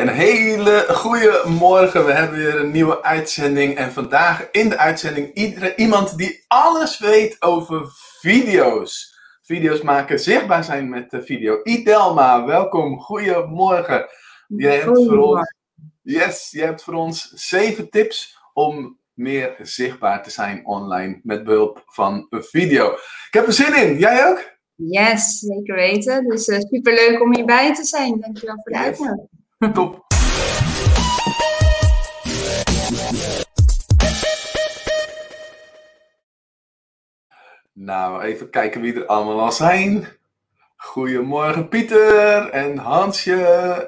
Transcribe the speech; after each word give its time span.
Een 0.00 0.08
hele 0.08 0.86
goede 0.88 1.42
morgen. 1.46 2.06
We 2.06 2.12
hebben 2.12 2.38
weer 2.38 2.60
een 2.60 2.70
nieuwe 2.70 3.02
uitzending. 3.02 3.76
En 3.76 3.92
vandaag 3.92 4.48
in 4.50 4.68
de 4.68 4.78
uitzending 4.78 5.34
iemand 5.76 6.16
die 6.16 6.44
alles 6.48 6.98
weet 6.98 7.42
over 7.42 7.86
video's. 8.20 9.18
Video's 9.42 9.82
maken, 9.82 10.18
zichtbaar 10.18 10.64
zijn 10.64 10.88
met 10.88 11.10
de 11.10 11.22
video. 11.22 11.60
Idelma, 11.62 12.44
welkom. 12.44 13.00
Goedemorgen. 13.00 14.06
Jij 14.48 14.76
hebt 14.76 15.04
voor 15.06 15.18
ons, 15.18 15.54
yes, 16.02 16.50
jij 16.50 16.66
hebt 16.66 16.82
voor 16.82 16.94
ons 16.94 17.32
zeven 17.34 17.90
tips 17.90 18.38
om 18.52 18.98
meer 19.14 19.56
zichtbaar 19.62 20.22
te 20.22 20.30
zijn 20.30 20.66
online 20.66 21.20
met 21.22 21.44
behulp 21.44 21.82
van 21.86 22.26
een 22.30 22.44
video. 22.44 22.92
Ik 22.92 23.28
heb 23.30 23.46
er 23.46 23.52
zin 23.52 23.74
in. 23.74 23.98
Jij 23.98 24.28
ook? 24.28 24.54
Yes, 24.74 25.38
zeker 25.38 25.74
weten. 25.74 26.28
Dus 26.28 26.48
uh, 26.48 26.58
superleuk 26.58 27.22
om 27.22 27.34
hierbij 27.34 27.74
te 27.74 27.84
zijn. 27.84 28.20
Dankjewel 28.20 28.60
voor 28.62 28.72
de 28.72 28.78
uitnodiging. 28.78 29.44
Top. 29.58 30.04
Nou, 37.72 38.22
even 38.22 38.50
kijken 38.50 38.80
wie 38.80 38.94
er 38.94 39.06
allemaal 39.06 39.40
al 39.40 39.52
zijn. 39.52 40.08
Goedemorgen 40.76 41.68
Pieter 41.68 42.50
en 42.50 42.76
Hansje 42.76 43.40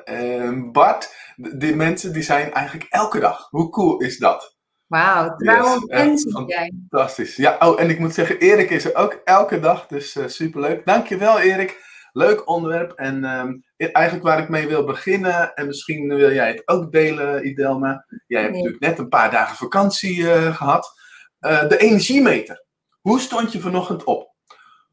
en 0.05 0.73
Bart. 0.73 1.15
Die 1.37 1.77
mensen 1.77 2.13
die 2.13 2.23
zijn 2.23 2.53
eigenlijk 2.53 2.87
elke 2.91 3.21
dag. 3.21 3.49
Hoe 3.51 3.71
cool 3.71 3.99
is 3.99 4.19
dat? 4.19 4.57
Wauw, 4.87 5.37
trouwens 5.37 5.85
yes, 5.87 6.45
jij. 6.47 6.73
Fantastisch. 6.89 7.37
Ja, 7.37 7.57
oh, 7.59 7.81
en 7.81 7.91
ik 7.91 7.99
moet 7.99 8.15
zeggen, 8.15 8.39
Erik 8.39 8.71
is 8.71 8.85
er 8.85 8.95
ook 8.97 9.21
elke 9.25 9.61
dag, 9.61 9.87
dus 9.87 10.17
uh, 10.17 10.27
superleuk. 10.27 10.87
Dankjewel 10.87 11.39
Erik. 11.39 11.88
Leuk 12.19 12.49
onderwerp. 12.49 12.93
En 12.93 13.25
um, 13.25 13.65
eigenlijk 13.77 14.25
waar 14.25 14.39
ik 14.39 14.49
mee 14.49 14.67
wil 14.67 14.85
beginnen, 14.85 15.55
en 15.55 15.67
misschien 15.67 16.09
wil 16.09 16.33
jij 16.33 16.49
het 16.49 16.63
ook 16.65 16.93
delen, 16.93 17.47
Idelma. 17.47 18.05
Jij 18.27 18.43
hebt 18.43 18.55
natuurlijk 18.55 18.81
net 18.81 18.99
een 18.99 19.09
paar 19.09 19.31
dagen 19.31 19.57
vakantie 19.57 20.17
uh, 20.17 20.57
gehad. 20.57 20.93
Uh, 21.41 21.69
de 21.69 21.79
energiemeter. 21.79 22.65
Hoe 23.01 23.21
stond 23.21 23.53
je 23.53 23.61
vanochtend 23.61 24.05
op? 24.05 24.35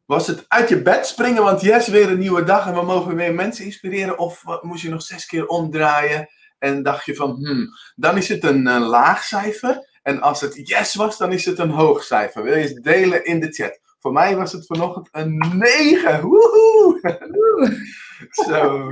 Was 0.06 0.28
het 0.28 0.46
uit 0.48 0.70
je 0.70 0.82
bed 0.82 1.08
springen, 1.08 1.44
want 1.44 1.62
yes, 1.62 1.88
weer 1.88 2.10
een 2.10 2.20
nieuwe 2.20 2.44
dag 2.44 2.68
en 2.68 2.74
we 2.74 2.82
mogen 2.82 3.16
weer 3.16 3.34
mensen 3.34 3.66
inspireren? 3.66 4.18
Of 4.18 4.44
moest 4.62 4.82
je 4.82 4.90
nog 4.90 5.02
zes 5.02 5.26
keer 5.26 5.48
omdraaien 5.48 6.28
en 6.60 6.84
dacht 6.84 7.06
je 7.06 7.16
van, 7.16 7.36
hmm, 7.36 7.68
dan 7.96 8.18
is 8.18 8.28
het 8.28 8.44
een 8.44 8.80
laag 8.80 9.24
cijfer. 9.24 10.00
En 10.02 10.22
als 10.22 10.42
het 10.42 10.68
yes 10.68 10.96
was, 10.96 11.18
dan 11.18 11.32
is 11.32 11.46
het 11.46 11.60
een 11.60 11.70
hoog 11.70 12.04
cijfer. 12.04 12.44
Wil 12.44 12.56
je 12.56 12.62
eens 12.62 12.74
delen 12.74 13.26
in 13.26 13.40
de 13.40 13.52
chat? 13.52 13.80
Voor 14.06 14.14
mij 14.14 14.36
was 14.36 14.52
het 14.52 14.66
vanochtend 14.66 15.08
een 15.12 15.38
9. 15.58 16.22
Woehoe! 16.22 17.00
Zo. 18.48 18.90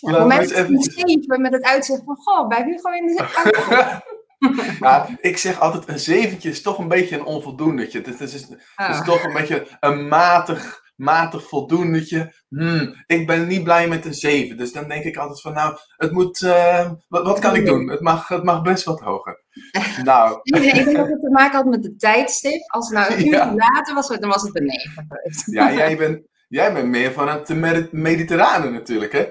Ja, 0.00 0.18
voor 0.18 0.26
mij 0.26 0.44
is 0.44 0.54
het 0.54 0.68
een 0.68 0.82
7 0.82 1.40
met 1.40 1.52
het 1.52 1.64
uitzicht 1.64 2.02
van, 2.04 2.16
goh, 2.16 2.48
bij 2.48 2.64
Hugo 2.64 2.90
in 2.90 3.06
de 3.06 4.00
ja, 4.80 5.08
ik 5.20 5.36
zeg 5.36 5.60
altijd, 5.60 5.88
een 5.88 5.98
zeventje 5.98 6.50
is 6.50 6.62
toch 6.62 6.78
een 6.78 6.88
beetje 6.88 7.16
een 7.18 7.24
onvoldoendetje. 7.24 8.00
Het 8.00 8.20
is, 8.20 8.46
ah. 8.74 9.04
toch 9.04 9.24
een 9.24 9.32
beetje 9.32 9.66
een 9.80 10.08
matig, 10.08 10.82
matig 10.96 11.48
voldoendetje. 11.48 12.34
Hmm, 12.48 13.04
ik 13.06 13.26
ben 13.26 13.46
niet 13.46 13.64
blij 13.64 13.88
met 13.88 14.04
een 14.04 14.14
7. 14.14 14.56
Dus 14.56 14.72
dan 14.72 14.88
denk 14.88 15.04
ik 15.04 15.16
altijd 15.16 15.40
van, 15.40 15.52
nou, 15.52 15.76
het 15.96 16.12
moet, 16.12 16.40
uh, 16.40 16.90
wat, 17.08 17.26
wat, 17.26 17.38
kan 17.38 17.54
ik 17.54 17.66
doen? 17.66 17.88
Het 17.88 18.00
mag, 18.00 18.28
het 18.28 18.44
mag 18.44 18.62
best 18.62 18.84
wat 18.84 19.00
hoger. 19.00 19.44
nou. 20.04 20.38
ik 20.42 20.62
denk 20.62 20.96
dat 20.96 21.08
het 21.08 21.20
te 21.20 21.30
maken 21.30 21.56
had 21.56 21.66
met 21.66 21.82
de 21.82 21.96
tijdstip. 21.96 22.70
Als 22.70 22.88
het 22.88 22.98
nou 22.98 23.12
een 23.12 23.26
uur 23.26 23.32
ja. 23.32 23.54
later 23.54 23.94
was, 23.94 24.08
dan 24.08 24.28
was 24.28 24.42
het 24.42 24.56
een 24.56 24.66
9 24.66 25.06
ja, 25.44 25.72
jij 25.72 25.96
bent, 25.96 26.22
jij 26.48 26.72
bent 26.72 26.88
meer 26.88 27.12
van 27.12 27.28
het 27.28 27.92
mediterrane 27.92 28.70
natuurlijk, 28.70 29.12
hè? 29.12 29.26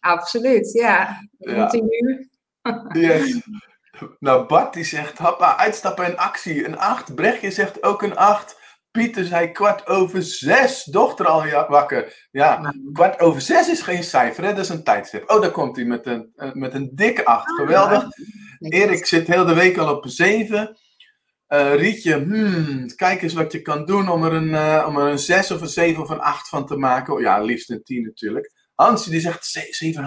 Absoluut, 0.00 0.72
ja. 0.72 1.20
ja. 1.38 1.74
uur. 1.74 2.28
yes. 2.92 3.40
Nou, 4.18 4.46
Bart 4.46 4.72
die 4.72 4.84
zegt, 4.84 5.18
hoppa, 5.18 5.56
uitstappen 5.56 6.04
en 6.04 6.16
actie, 6.16 6.66
een 6.66 6.78
8. 6.78 7.14
Brechtje 7.14 7.50
zegt 7.50 7.82
ook 7.82 8.02
een 8.02 8.16
8. 8.16 8.58
Pieter 8.90 9.24
zei 9.24 9.52
kwart 9.52 9.86
over 9.86 10.22
zes, 10.22 10.84
dochter 10.84 11.26
al 11.26 11.66
wakker. 11.68 12.28
Ja, 12.30 12.74
kwart 12.92 13.20
over 13.20 13.40
zes 13.40 13.68
is 13.68 13.82
geen 13.82 14.02
cijfer, 14.02 14.44
hè? 14.44 14.50
dat 14.50 14.64
is 14.64 14.68
een 14.68 14.84
tijdstip. 14.84 15.30
Oh, 15.30 15.40
daar 15.40 15.50
komt 15.50 15.76
hij 15.76 15.84
met 15.84 16.06
een, 16.06 16.32
uh, 16.36 16.52
met 16.52 16.74
een 16.74 16.90
dikke 16.94 17.24
acht. 17.24 17.48
Ah, 17.48 17.56
Geweldig. 17.56 18.08
Erik 18.60 19.06
zit 19.06 19.26
heel 19.26 19.44
de 19.44 19.54
week 19.54 19.76
al 19.76 19.94
op 19.94 20.04
een 20.04 20.10
zeven. 20.10 20.78
Uh, 21.48 21.74
Rietje, 21.74 22.14
hmm, 22.14 22.94
kijk 22.94 23.22
eens 23.22 23.32
wat 23.32 23.52
je 23.52 23.62
kan 23.62 23.84
doen 23.84 24.08
om 24.08 24.24
er, 24.24 24.32
een, 24.32 24.48
uh, 24.48 24.84
om 24.88 24.98
er 24.98 25.06
een 25.06 25.18
6 25.18 25.50
of 25.50 25.60
een 25.60 25.68
7 25.68 26.02
of 26.02 26.08
een 26.08 26.20
8 26.20 26.48
van 26.48 26.66
te 26.66 26.76
maken. 26.76 27.14
Oh, 27.14 27.20
ja, 27.20 27.40
liefst 27.40 27.70
een 27.70 27.82
10 27.82 28.02
natuurlijk. 28.02 28.52
Hansje 28.74 29.10
die 29.10 29.20
zegt 29.20 29.74
7,5. 29.84 30.02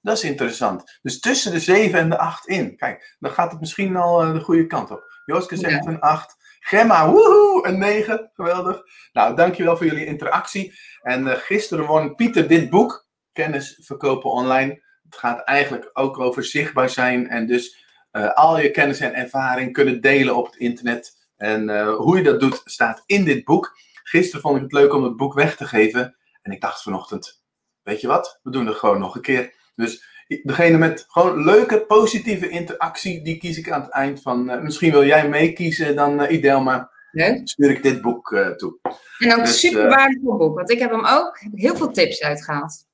Dat 0.00 0.16
is 0.16 0.24
interessant. 0.24 0.98
Dus 1.02 1.20
tussen 1.20 1.52
de 1.52 1.60
7 1.60 1.98
en 1.98 2.10
de 2.10 2.18
8 2.18 2.46
in. 2.46 2.76
Kijk, 2.76 3.16
dan 3.18 3.30
gaat 3.30 3.50
het 3.50 3.60
misschien 3.60 3.96
al 3.96 4.24
uh, 4.24 4.32
de 4.32 4.40
goede 4.40 4.66
kant 4.66 4.90
op. 4.90 5.02
Jooske 5.24 5.56
zegt 5.56 5.84
ja. 5.84 5.90
een 5.90 6.00
8. 6.00 6.36
Gemma, 6.60 7.10
woehoe, 7.10 7.66
een 7.66 7.78
9. 7.78 8.30
Geweldig. 8.34 8.82
Nou, 9.12 9.36
dankjewel 9.36 9.76
voor 9.76 9.86
jullie 9.86 10.06
interactie. 10.06 10.78
En 11.02 11.26
gisteren 11.26 11.86
won 11.86 12.14
Pieter 12.14 12.48
dit 12.48 12.70
boek, 12.70 13.06
Kennis 13.32 13.80
verkopen 13.84 14.30
online. 14.30 14.82
Het 15.10 15.18
gaat 15.18 15.44
eigenlijk 15.44 15.90
ook 15.92 16.18
over 16.18 16.44
zichtbaar 16.44 16.90
zijn 16.90 17.28
en 17.28 17.46
dus 17.46 17.86
uh, 18.12 18.34
al 18.34 18.60
je 18.60 18.70
kennis 18.70 19.00
en 19.00 19.14
ervaring 19.14 19.72
kunnen 19.72 20.00
delen 20.00 20.36
op 20.36 20.46
het 20.46 20.56
internet. 20.56 21.16
En 21.36 21.68
uh, 21.68 21.96
hoe 21.96 22.16
je 22.16 22.22
dat 22.22 22.40
doet, 22.40 22.60
staat 22.64 23.02
in 23.06 23.24
dit 23.24 23.44
boek. 23.44 23.76
Gisteren 24.02 24.40
vond 24.40 24.56
ik 24.56 24.62
het 24.62 24.72
leuk 24.72 24.94
om 24.94 25.04
het 25.04 25.16
boek 25.16 25.34
weg 25.34 25.56
te 25.56 25.66
geven. 25.66 26.16
En 26.42 26.52
ik 26.52 26.60
dacht 26.60 26.82
vanochtend, 26.82 27.42
weet 27.82 28.00
je 28.00 28.06
wat, 28.06 28.40
we 28.42 28.50
doen 28.50 28.66
het 28.66 28.76
gewoon 28.76 28.98
nog 28.98 29.14
een 29.14 29.22
keer. 29.22 29.54
Dus 29.74 30.04
degene 30.42 30.78
met 30.78 31.04
gewoon 31.08 31.44
leuke, 31.44 31.80
positieve 31.80 32.48
interactie, 32.48 33.22
die 33.22 33.38
kies 33.38 33.58
ik 33.58 33.70
aan 33.70 33.80
het 33.80 33.90
eind 33.90 34.22
van. 34.22 34.50
Uh, 34.50 34.60
misschien 34.60 34.90
wil 34.90 35.04
jij 35.04 35.28
meekiezen, 35.28 35.96
dan 35.96 36.22
uh, 36.22 36.30
Idel, 36.30 36.60
maar 36.60 36.90
nee? 37.12 37.40
stuur 37.44 37.70
ik 37.70 37.82
dit 37.82 38.00
boek 38.00 38.30
uh, 38.30 38.48
toe. 38.48 38.78
En 39.18 39.32
ook 39.32 39.44
dus, 39.44 39.60
super 39.60 39.88
waardevol 39.88 40.36
boek, 40.36 40.56
want 40.56 40.70
ik 40.70 40.78
heb 40.78 40.90
hem 40.90 41.06
ook 41.06 41.40
heel 41.54 41.76
veel 41.76 41.90
tips 41.90 42.22
uitgehaald. 42.22 42.86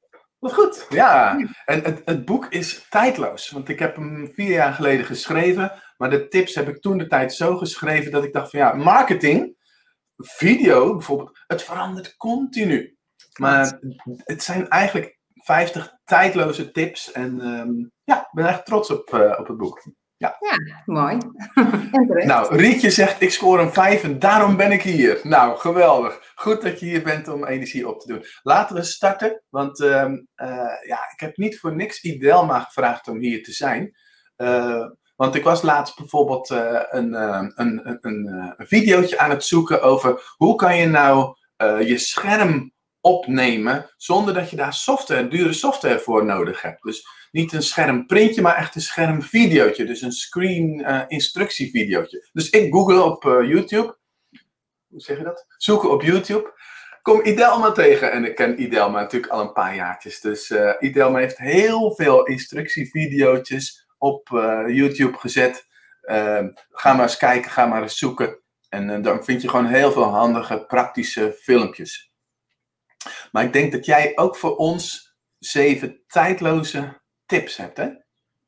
Wat 0.45 0.55
goed, 0.55 0.87
ja. 0.89 1.37
En 1.65 1.83
het, 1.83 2.03
het 2.05 2.25
boek 2.25 2.47
is 2.47 2.87
tijdloos, 2.89 3.51
want 3.51 3.69
ik 3.69 3.79
heb 3.79 3.97
hem 3.97 4.31
vier 4.35 4.51
jaar 4.51 4.73
geleden 4.73 5.07
geschreven, 5.07 5.83
maar 5.97 6.11
de 6.11 6.29
tips 6.29 6.55
heb 6.55 6.69
ik 6.69 6.81
toen 6.81 6.99
de 6.99 7.07
tijd 7.07 7.35
zo 7.35 7.57
geschreven 7.57 8.13
dat 8.13 8.25
ik 8.25 8.33
dacht 8.33 8.51
van 8.51 8.61
ja, 8.61 8.73
marketing, 8.73 9.57
video 10.17 10.93
bijvoorbeeld, 10.95 11.45
het 11.47 11.63
verandert 11.63 12.17
continu. 12.17 12.97
Maar 13.39 13.79
het 14.17 14.43
zijn 14.43 14.69
eigenlijk 14.69 15.19
50 15.35 15.99
tijdloze 16.05 16.71
tips. 16.71 17.13
En 17.13 17.47
um, 17.47 17.91
ja, 18.05 18.21
ik 18.21 18.33
ben 18.33 18.47
echt 18.47 18.67
trots 18.67 18.91
op, 18.91 19.15
uh, 19.15 19.37
op 19.39 19.47
het 19.47 19.57
boek. 19.57 19.83
Ja, 20.25 20.57
ja 20.65 20.83
mooi. 20.85 21.19
nou, 22.27 22.57
Rietje 22.57 22.91
zegt, 22.91 23.21
ik 23.21 23.31
scoor 23.31 23.61
een 23.61 23.73
5 23.73 24.03
en 24.03 24.19
daarom 24.19 24.57
ben 24.57 24.73
ik 24.73 24.83
hier. 24.83 25.21
Nou, 25.23 25.59
geweldig. 25.59 26.33
Goed 26.35 26.63
dat 26.63 26.81
je 26.81 26.87
hier 26.87 27.03
bent 27.03 27.29
om 27.29 27.45
energie 27.45 27.89
op 27.89 28.01
te 28.01 28.07
doen. 28.07 28.25
Laten 28.43 28.77
we 28.77 28.83
starten, 28.83 29.43
want 29.49 29.81
uh, 29.81 29.89
uh, 29.89 30.87
ja, 30.87 30.99
ik 31.13 31.21
heb 31.21 31.37
niet 31.37 31.59
voor 31.59 31.77
niks 31.77 32.03
Idelma 32.03 32.61
gevraagd 32.61 33.09
om 33.09 33.19
hier 33.19 33.43
te 33.43 33.53
zijn. 33.53 33.97
Uh, 34.37 34.87
want 35.17 35.35
ik 35.35 35.45
was 35.45 35.63
laatst 35.63 35.97
bijvoorbeeld 35.97 36.51
een, 36.51 37.15
een, 37.15 37.53
een, 37.55 37.99
een, 38.01 38.27
een 38.57 38.67
videootje 38.67 39.19
aan 39.19 39.31
het 39.31 39.45
zoeken 39.45 39.83
over 39.83 40.35
hoe 40.37 40.55
kan 40.55 40.77
je 40.77 40.87
nou 40.87 41.37
je 41.85 41.99
scherm 41.99 42.74
opnemen 43.05 43.91
zonder 43.97 44.35
dat 44.35 44.51
je 44.51 44.57
daar 44.57 44.75
software, 44.75 45.29
dure 45.29 45.53
software 45.53 45.99
voor 45.99 46.25
nodig 46.25 46.63
hebt. 46.63 46.83
Dus 46.83 47.07
niet 47.31 47.53
een 47.53 47.63
schermprintje, 47.63 48.43
maar 48.43 48.57
echt 48.57 48.75
een 48.75 48.81
schermvideootje. 48.81 49.85
Dus 49.85 50.03
een 50.03 50.13
screen 50.13 50.81
uh. 50.81 52.03
Dus 52.33 52.51
ik 52.51 52.73
google 52.73 53.03
op 53.03 53.25
uh, 53.25 53.49
YouTube. 53.49 53.97
Hoe 54.89 55.01
zeg 55.01 55.19
je 55.19 55.25
dat? 55.25 55.47
Zoeken 55.57 55.91
op 55.91 56.03
YouTube. 56.03 56.53
Kom 57.03 57.21
Idelma 57.25 57.73
tegen. 57.73 58.13
En 58.13 58.25
ik 58.25 58.35
ken 58.35 58.63
Idelma 58.63 59.01
natuurlijk 59.01 59.33
al 59.33 59.41
een 59.41 59.53
paar 59.53 59.75
jaartjes. 59.75 60.21
Dus 60.21 60.51
uh, 60.51 60.73
Idelma 60.81 61.19
heeft 61.19 61.39
heel 61.39 61.95
veel 61.95 62.27
instructievideootjes 62.27 63.87
op 63.99 64.29
YouTube 64.67 65.19
gezet. 65.19 65.67
Ehm, 66.01 66.49
ga 66.71 66.93
maar 66.93 67.03
eens 67.03 67.17
kijken, 67.17 67.51
ga 67.51 67.67
maar 67.67 67.83
eens 67.83 67.99
zoeken. 67.99 68.39
En 68.69 69.03
dan 69.03 69.25
vind 69.25 69.43
je 69.43 69.49
gewoon 69.49 69.67
heel 69.67 69.93
veel 69.93 70.03
handige, 70.03 70.65
praktische 70.67 71.37
filmpjes. 71.43 72.14
Maar 73.33 73.45
ik 73.45 73.53
denk 73.53 73.73
dat 73.73 73.87
jij 73.87 74.13
ook 74.15 74.37
voor 74.37 74.57
ons 74.57 75.15
zeven 75.39 76.01
tijdloze 76.07 77.01
tips 77.27 77.57
hebt, 77.57 77.77
hè? 77.77 77.89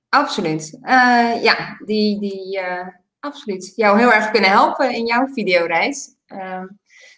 Absoluut. 0.08 0.78
Uh, 0.82 1.42
ja, 1.42 1.76
die, 1.84 2.20
die 2.20 2.58
uh, 2.58 2.88
absoluut 3.20 3.72
jou 3.76 3.98
heel 3.98 4.12
erg 4.12 4.30
kunnen 4.30 4.50
helpen 4.50 4.94
in 4.94 5.06
jouw 5.06 5.26
videoreis. 5.26 6.08
Uh, 6.28 6.62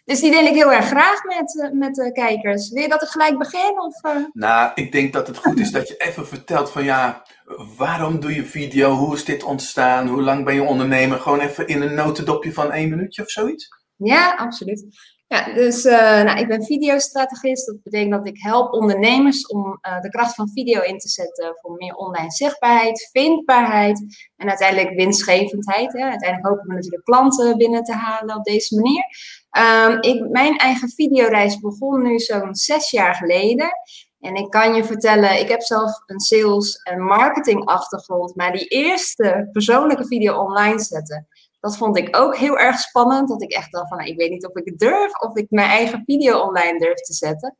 dus 0.05 0.21
die 0.21 0.31
deel 0.31 0.47
ik 0.47 0.55
heel 0.55 0.73
erg 0.73 0.87
graag 0.87 1.25
met, 1.25 1.71
met 1.73 1.95
de 1.95 2.13
kijkers. 2.13 2.71
Wil 2.71 2.83
je 2.83 2.89
dat 2.89 3.03
ik 3.03 3.09
gelijk 3.09 3.39
begin? 3.39 3.81
Of, 3.81 4.01
Nou, 4.33 4.73
ik 4.75 4.93
denk 4.93 5.13
dat 5.13 5.27
het 5.27 5.39
goed 5.39 5.59
is 5.59 5.71
dat 5.71 5.89
je 5.89 5.97
even 6.09 6.27
vertelt 6.27 6.71
van 6.71 6.85
ja, 6.85 7.23
waarom 7.77 8.21
doe 8.21 8.35
je 8.35 8.45
video? 8.45 8.95
Hoe 8.95 9.15
is 9.15 9.25
dit 9.25 9.43
ontstaan? 9.43 10.09
Hoe 10.09 10.23
lang 10.23 10.45
ben 10.45 10.55
je 10.55 10.63
ondernemer? 10.63 11.21
Gewoon 11.21 11.41
even 11.41 11.67
in 11.67 11.83
een 11.83 11.95
notendopje 11.95 12.53
van 12.53 12.73
één 12.73 12.89
minuutje 12.89 13.23
of 13.23 13.31
zoiets? 13.31 13.69
Ja, 13.97 14.35
absoluut. 14.35 14.87
Ja, 15.29 15.53
dus 15.55 15.85
uh, 15.85 16.23
nou, 16.23 16.39
ik 16.39 16.49
ben 16.49 16.65
videostrategist. 16.65 17.67
Dat 17.67 17.83
betekent 17.83 18.13
dat 18.13 18.27
ik 18.27 18.43
help 18.43 18.73
ondernemers 18.73 19.47
om 19.47 19.79
uh, 19.83 20.01
de 20.01 20.09
kracht 20.09 20.35
van 20.35 20.51
video 20.55 20.81
in 20.81 20.99
te 20.99 21.09
zetten 21.09 21.59
voor 21.61 21.77
meer 21.77 21.95
online 21.95 22.31
zichtbaarheid, 22.31 23.09
vindbaarheid 23.13 24.27
en 24.37 24.49
uiteindelijk 24.49 24.97
winstgevendheid. 24.97 25.93
Hè. 25.93 26.03
Uiteindelijk 26.03 26.49
hopen 26.49 26.67
we 26.67 26.75
natuurlijk 26.75 27.05
klanten 27.05 27.57
binnen 27.57 27.83
te 27.85 27.93
halen 27.93 28.37
op 28.37 28.45
deze 28.45 28.75
manier. 28.75 29.05
Um, 29.59 30.03
ik, 30.03 30.29
mijn 30.29 30.57
eigen 30.57 30.89
videoreis 30.89 31.61
begon 31.61 32.03
nu 32.03 32.19
zo'n 32.19 32.55
zes 32.55 32.91
jaar 32.91 33.15
geleden. 33.15 33.71
En 34.21 34.35
ik 34.35 34.51
kan 34.51 34.75
je 34.75 34.85
vertellen, 34.85 35.41
ik 35.41 35.49
heb 35.49 35.63
zelf 35.63 36.03
een 36.07 36.21
sales- 36.21 36.83
en 36.83 37.03
marketing 37.03 37.65
achtergrond, 37.65 38.35
maar 38.35 38.53
die 38.53 38.67
eerste 38.67 39.49
persoonlijke 39.53 40.07
video 40.07 40.37
online 40.37 40.81
zetten, 40.81 41.29
dat 41.61 41.77
vond 41.77 41.99
ik 41.99 42.17
ook 42.17 42.37
heel 42.37 42.59
erg 42.59 42.79
spannend. 42.79 43.29
Dat 43.29 43.43
ik 43.43 43.53
echt 43.53 43.73
dacht 43.73 43.89
van, 43.89 43.99
nou, 43.99 44.11
ik 44.11 44.17
weet 44.17 44.31
niet 44.31 44.47
of 44.47 44.57
ik 44.57 44.79
durf, 44.79 45.13
of 45.13 45.37
ik 45.37 45.47
mijn 45.51 45.69
eigen 45.69 46.03
video 46.07 46.39
online 46.39 46.79
durf 46.79 47.01
te 47.01 47.15
zetten. 47.15 47.57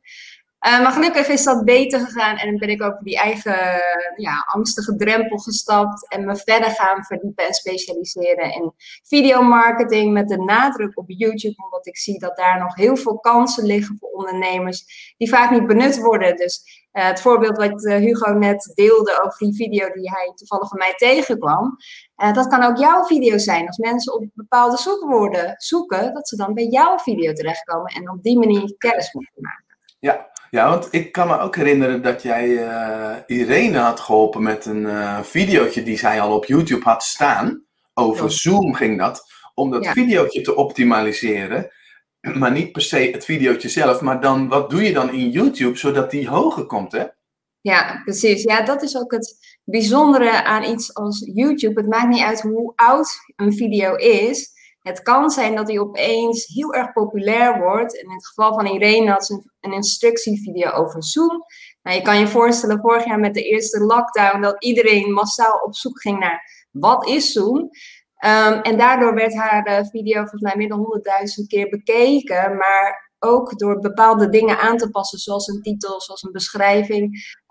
Uh, 0.67 0.81
maar 0.83 0.91
gelukkig 0.91 1.27
is 1.27 1.43
dat 1.43 1.65
beter 1.65 1.99
gegaan 1.99 2.37
en 2.37 2.57
ben 2.57 2.69
ik 2.69 2.83
ook 2.83 2.97
die 3.03 3.17
eigen 3.17 3.81
ja, 4.15 4.45
angstige 4.45 4.95
drempel 4.95 5.37
gestapt 5.37 6.07
en 6.07 6.25
me 6.25 6.35
verder 6.35 6.69
gaan 6.69 7.03
verdiepen 7.03 7.47
en 7.47 7.53
specialiseren 7.53 8.53
in 8.53 8.73
videomarketing 9.03 10.13
met 10.13 10.27
de 10.27 10.37
nadruk 10.37 10.97
op 10.97 11.05
YouTube, 11.07 11.63
omdat 11.63 11.87
ik 11.87 11.97
zie 11.97 12.19
dat 12.19 12.37
daar 12.37 12.59
nog 12.59 12.75
heel 12.75 12.95
veel 12.95 13.19
kansen 13.19 13.65
liggen 13.65 13.97
voor 13.99 14.09
ondernemers 14.09 15.13
die 15.17 15.29
vaak 15.29 15.51
niet 15.51 15.67
benut 15.67 15.97
worden. 15.97 16.35
Dus 16.35 16.78
uh, 16.93 17.05
het 17.05 17.21
voorbeeld 17.21 17.57
wat 17.57 17.83
uh, 17.83 17.95
Hugo 17.95 18.31
net 18.31 18.71
deelde 18.75 19.21
over 19.23 19.37
die 19.37 19.55
video 19.55 19.91
die 19.91 20.09
hij 20.09 20.31
toevallig 20.35 20.67
van 20.67 20.77
mij 20.77 20.93
tegenkwam, 20.95 21.77
dat 22.15 22.47
kan 22.47 22.63
ook 22.63 22.77
jouw 22.77 23.03
video 23.03 23.37
zijn. 23.37 23.67
Als 23.67 23.77
mensen 23.77 24.13
op 24.13 24.25
bepaalde 24.33 24.77
zoekwoorden 24.77 25.53
zoeken, 25.57 26.13
dat 26.13 26.27
ze 26.27 26.35
dan 26.35 26.53
bij 26.53 26.65
jouw 26.65 26.97
video 26.97 27.33
terechtkomen 27.33 27.93
en 27.93 28.11
op 28.11 28.23
die 28.23 28.37
manier 28.39 28.75
kennis 28.77 29.13
moeten 29.13 29.41
maken. 29.41 29.77
Ja, 29.99 30.29
ja, 30.49 30.69
want 30.69 30.87
ik 30.91 31.11
kan 31.11 31.27
me 31.27 31.39
ook 31.39 31.55
herinneren 31.55 32.01
dat 32.01 32.21
jij 32.21 32.47
Irene 33.25 33.77
had 33.77 33.99
geholpen 33.99 34.43
met 34.43 34.65
een 34.65 35.23
videootje 35.25 35.83
die 35.83 35.97
zij 35.97 36.21
al 36.21 36.35
op 36.35 36.45
YouTube 36.45 36.83
had 36.83 37.03
staan. 37.03 37.63
Over 37.93 38.31
Zoom 38.31 38.73
ging 38.73 38.99
dat. 38.99 39.23
Om 39.53 39.71
dat 39.71 39.83
ja. 39.83 39.91
videootje 39.91 40.41
te 40.41 40.55
optimaliseren. 40.55 41.71
Maar 42.39 42.51
niet 42.51 42.71
per 42.71 42.81
se 42.81 42.97
het 42.97 43.25
videootje 43.25 43.69
zelf. 43.69 44.01
Maar 44.01 44.21
dan, 44.21 44.47
wat 44.47 44.69
doe 44.69 44.83
je 44.83 44.93
dan 44.93 45.13
in 45.13 45.29
YouTube 45.29 45.77
zodat 45.77 46.11
die 46.11 46.27
hoger 46.27 46.65
komt, 46.65 46.91
hè? 46.91 47.05
Ja, 47.61 48.01
precies. 48.03 48.43
Ja, 48.43 48.61
dat 48.61 48.81
is 48.81 48.97
ook 48.97 49.11
het 49.11 49.59
bijzondere 49.63 50.43
aan 50.43 50.63
iets 50.63 50.93
als 50.93 51.29
YouTube. 51.33 51.81
Het 51.81 51.89
maakt 51.89 52.07
niet 52.07 52.23
uit 52.23 52.41
hoe 52.41 52.73
oud 52.75 53.09
een 53.35 53.53
video 53.53 53.95
is. 53.95 54.57
Het 54.79 55.01
kan 55.01 55.29
zijn 55.29 55.55
dat 55.55 55.67
hij 55.67 55.79
opeens 55.79 56.45
heel 56.45 56.73
erg 56.73 56.91
populair 56.93 57.59
wordt. 57.59 57.93
In 57.93 58.11
het 58.11 58.27
geval 58.27 58.53
van 58.53 58.67
Irene 58.67 59.11
had 59.11 59.25
ze 59.25 59.33
een, 59.33 59.51
een 59.59 59.73
instructievideo 59.73 60.71
over 60.71 61.03
Zoom. 61.03 61.45
Nou, 61.81 61.97
je 61.97 62.01
kan 62.01 62.19
je 62.19 62.27
voorstellen, 62.27 62.79
vorig 62.79 63.05
jaar 63.05 63.19
met 63.19 63.33
de 63.33 63.43
eerste 63.43 63.79
lockdown, 63.79 64.41
dat 64.41 64.63
iedereen 64.63 65.13
massaal 65.13 65.59
op 65.59 65.75
zoek 65.75 66.01
ging 66.01 66.19
naar 66.19 66.67
wat 66.71 67.07
is 67.07 67.31
Zoom. 67.31 67.69
Um, 68.25 68.61
en 68.61 68.77
daardoor 68.77 69.13
werd 69.13 69.35
haar 69.35 69.67
uh, 69.67 69.85
video 69.89 70.19
volgens 70.19 70.41
mij 70.41 70.53
meer 70.55 70.69
dan 70.69 71.01
100.000 71.41 71.47
keer 71.47 71.69
bekeken. 71.69 72.57
Maar 72.57 73.11
ook 73.19 73.59
door 73.59 73.79
bepaalde 73.79 74.29
dingen 74.29 74.59
aan 74.59 74.77
te 74.77 74.89
passen, 74.89 75.19
zoals 75.19 75.47
een 75.47 75.61
titel, 75.61 76.01
zoals 76.01 76.23
een 76.23 76.31
beschrijving, 76.31 77.03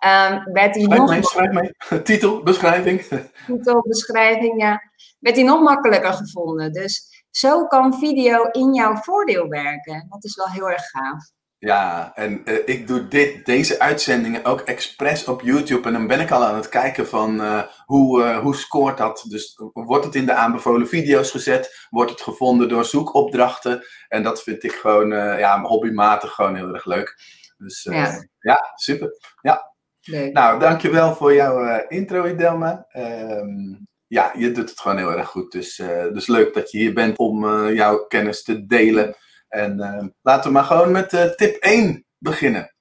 um, 0.05 0.53
werd 0.53 0.75
hij 0.75 0.85
nog... 0.85 1.11
Mee, 1.11 1.23
schrijf 1.23 1.51
mee. 1.51 1.73
Titel, 2.03 2.43
beschrijving. 2.43 3.03
Titel, 3.47 3.85
beschrijving, 3.89 4.61
ja. 4.61 4.83
Werd 5.19 5.37
hij 5.37 5.45
nog 5.45 5.61
makkelijker 5.61 6.13
gevonden. 6.13 6.73
Dus 6.73 7.25
zo 7.31 7.67
kan 7.67 7.99
video 7.99 8.45
in 8.45 8.75
jouw 8.75 8.97
voordeel 8.97 9.49
werken. 9.49 10.07
Dat 10.09 10.25
is 10.25 10.37
wel 10.37 10.49
heel 10.49 10.71
erg 10.71 10.83
gaaf. 10.83 11.31
Ja, 11.61 12.13
en 12.15 12.43
uh, 12.45 12.59
ik 12.65 12.87
doe 12.87 13.09
dit, 13.09 13.47
deze 13.47 13.79
uitzendingen 13.79 14.45
ook 14.45 14.61
expres 14.61 15.25
op 15.25 15.43
YouTube. 15.43 15.87
En 15.87 15.93
dan 15.93 16.07
ben 16.07 16.21
ik 16.21 16.31
al 16.31 16.45
aan 16.45 16.55
het 16.55 16.69
kijken 16.69 17.07
van 17.07 17.41
uh, 17.41 17.63
hoe, 17.85 18.23
uh, 18.23 18.39
hoe 18.39 18.57
scoort 18.57 18.99
dat. 18.99 19.25
Dus 19.29 19.61
wordt 19.73 20.05
het 20.05 20.15
in 20.15 20.27
de 20.27 20.33
aanbevolen 20.33 20.89
video's 20.89 21.31
gezet? 21.31 21.87
Wordt 21.91 22.11
het 22.11 22.21
gevonden 22.21 22.69
door 22.69 22.85
zoekopdrachten? 22.85 23.85
En 24.09 24.23
dat 24.23 24.43
vind 24.43 24.65
ik 24.65 24.73
gewoon 24.73 25.09
ja, 25.39 25.61
hobbymatig 25.61 26.33
gewoon 26.33 26.57
heel 26.57 26.75
erg 26.75 26.85
leuk. 26.85 27.17
Dus 27.57 27.83
ja. 27.83 28.29
ja, 28.39 28.73
super. 28.75 29.11
Ja. 29.41 29.73
Leuk. 30.01 30.33
Nou, 30.33 30.61
dankjewel 30.61 31.15
voor 31.15 31.35
jouw 31.35 31.85
intro, 31.89 32.27
Idelma. 32.27 32.87
Ehm, 32.89 33.75
ja, 34.07 34.33
je 34.37 34.51
doet 34.53 34.71
het 34.71 34.81
gewoon 34.81 34.97
heel 34.97 35.13
erg 35.13 35.29
goed. 35.29 35.53
Dus, 35.53 35.77
dus 36.13 36.27
leuk 36.27 36.55
dat 36.55 36.71
je 36.71 36.79
hier 36.79 36.95
bent 36.95 37.19
om 37.19 37.69
jouw 37.73 38.07
kennis 38.07 38.43
te 38.43 38.67
delen. 38.67 39.17
En 39.49 39.79
uh, 39.79 40.05
laten 40.23 40.47
we 40.47 40.57
maar 40.57 40.65
gewoon 40.65 40.93
met 40.93 41.35
tip 41.37 41.57
1 41.57 42.07
beginnen. 42.19 42.75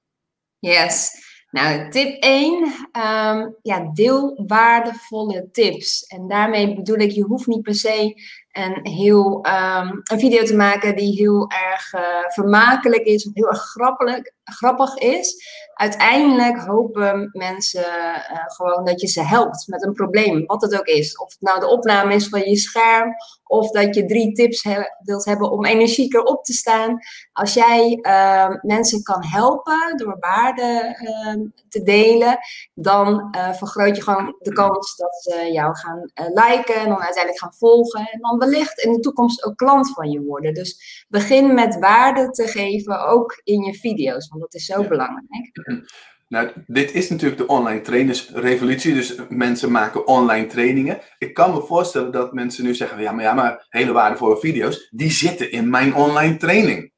Yes. 0.58 1.26
Nou, 1.50 1.90
tip 1.90 2.22
1, 2.22 2.62
um, 2.62 2.72
ehm, 2.92 3.48
ja, 3.62 3.90
deel 3.92 4.42
waardevolle 4.46 5.48
tips. 5.52 6.06
En 6.06 6.28
daarmee 6.28 6.74
bedoel 6.74 6.96
ik, 6.96 7.10
je 7.10 7.22
hoeft 7.22 7.46
niet 7.46 7.62
per 7.62 7.74
se 7.74 8.22
een, 8.52 8.80
heel, 8.82 9.46
um, 9.46 10.00
een 10.02 10.18
video 10.18 10.42
te 10.42 10.56
maken 10.56 10.96
die 10.96 11.16
heel 11.16 11.50
erg 11.50 11.90
vermakelijk 12.32 13.02
is 13.02 13.26
of 13.26 13.34
heel 13.34 13.48
erg 13.48 13.62
grappig, 13.62 14.20
grappig 14.44 14.96
is 14.96 15.36
uiteindelijk 15.78 16.58
hopen 16.58 17.28
mensen 17.32 17.80
uh, 17.80 18.38
gewoon 18.46 18.84
dat 18.84 19.00
je 19.00 19.06
ze 19.06 19.22
helpt 19.22 19.66
met 19.66 19.84
een 19.84 19.92
probleem, 19.92 20.46
wat 20.46 20.62
het 20.62 20.78
ook 20.78 20.86
is. 20.86 21.18
Of 21.18 21.30
het 21.30 21.40
nou 21.40 21.60
de 21.60 21.68
opname 21.68 22.14
is 22.14 22.28
van 22.28 22.40
je 22.40 22.56
scherm, 22.56 23.14
of 23.46 23.70
dat 23.70 23.94
je 23.94 24.04
drie 24.04 24.32
tips 24.32 24.66
wilt 24.98 25.24
hebben 25.24 25.50
om 25.50 25.64
energieker 25.64 26.22
op 26.22 26.44
te 26.44 26.52
staan. 26.52 26.98
Als 27.32 27.54
jij 27.54 27.98
uh, 28.02 28.48
mensen 28.60 29.02
kan 29.02 29.24
helpen 29.24 29.96
door 29.96 30.16
waarde 30.20 30.98
uh, 31.02 31.46
te 31.68 31.82
delen, 31.82 32.38
dan 32.74 33.28
eh, 33.30 33.52
vergroot 33.52 33.96
je 33.96 34.02
gewoon 34.02 34.36
de 34.38 34.52
kans 34.52 34.96
dat 34.96 35.14
ze 35.22 35.52
jou 35.52 35.76
gaan 35.76 36.10
liken 36.14 36.74
en 36.74 36.88
dan 36.88 37.02
uiteindelijk 37.02 37.38
gaan 37.38 37.54
volgen. 37.54 38.00
En 38.00 38.20
dan 38.20 38.38
wellicht 38.38 38.78
in 38.78 38.92
de 38.92 39.00
toekomst 39.00 39.44
ook 39.44 39.56
klant 39.56 39.92
van 39.92 40.10
je 40.10 40.20
worden. 40.20 40.54
Dus 40.54 41.04
begin 41.08 41.54
met 41.54 41.78
waarde 41.78 42.30
te 42.30 42.46
geven, 42.46 43.06
ook 43.06 43.40
in 43.44 43.62
je 43.62 43.74
video's, 43.74 44.28
want 44.28 44.40
dat 44.40 44.54
is 44.54 44.64
zo 44.64 44.88
belangrijk. 44.88 45.50
Nou, 46.28 46.50
dit 46.66 46.92
is 46.92 47.10
natuurlijk 47.10 47.40
de 47.40 47.46
online 47.46 47.80
trainersrevolutie, 47.80 48.94
dus 48.94 49.16
mensen 49.28 49.70
maken 49.70 50.06
online 50.06 50.46
trainingen. 50.46 51.00
Ik 51.18 51.34
kan 51.34 51.54
me 51.54 51.60
voorstellen 51.60 52.12
dat 52.12 52.32
mensen 52.32 52.64
nu 52.64 52.74
zeggen, 52.74 53.00
ja, 53.00 53.12
maar, 53.12 53.24
ja, 53.24 53.34
maar 53.34 53.66
hele 53.68 53.92
waardevolle 53.92 54.38
video's, 54.38 54.88
die 54.90 55.10
zitten 55.10 55.50
in 55.50 55.70
mijn 55.70 55.94
online 55.94 56.36
training. 56.36 56.92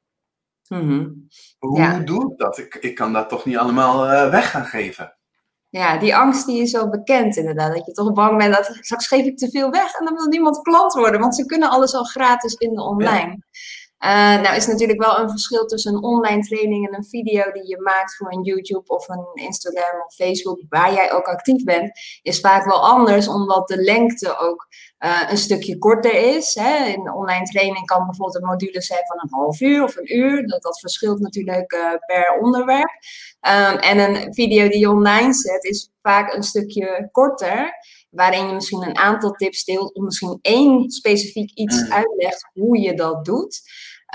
Mm 0.67 1.27
Hoe 1.67 2.03
doe 2.03 2.31
ik 2.31 2.37
dat? 2.37 2.57
Ik, 2.57 2.75
ik 2.75 2.95
kan 2.95 3.13
dat 3.13 3.29
toch 3.29 3.45
niet 3.45 3.57
allemaal 3.57 4.11
uh, 4.11 4.29
weg 4.29 4.51
gaan 4.51 4.65
geven? 4.65 5.15
Ja, 5.69 5.97
die 5.97 6.15
angst 6.15 6.45
die 6.45 6.61
is 6.61 6.71
zo 6.71 6.89
bekend 6.89 7.37
inderdaad. 7.37 7.75
Dat 7.75 7.85
je 7.85 7.91
toch 7.91 8.13
bang 8.13 8.37
bent 8.37 8.55
dat 8.55 8.77
straks 8.79 9.07
geef 9.07 9.25
ik 9.25 9.37
te 9.37 9.49
veel 9.49 9.69
weg 9.69 9.93
en 9.93 10.05
dan 10.05 10.15
wil 10.15 10.27
niemand 10.27 10.61
klant 10.61 10.93
worden. 10.93 11.19
Want 11.19 11.35
ze 11.35 11.45
kunnen 11.45 11.69
alles 11.69 11.93
al 11.93 12.03
gratis 12.03 12.55
vinden 12.57 12.83
online. 12.83 13.43
Nou 14.41 14.55
is 14.55 14.67
natuurlijk 14.67 15.03
wel 15.03 15.19
een 15.19 15.29
verschil 15.29 15.65
tussen 15.65 15.93
een 15.93 16.03
online 16.03 16.41
training 16.41 16.87
en 16.87 16.95
een 16.95 17.05
video 17.05 17.51
die 17.51 17.67
je 17.67 17.81
maakt 17.81 18.15
voor 18.15 18.31
een 18.31 18.43
YouTube 18.43 18.87
of 18.87 19.07
een 19.09 19.25
Instagram 19.33 20.01
of 20.05 20.13
Facebook, 20.13 20.61
waar 20.69 20.93
jij 20.93 21.11
ook 21.11 21.25
actief 21.25 21.63
bent, 21.63 21.91
is 22.21 22.39
vaak 22.39 22.65
wel 22.65 22.87
anders, 22.87 23.27
omdat 23.27 23.67
de 23.67 23.77
lengte 23.77 24.37
ook 24.37 24.67
uh, 24.99 25.21
een 25.29 25.37
stukje 25.37 25.77
korter 25.77 26.35
is. 26.35 26.55
Hè. 26.55 26.85
In 26.85 27.13
online 27.13 27.45
training 27.45 27.85
kan 27.85 28.05
bijvoorbeeld 28.05 28.41
een 28.41 28.49
module 28.49 28.81
zijn 28.81 29.05
van 29.05 29.19
een 29.21 29.39
half 29.39 29.61
uur 29.61 29.83
of 29.83 29.95
een 29.95 30.17
uur. 30.17 30.47
Dat, 30.47 30.61
dat 30.61 30.79
verschilt 30.79 31.19
natuurlijk 31.19 31.73
uh, 31.73 31.89
per 32.05 32.39
onderwerp. 32.41 32.91
Um, 33.41 33.77
en 33.77 33.97
een 33.99 34.33
video 34.33 34.67
die 34.67 34.79
je 34.79 34.89
online 34.89 35.33
zet 35.33 35.63
is 35.63 35.91
vaak 36.01 36.33
een 36.33 36.43
stukje 36.43 37.09
korter 37.11 37.73
waarin 38.11 38.47
je 38.47 38.53
misschien 38.53 38.83
een 38.83 38.97
aantal 38.97 39.31
tips 39.31 39.63
deelt 39.63 39.95
of 39.95 40.03
misschien 40.03 40.39
één 40.41 40.89
specifiek 40.89 41.51
iets 41.53 41.81
mm. 41.81 41.91
uitlegt 41.91 42.49
hoe 42.53 42.79
je 42.79 42.93
dat 42.93 43.25
doet. 43.25 43.61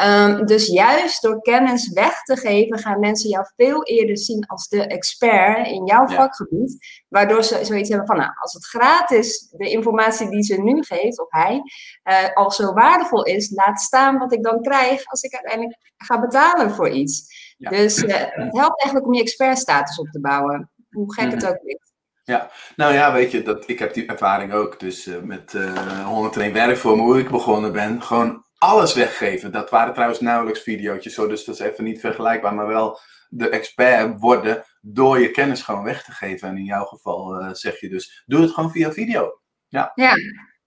Um, 0.03 0.47
dus 0.47 0.67
juist 0.67 1.23
door 1.23 1.41
kennis 1.41 1.93
weg 1.93 2.23
te 2.23 2.37
geven, 2.37 2.79
gaan 2.79 3.01
mensen 3.01 3.31
jou 3.31 3.47
veel 3.57 3.85
eerder 3.85 4.19
zien 4.19 4.47
als 4.47 4.69
de 4.69 4.87
expert 4.87 5.67
in 5.67 5.85
jouw 5.85 6.07
vakgebied. 6.07 7.05
Waardoor 7.09 7.45
ze 7.45 7.65
zoiets 7.65 7.89
hebben 7.89 8.07
van, 8.07 8.17
nou, 8.17 8.31
als 8.41 8.53
het 8.53 8.67
gratis, 8.67 9.49
de 9.57 9.71
informatie 9.71 10.31
die 10.31 10.43
ze 10.43 10.63
nu 10.63 10.83
geeft, 10.83 11.21
of 11.21 11.31
hij, 11.31 11.63
uh, 12.05 12.35
al 12.35 12.51
zo 12.51 12.73
waardevol 12.73 13.23
is, 13.23 13.51
laat 13.51 13.81
staan 13.81 14.19
wat 14.19 14.33
ik 14.33 14.43
dan 14.43 14.63
krijg 14.63 15.07
als 15.07 15.23
ik 15.23 15.35
uiteindelijk 15.35 15.79
ga 15.97 16.21
betalen 16.21 16.71
voor 16.71 16.91
iets. 16.91 17.35
Dus 17.59 18.03
uh, 18.03 18.15
het 18.15 18.57
helpt 18.57 18.83
eigenlijk 18.83 19.07
om 19.07 19.15
je 19.15 19.21
expertstatus 19.21 19.99
op 19.99 20.09
te 20.09 20.21
bouwen, 20.21 20.71
hoe 20.91 21.15
gek 21.15 21.31
het 21.31 21.43
mhm. 21.43 21.51
ook 21.51 21.63
is. 21.63 21.86
Ja, 22.27 22.51
nou 22.77 22.95
ja, 22.95 23.13
weet 23.13 23.31
je, 23.31 23.43
dat, 23.43 23.69
ik 23.69 23.79
heb 23.79 23.95
die 23.95 24.07
ervaring 24.07 24.53
ook. 24.53 24.81
Dus 24.81 25.07
uh, 25.07 25.21
met 25.21 25.53
uh, 25.53 26.07
101 26.07 26.53
werkvormen, 26.53 27.05
hoe 27.05 27.19
ik 27.19 27.31
begonnen 27.31 27.73
ben, 27.73 28.03
gewoon 28.03 28.45
alles 28.59 28.95
weggeven. 28.95 29.53
Dat 29.53 29.71
waren 29.71 29.93
trouwens 29.93 30.21
nauwelijks 30.21 30.61
video's, 30.61 31.05
zo, 31.05 31.29
dus 31.29 31.45
dat 31.45 31.55
is 31.55 31.61
even 31.61 31.85
niet 31.85 32.01
vergelijkbaar, 32.01 32.55
maar 32.55 32.67
wel 32.67 33.01
de 33.29 33.49
expert 33.49 34.21
worden 34.21 34.65
door 34.81 35.21
je 35.21 35.31
kennis 35.31 35.63
gewoon 35.63 35.85
weg 35.85 36.05
te 36.05 36.13
geven. 36.13 36.49
En 36.49 36.57
in 36.57 36.65
jouw 36.65 36.85
geval 36.85 37.41
uh, 37.41 37.49
zeg 37.53 37.81
je 37.81 37.89
dus, 37.89 38.23
doe 38.27 38.41
het 38.41 38.51
gewoon 38.51 38.71
via 38.71 38.93
video. 38.93 39.41
Ja. 39.69 39.93
ja. 39.95 40.15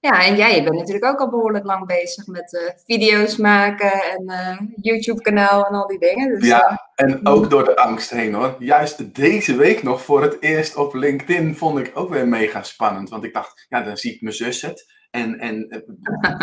Ja, 0.02 0.26
en 0.26 0.36
jij 0.36 0.64
bent 0.64 0.76
natuurlijk 0.76 1.06
ook 1.06 1.20
al 1.20 1.30
behoorlijk 1.30 1.66
lang 1.66 1.86
bezig 1.86 2.28
met 2.28 2.54
uh, 2.54 2.70
video's 2.86 3.38
maken 3.38 3.92
en 3.92 4.24
uh, 4.26 4.60
YouTube-kanaal 4.76 5.66
en 5.66 5.74
al 5.74 5.88
die 5.88 6.00
dingen. 6.00 6.40
Dus, 6.40 6.48
ja, 6.48 6.90
en 6.96 7.28
ook 7.28 7.50
door 7.50 7.64
de 7.64 7.76
angst 7.76 8.10
heen 8.10 8.34
hoor. 8.34 8.56
Juist 8.60 9.16
deze 9.16 9.56
week 9.56 9.84
nog 9.84 10.02
voor 10.04 10.22
het 10.22 10.38
eerst 10.40 10.76
op 10.76 10.94
LinkedIn 10.94 11.56
vond 11.56 11.80
ik 11.80 11.92
ook 11.94 12.10
weer 12.10 12.28
mega 12.28 12.64
spannend. 12.64 13.10
Want 13.10 13.24
ik 13.24 13.34
dacht, 13.34 13.66
ja, 13.70 13.82
dan 13.82 13.98
zie 13.98 14.14
ik 14.14 14.22
mijn 14.22 14.36
zus 14.36 14.62
het 14.62 14.94
en, 15.12 15.40
en 15.40 15.68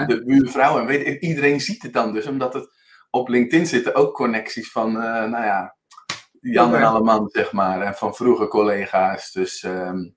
de 0.06 0.22
buurvrouw 0.26 0.78
en 0.78 0.86
weet 0.86 1.22
iedereen 1.22 1.60
ziet 1.60 1.82
het 1.82 1.92
dan 1.92 2.12
dus. 2.12 2.26
Omdat 2.26 2.54
het 2.54 2.68
op 3.10 3.28
LinkedIn 3.28 3.66
zitten 3.66 3.94
ook 3.94 4.14
connecties 4.14 4.70
van, 4.70 4.92
nou 4.92 5.44
ja, 5.44 5.76
Jan 6.40 6.74
en 6.74 6.82
Alleman, 6.82 7.28
zeg 7.32 7.52
maar. 7.52 7.80
En 7.80 7.94
van 7.94 8.14
vroege 8.14 8.48
collega's. 8.48 9.32
Dus... 9.32 9.62
Um, 9.62 10.15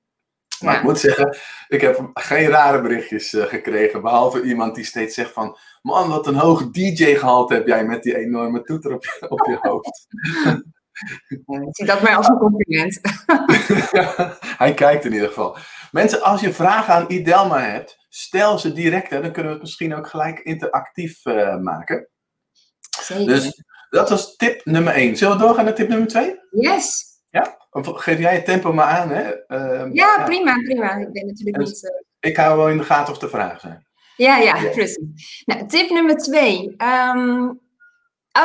maar 0.59 0.75
ik 0.75 0.83
moet 0.83 0.99
zeggen, 0.99 1.37
ik 1.67 1.81
heb 1.81 2.09
geen 2.13 2.49
rare 2.49 2.81
berichtjes 2.81 3.33
uh, 3.33 3.43
gekregen. 3.43 4.01
Behalve 4.01 4.41
iemand 4.41 4.75
die 4.75 4.83
steeds 4.83 5.15
zegt 5.15 5.31
van... 5.31 5.57
Man, 5.81 6.09
wat 6.09 6.27
een 6.27 6.35
hoog 6.35 6.71
DJ-gehalte 6.71 7.53
heb 7.53 7.67
jij 7.67 7.85
met 7.85 8.03
die 8.03 8.17
enorme 8.17 8.61
toeter 8.61 8.93
op 8.93 9.03
je, 9.03 9.29
op 9.29 9.45
je 9.45 9.57
hoofd. 9.61 10.07
Ik 11.47 11.75
zie 11.75 11.85
dat 11.85 12.01
maar 12.01 12.15
als 12.15 12.27
een 12.27 12.37
compliment. 12.37 12.99
hij 14.63 14.73
kijkt 14.73 15.05
in 15.05 15.13
ieder 15.13 15.27
geval. 15.27 15.57
Mensen, 15.91 16.21
als 16.21 16.41
je 16.41 16.53
vragen 16.53 16.93
aan 16.93 17.05
Idelma 17.07 17.59
hebt, 17.59 17.97
stel 18.09 18.59
ze 18.59 18.73
direct. 18.73 19.09
Hè, 19.09 19.21
dan 19.21 19.31
kunnen 19.31 19.51
we 19.51 19.57
het 19.57 19.61
misschien 19.61 19.95
ook 19.95 20.07
gelijk 20.07 20.39
interactief 20.39 21.25
uh, 21.25 21.57
maken. 21.57 22.09
Zeker. 23.01 23.25
Dus 23.25 23.63
dat 23.89 24.09
was 24.09 24.35
tip 24.35 24.65
nummer 24.65 24.93
1. 24.93 25.17
Zullen 25.17 25.37
we 25.37 25.43
doorgaan 25.43 25.65
naar 25.65 25.75
tip 25.75 25.87
nummer 25.87 26.07
2? 26.07 26.39
Yes. 26.51 27.08
Ja? 27.29 27.57
Geef 27.71 28.19
jij 28.19 28.33
het 28.33 28.45
tempo 28.45 28.73
maar 28.73 28.85
aan, 28.85 29.09
hè? 29.09 29.31
Uh, 29.47 29.93
ja, 29.93 30.23
prima, 30.23 30.53
prima. 30.53 30.95
Ik 30.95 31.11
ben 31.11 31.25
natuurlijk 31.25 31.57
niet... 31.57 31.83
Uh... 31.83 32.29
Ik 32.29 32.37
hou 32.37 32.57
wel 32.57 32.69
in 32.69 32.77
de 32.77 32.83
gaten 32.83 33.13
of 33.13 33.21
er 33.21 33.29
vragen 33.29 33.59
zijn. 33.59 33.87
Ja, 34.15 34.37
ja, 34.37 34.69
precies. 34.69 35.43
Nou, 35.45 35.65
tip 35.65 35.89
nummer 35.89 36.17
twee. 36.17 36.75
Um, 36.77 37.59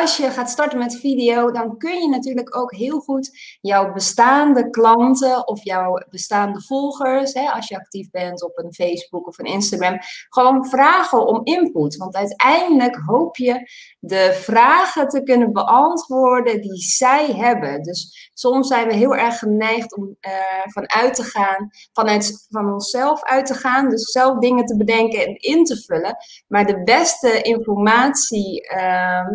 als 0.01 0.17
je 0.17 0.31
gaat 0.31 0.51
starten 0.51 0.79
met 0.79 0.97
video, 0.97 1.51
dan 1.51 1.79
kun 1.79 2.01
je 2.01 2.09
natuurlijk 2.09 2.57
ook 2.57 2.75
heel 2.75 3.01
goed 3.01 3.31
jouw 3.61 3.93
bestaande 3.93 4.71
klanten 4.71 5.49
of 5.49 5.65
jouw 5.65 6.03
bestaande 6.11 6.61
volgers, 6.61 7.33
hè, 7.33 7.51
als 7.51 7.69
je 7.69 7.77
actief 7.77 8.11
bent 8.11 8.43
op 8.43 8.59
een 8.59 8.75
Facebook 8.75 9.27
of 9.27 9.39
een 9.39 9.45
Instagram, 9.45 9.99
gewoon 10.29 10.69
vragen 10.69 11.27
om 11.27 11.41
input. 11.45 11.97
Want 11.97 12.15
uiteindelijk 12.15 12.97
hoop 12.97 13.37
je 13.37 13.71
de 13.99 14.39
vragen 14.43 15.09
te 15.09 15.23
kunnen 15.23 15.53
beantwoorden 15.53 16.61
die 16.61 16.77
zij 16.77 17.27
hebben. 17.27 17.83
Dus 17.83 18.31
soms 18.35 18.69
zijn 18.69 18.89
we 18.89 18.95
heel 18.95 19.17
erg 19.17 19.39
geneigd 19.39 19.97
om 19.97 20.17
uh, 20.21 20.33
vanuit 20.65 21.15
te 21.15 21.23
gaan, 21.23 21.71
vanuit 21.93 22.47
van 22.51 22.73
onszelf 22.73 23.23
uit 23.23 23.47
te 23.47 23.55
gaan, 23.55 23.89
dus 23.89 24.11
zelf 24.11 24.39
dingen 24.39 24.65
te 24.65 24.77
bedenken 24.77 25.27
en 25.27 25.37
in 25.37 25.65
te 25.65 25.77
vullen. 25.77 26.17
Maar 26.49 26.67
de 26.67 26.83
beste 26.83 27.43
informatie. 27.43 28.73
Uh, 28.77 29.29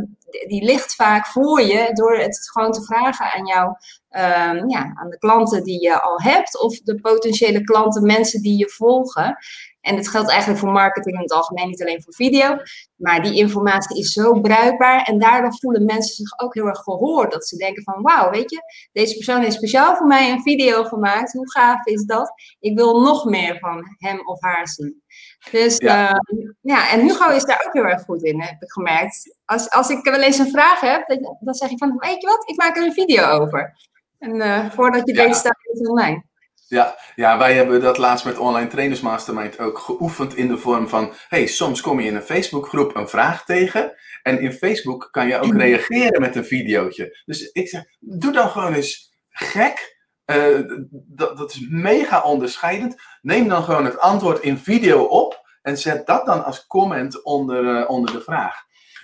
die 0.48 0.64
ligt 0.64 0.96
vaak 0.96 1.26
voor 1.26 1.62
je 1.62 1.90
door 1.94 2.18
het 2.18 2.50
gewoon 2.52 2.72
te 2.72 2.84
vragen 2.84 3.34
aan 3.34 3.46
jou, 3.46 3.68
um, 4.10 4.70
ja, 4.70 4.94
aan 4.96 5.10
de 5.10 5.18
klanten 5.18 5.64
die 5.64 5.82
je 5.82 6.02
al 6.02 6.22
hebt 6.22 6.62
of 6.62 6.80
de 6.80 7.00
potentiële 7.00 7.64
klanten, 7.64 8.06
mensen 8.06 8.42
die 8.42 8.58
je 8.58 8.70
volgen. 8.70 9.38
En 9.82 9.96
het 9.96 10.10
geldt 10.10 10.30
eigenlijk 10.30 10.60
voor 10.60 10.72
marketing 10.72 11.16
in 11.16 11.22
het 11.22 11.32
algemeen, 11.32 11.68
niet 11.68 11.82
alleen 11.82 12.04
voor 12.04 12.14
video. 12.14 12.58
Maar 12.96 13.24
die 13.24 13.38
informatie 13.38 14.00
is 14.00 14.14
zo 14.14 14.40
bruikbaar 14.42 15.02
en 15.04 15.20
daardoor 15.20 15.58
voelen 15.58 15.86
mensen 15.86 16.16
zich 16.16 16.40
ook 16.40 16.54
heel 16.54 16.66
erg 16.66 16.80
gehoord. 16.80 17.32
Dat 17.32 17.48
ze 17.48 17.58
denken 17.58 17.84
van, 17.84 18.02
wauw, 18.02 18.30
weet 18.30 18.52
je, 18.52 18.62
deze 18.92 19.16
persoon 19.16 19.42
heeft 19.42 19.56
speciaal 19.56 19.96
voor 19.96 20.08
mij 20.08 20.32
een 20.32 20.42
video 20.42 20.84
gemaakt. 20.84 21.34
Hoe 21.34 21.52
gaaf 21.52 21.86
is 21.86 22.06
dat? 22.06 22.32
Ik 22.60 22.78
wil 22.78 23.02
nog 23.02 23.26
meer 23.26 23.60
van 23.60 23.84
hem 23.98 24.28
of 24.28 24.42
haar 24.42 24.68
zien. 24.68 25.04
Dus 25.52 25.78
ja. 25.78 26.10
Uh, 26.10 26.50
ja, 26.62 26.92
en 26.92 27.00
Hugo 27.00 27.30
is 27.30 27.44
daar 27.44 27.64
ook 27.68 27.74
heel 27.74 27.86
erg 27.86 28.02
goed 28.02 28.24
in, 28.24 28.42
heb 28.42 28.62
ik 28.62 28.72
gemerkt. 28.72 29.38
Als, 29.46 29.70
als 29.70 29.90
ik 29.90 30.04
wel 30.04 30.22
eens 30.22 30.38
een 30.38 30.52
vraag 30.52 30.80
heb, 30.80 31.08
dan, 31.40 31.54
zeg 31.54 31.70
ik 31.70 31.78
van, 31.78 31.98
weet 31.98 32.22
je 32.22 32.28
wat, 32.28 32.50
ik 32.50 32.58
maak 32.58 32.78
er 32.78 32.84
een 32.84 32.94
video 32.94 33.26
over. 33.28 33.76
En 34.18 34.36
uh, 34.36 34.72
voordat 34.72 35.02
je 35.08 35.14
ja. 35.14 35.22
denkt, 35.22 35.38
staat 35.38 35.58
het 35.62 35.88
online. 35.90 36.29
Ja, 36.70 36.98
ja, 37.16 37.38
wij 37.38 37.54
hebben 37.54 37.82
dat 37.82 37.98
laatst 37.98 38.26
met 38.26 38.38
Online 38.38 38.68
Trainers 38.68 39.02
Mastermind 39.02 39.60
ook 39.60 39.78
geoefend 39.78 40.36
in 40.36 40.48
de 40.48 40.58
vorm 40.58 40.88
van: 40.88 41.14
hey, 41.28 41.48
soms 41.48 41.82
kom 41.82 42.00
je 42.00 42.08
in 42.08 42.16
een 42.16 42.22
Facebookgroep 42.22 42.96
een 42.96 43.10
vraag 43.10 43.46
tegen. 43.46 43.94
En 44.24 44.40
in 44.40 44.54
Facebook 44.54 45.08
kan 45.12 45.28
je 45.28 45.40
ook 45.40 45.56
reageren 45.56 46.22
met 46.22 46.36
een 46.36 46.46
videootje. 46.46 47.24
Dus 47.26 47.52
ik 47.52 47.68
zeg: 47.68 47.84
doe 48.00 48.32
dan 48.32 48.50
gewoon 48.50 48.74
eens 48.74 49.14
gek. 49.30 49.98
Uh, 50.26 50.60
dat, 50.92 51.38
dat 51.38 51.52
is 51.52 51.68
mega 51.70 52.22
onderscheidend. 52.22 53.02
Neem 53.22 53.48
dan 53.48 53.64
gewoon 53.64 53.86
het 53.86 54.00
antwoord 54.00 54.44
in 54.44 54.58
video 54.58 55.04
op 55.04 55.48
en 55.62 55.78
zet 55.78 56.06
dat 56.06 56.26
dan 56.26 56.46
als 56.46 56.68
comment 56.68 57.24
onder, 57.24 57.64
uh, 57.64 57.90
onder 57.90 58.12
de 58.12 58.22
vraag. 58.22 58.56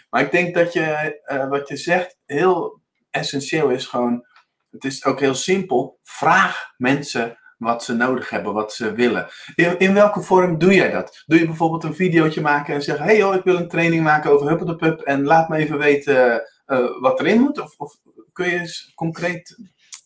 Maar 0.10 0.22
ik 0.22 0.31
denk 0.31 0.55
dat 0.55 0.74
je, 0.74 1.19
uh, 1.31 1.50
wat 1.50 1.67
je 1.67 1.77
zegt, 1.77 2.17
heel 2.25 2.81
essentieel 3.10 3.69
is 3.69 3.86
gewoon. 3.86 4.25
Het 4.72 4.84
is 4.84 5.05
ook 5.05 5.19
heel 5.19 5.36
simpel. 5.36 6.00
Vraag 6.03 6.74
mensen 6.77 7.38
wat 7.65 7.84
ze 7.84 7.93
nodig 7.93 8.29
hebben, 8.29 8.53
wat 8.53 8.74
ze 8.74 8.93
willen. 8.93 9.27
In, 9.55 9.79
in 9.79 9.93
welke 9.93 10.22
vorm 10.22 10.57
doe 10.57 10.74
jij 10.74 10.91
dat? 10.91 11.24
Doe 11.25 11.39
je 11.39 11.45
bijvoorbeeld 11.45 11.84
een 11.84 11.95
videootje 11.95 12.41
maken 12.41 12.74
en 12.74 12.81
zeggen: 12.81 13.05
hey 13.05 13.17
joh, 13.17 13.36
ik 13.36 13.43
wil 13.43 13.55
een 13.55 13.69
training 13.69 14.03
maken 14.03 14.31
over 14.31 14.48
Huppeldepup 14.48 15.01
en 15.01 15.24
laat 15.24 15.50
me 15.50 15.57
even 15.57 15.77
weten 15.77 16.43
uh, 16.67 17.01
wat 17.01 17.19
erin 17.19 17.41
moet? 17.41 17.62
Of, 17.62 17.74
of, 17.77 17.95
kun 18.34 18.45
je 18.45 18.60
eens 18.60 18.91
concreet. 18.95 19.57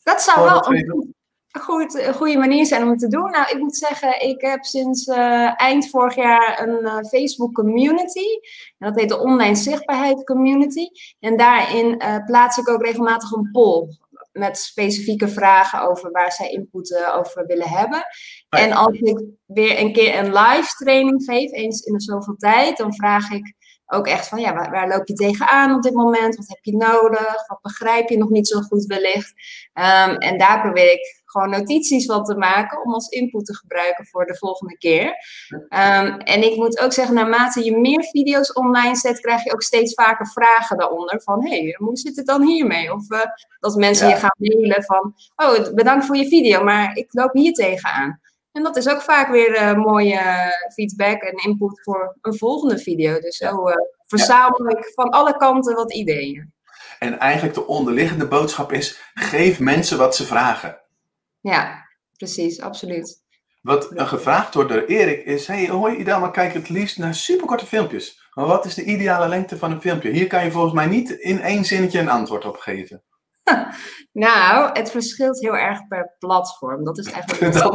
Dat 0.03 0.21
zou 0.21 0.43
wel 0.43 0.73
een, 0.73 1.15
goed, 1.61 1.95
een 1.95 2.13
goede 2.13 2.37
manier 2.37 2.65
zijn 2.65 2.83
om 2.83 2.89
het 2.89 2.99
te 2.99 3.07
doen. 3.07 3.31
Nou, 3.31 3.51
ik 3.51 3.57
moet 3.57 3.75
zeggen, 3.75 4.21
ik 4.21 4.41
heb 4.41 4.63
sinds 4.63 5.07
uh, 5.07 5.61
eind 5.61 5.89
vorig 5.89 6.15
jaar 6.15 6.67
een 6.67 6.85
uh, 6.85 6.95
Facebook 6.95 7.53
community. 7.53 8.27
En 8.77 8.87
dat 8.87 8.99
heet 8.99 9.09
de 9.09 9.19
Online 9.19 9.55
Zichtbaarheid 9.55 10.23
Community. 10.23 10.87
En 11.19 11.37
daarin 11.37 12.01
plaats 12.25 12.57
ik 12.57 12.69
ook 12.69 12.85
regelmatig 12.85 13.31
een 13.31 13.49
poll 13.51 13.87
met 14.31 14.57
specifieke 14.57 15.27
vragen 15.27 15.81
over 15.81 16.11
waar 16.11 16.31
zij 16.31 16.49
input 16.49 17.11
over 17.15 17.45
willen 17.45 17.69
hebben. 17.69 18.03
En 18.49 18.71
als 18.71 18.99
ik 18.99 19.23
weer 19.45 19.79
een 19.79 19.93
keer 19.93 20.17
een 20.17 20.33
live 20.33 20.75
training 20.77 21.23
geef, 21.23 21.51
eens 21.51 21.81
in 21.81 21.93
de 21.93 22.01
zoveel 22.01 22.35
tijd, 22.35 22.77
dan 22.77 22.93
vraag 22.93 23.31
ik 23.31 23.53
ook 23.85 24.07
echt 24.07 24.27
van, 24.27 24.39
ja, 24.39 24.53
waar, 24.53 24.71
waar, 24.71 24.87
loop 24.87 25.07
je 25.07 25.13
tegenaan 25.13 25.75
op 25.75 25.81
dit 25.81 25.93
moment? 25.93 26.35
Wat 26.35 26.47
heb 26.47 26.59
je 26.61 26.77
nodig? 26.77 27.47
Wat 27.47 27.61
begrijp 27.61 28.09
je 28.09 28.17
nog 28.17 28.29
niet 28.29 28.47
zo 28.47 28.59
goed 28.59 28.85
wellicht? 28.85 29.33
Um, 29.73 30.15
en 30.15 30.37
daar 30.37 30.61
probeer 30.61 30.91
ik 30.91 31.18
gewoon 31.31 31.49
notities 31.49 32.05
van 32.05 32.23
te 32.23 32.35
maken 32.35 32.83
om 32.83 32.93
als 32.93 33.07
input 33.07 33.45
te 33.45 33.55
gebruiken 33.55 34.05
voor 34.05 34.25
de 34.25 34.37
volgende 34.37 34.77
keer. 34.77 35.15
Um, 35.49 36.17
en 36.17 36.43
ik 36.43 36.55
moet 36.55 36.79
ook 36.79 36.93
zeggen, 36.93 37.15
naarmate 37.15 37.63
je 37.63 37.77
meer 37.77 38.03
video's 38.03 38.53
online 38.53 38.95
zet, 38.95 39.19
krijg 39.19 39.43
je 39.43 39.53
ook 39.53 39.61
steeds 39.61 39.93
vaker 39.93 40.27
vragen 40.27 40.77
daaronder 40.77 41.21
van, 41.21 41.45
hé, 41.45 41.61
hey, 41.61 41.75
hoe 41.77 41.97
zit 41.97 42.15
het 42.15 42.25
dan 42.25 42.43
hiermee? 42.43 42.93
Of 42.93 43.11
uh, 43.11 43.19
dat 43.59 43.75
mensen 43.75 44.07
ja. 44.07 44.13
je 44.13 44.19
gaan 44.19 44.35
mailen 44.37 44.83
van, 44.83 45.13
oh, 45.35 45.73
bedankt 45.73 46.05
voor 46.05 46.17
je 46.17 46.27
video, 46.27 46.63
maar 46.63 46.95
ik 46.95 47.13
loop 47.13 47.33
hier 47.33 47.53
tegenaan. 47.53 48.19
En 48.51 48.63
dat 48.63 48.77
is 48.77 48.89
ook 48.89 49.01
vaak 49.01 49.29
weer 49.31 49.55
uh, 49.55 49.73
mooie 49.73 50.21
feedback 50.73 51.21
en 51.21 51.49
input 51.49 51.81
voor 51.83 52.17
een 52.21 52.37
volgende 52.37 52.77
video. 52.77 53.19
Dus 53.19 53.37
zo 53.37 53.69
uh, 53.69 53.75
verzamel 54.07 54.69
ik 54.69 54.91
van 54.95 55.09
alle 55.09 55.37
kanten 55.37 55.75
wat 55.75 55.93
ideeën. 55.93 56.53
En 56.99 57.19
eigenlijk 57.19 57.53
de 57.53 57.67
onderliggende 57.67 58.27
boodschap 58.27 58.71
is: 58.71 58.99
geef 59.13 59.59
mensen 59.59 59.97
wat 59.97 60.15
ze 60.15 60.25
vragen. 60.25 60.81
Ja, 61.41 61.85
precies, 62.17 62.61
absoluut. 62.61 63.23
Wat 63.61 63.89
gevraagd 63.95 64.53
wordt 64.53 64.69
door 64.69 64.83
Erik 64.83 65.25
is: 65.25 65.47
hey, 65.47 65.67
hoi 65.67 66.03
maar 66.03 66.31
kijk 66.31 66.53
het 66.53 66.69
liefst 66.69 66.97
naar 66.97 67.15
superkorte 67.15 67.65
filmpjes. 67.65 68.27
Maar 68.33 68.45
wat 68.45 68.65
is 68.65 68.73
de 68.73 68.83
ideale 68.83 69.27
lengte 69.27 69.57
van 69.57 69.71
een 69.71 69.81
filmpje? 69.81 70.09
Hier 70.09 70.27
kan 70.27 70.43
je 70.43 70.51
volgens 70.51 70.73
mij 70.73 70.85
niet 70.85 71.09
in 71.09 71.41
één 71.41 71.65
zinnetje 71.65 71.99
een 71.99 72.09
antwoord 72.09 72.45
op 72.45 72.57
geven. 72.57 73.03
Nou, 74.11 74.69
het 74.73 74.91
verschilt 74.91 75.39
heel 75.39 75.57
erg 75.57 75.87
per 75.87 76.15
platform. 76.19 76.83
Dat 76.83 76.97
is 76.97 77.11
eigenlijk 77.11 77.53
het 77.53 77.61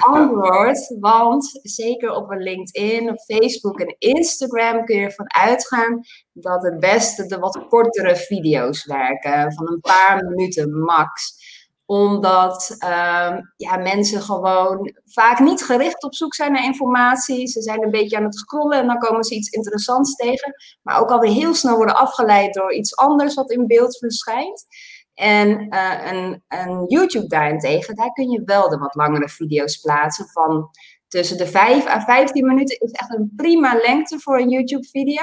antwoord. 0.00 0.96
Want 1.00 1.60
zeker 1.62 2.10
op 2.10 2.30
een 2.30 2.42
LinkedIn, 2.42 3.10
op 3.10 3.20
Facebook 3.20 3.80
en 3.80 3.96
Instagram 3.98 4.84
kun 4.84 4.96
je 4.96 5.04
ervan 5.04 5.34
uitgaan 5.34 6.00
dat 6.32 6.62
het 6.62 6.80
beste 6.80 7.26
de 7.26 7.38
wat 7.38 7.66
kortere 7.68 8.16
video's 8.16 8.84
werken. 8.84 9.52
Van 9.52 9.68
een 9.68 9.80
paar 9.80 10.24
minuten 10.24 10.78
max 10.78 11.42
omdat 11.86 12.76
uh, 12.84 13.36
ja, 13.56 13.76
mensen 13.76 14.22
gewoon 14.22 14.94
vaak 15.04 15.38
niet 15.38 15.62
gericht 15.62 16.02
op 16.02 16.14
zoek 16.14 16.34
zijn 16.34 16.52
naar 16.52 16.64
informatie. 16.64 17.48
Ze 17.48 17.62
zijn 17.62 17.82
een 17.82 17.90
beetje 17.90 18.16
aan 18.16 18.24
het 18.24 18.36
scrollen 18.36 18.78
en 18.78 18.86
dan 18.86 18.98
komen 18.98 19.24
ze 19.24 19.34
iets 19.34 19.48
interessants 19.48 20.14
tegen. 20.14 20.54
Maar 20.82 21.00
ook 21.00 21.10
alweer 21.10 21.32
heel 21.32 21.54
snel 21.54 21.76
worden 21.76 21.96
afgeleid 21.96 22.54
door 22.54 22.74
iets 22.74 22.96
anders 22.96 23.34
wat 23.34 23.50
in 23.50 23.66
beeld 23.66 23.98
verschijnt. 23.98 24.66
En 25.14 25.74
uh, 25.74 26.12
een, 26.12 26.44
een 26.48 26.84
YouTube 26.86 27.26
daarentegen, 27.26 27.94
daar 27.94 28.12
kun 28.12 28.30
je 28.30 28.42
wel 28.44 28.68
de 28.68 28.78
wat 28.78 28.94
langere 28.94 29.28
video's 29.28 29.76
plaatsen 29.76 30.28
van 30.28 30.70
tussen 31.08 31.36
de 31.36 31.46
5 31.46 31.86
à 31.86 32.00
15 32.00 32.46
minuten 32.46 32.80
is 32.80 32.90
echt 32.90 33.14
een 33.14 33.32
prima 33.36 33.74
lengte 33.74 34.20
voor 34.20 34.38
een 34.38 34.48
YouTube-video. 34.48 35.22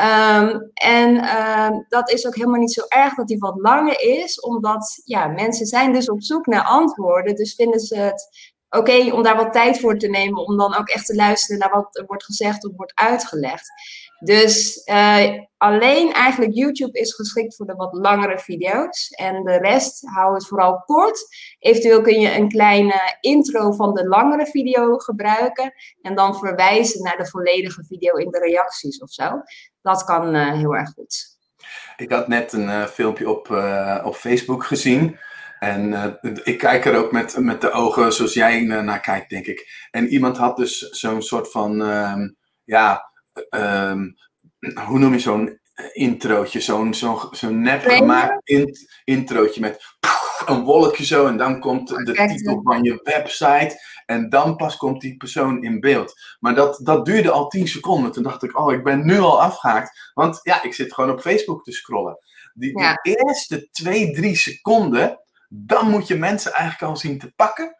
Um, 0.00 0.70
en 0.74 1.14
uh, 1.14 1.70
dat 1.88 2.10
is 2.10 2.26
ook 2.26 2.34
helemaal 2.34 2.60
niet 2.60 2.72
zo 2.72 2.82
erg 2.88 3.14
dat 3.14 3.26
die 3.26 3.38
wat 3.38 3.56
langer 3.56 4.00
is, 4.00 4.40
omdat 4.40 5.00
ja, 5.04 5.26
mensen 5.26 5.66
zijn 5.66 5.92
dus 5.92 6.10
op 6.10 6.22
zoek 6.22 6.46
naar 6.46 6.64
antwoorden. 6.64 7.34
Dus 7.34 7.54
vinden 7.54 7.80
ze 7.80 7.96
het 7.96 8.28
oké 8.70 9.12
om 9.12 9.22
daar 9.22 9.36
wat 9.36 9.52
tijd 9.52 9.80
voor 9.80 9.98
te 9.98 10.08
nemen, 10.08 10.46
om 10.46 10.56
dan 10.56 10.76
ook 10.76 10.88
echt 10.88 11.06
te 11.06 11.14
luisteren 11.14 11.58
naar 11.58 11.70
wat 11.70 11.96
er 11.96 12.06
wordt 12.06 12.24
gezegd 12.24 12.66
of 12.66 12.76
wordt 12.76 12.92
uitgelegd. 12.94 13.70
Dus 14.24 14.82
uh, 14.84 15.40
alleen 15.56 16.12
eigenlijk 16.12 16.54
YouTube 16.54 16.98
is 16.98 17.14
geschikt 17.14 17.56
voor 17.56 17.66
de 17.66 17.74
wat 17.74 17.92
langere 17.92 18.38
video's. 18.38 19.10
En 19.10 19.44
de 19.44 19.56
rest 19.56 20.02
hou 20.06 20.34
het 20.34 20.46
vooral 20.46 20.82
kort. 20.86 21.26
Eventueel 21.58 22.00
kun 22.00 22.20
je 22.20 22.34
een 22.34 22.48
kleine 22.48 23.16
intro 23.20 23.72
van 23.72 23.94
de 23.94 24.08
langere 24.08 24.46
video 24.46 24.96
gebruiken. 24.96 25.72
En 26.02 26.14
dan 26.14 26.38
verwijzen 26.38 27.02
naar 27.02 27.16
de 27.16 27.26
volledige 27.26 27.84
video 27.84 28.14
in 28.14 28.30
de 28.30 28.38
reacties 28.38 28.98
of 28.98 29.10
zo. 29.10 29.30
Dat 29.86 30.04
kan 30.04 30.34
uh, 30.34 30.52
heel 30.52 30.76
erg 30.76 30.90
goed. 30.90 31.36
Ik 31.96 32.12
had 32.12 32.28
net 32.28 32.52
een 32.52 32.68
uh, 32.68 32.84
filmpje 32.84 33.30
op, 33.30 33.50
op 34.04 34.14
Facebook 34.14 34.64
gezien. 34.64 35.18
En 35.58 35.92
uh, 35.92 36.32
ik 36.44 36.58
kijk 36.58 36.84
er 36.84 36.96
ook 36.96 37.12
met, 37.12 37.36
met 37.38 37.60
de 37.60 37.70
ogen 37.70 38.12
zoals 38.12 38.34
jij 38.34 38.60
uh, 38.60 38.80
naar 38.80 39.00
kijkt, 39.00 39.30
denk 39.30 39.46
ik. 39.46 39.88
En 39.90 40.08
iemand 40.08 40.36
had 40.36 40.56
dus 40.56 40.78
zo'n 40.78 41.22
soort 41.22 41.50
van, 41.50 41.82
uh, 41.82 42.14
ja, 42.64 43.10
um, 43.50 44.16
hoe 44.86 44.98
noem 44.98 45.12
je 45.12 45.18
zo'n 45.18 45.60
introotje? 45.92 46.60
Zo'n 46.60 46.94
zo'n 46.94 47.18
zo'n 47.30 47.60
nep 47.60 47.82
gemaakt 47.82 48.48
int, 48.48 49.00
introotje 49.04 49.60
met 49.60 49.84
een 50.48 50.64
wolkje 50.64 51.04
zo. 51.04 51.26
En 51.26 51.36
dan 51.36 51.60
komt 51.60 51.88
de 51.88 52.12
titel 52.12 52.60
van 52.62 52.82
je 52.82 53.00
website. 53.02 53.80
En 54.06 54.28
dan 54.28 54.56
pas 54.56 54.76
komt 54.76 55.00
die 55.00 55.16
persoon 55.16 55.62
in 55.62 55.80
beeld. 55.80 56.14
Maar 56.40 56.54
dat, 56.54 56.80
dat 56.82 57.04
duurde 57.04 57.30
al 57.30 57.48
10 57.48 57.68
seconden. 57.68 58.12
Toen 58.12 58.22
dacht 58.22 58.42
ik, 58.42 58.58
oh, 58.58 58.72
ik 58.72 58.84
ben 58.84 59.06
nu 59.06 59.18
al 59.18 59.42
afgehaakt. 59.42 60.10
Want 60.14 60.40
ja, 60.42 60.62
ik 60.62 60.74
zit 60.74 60.94
gewoon 60.94 61.10
op 61.10 61.20
Facebook 61.20 61.64
te 61.64 61.72
scrollen. 61.72 62.18
Die, 62.54 62.78
ja. 62.78 62.98
die 63.02 63.26
eerste 63.26 63.70
twee, 63.70 64.12
drie 64.12 64.36
seconden 64.36 65.20
dan 65.48 65.90
moet 65.90 66.06
je 66.06 66.16
mensen 66.16 66.52
eigenlijk 66.52 66.92
al 66.92 66.96
zien 66.96 67.18
te 67.18 67.32
pakken. 67.36 67.76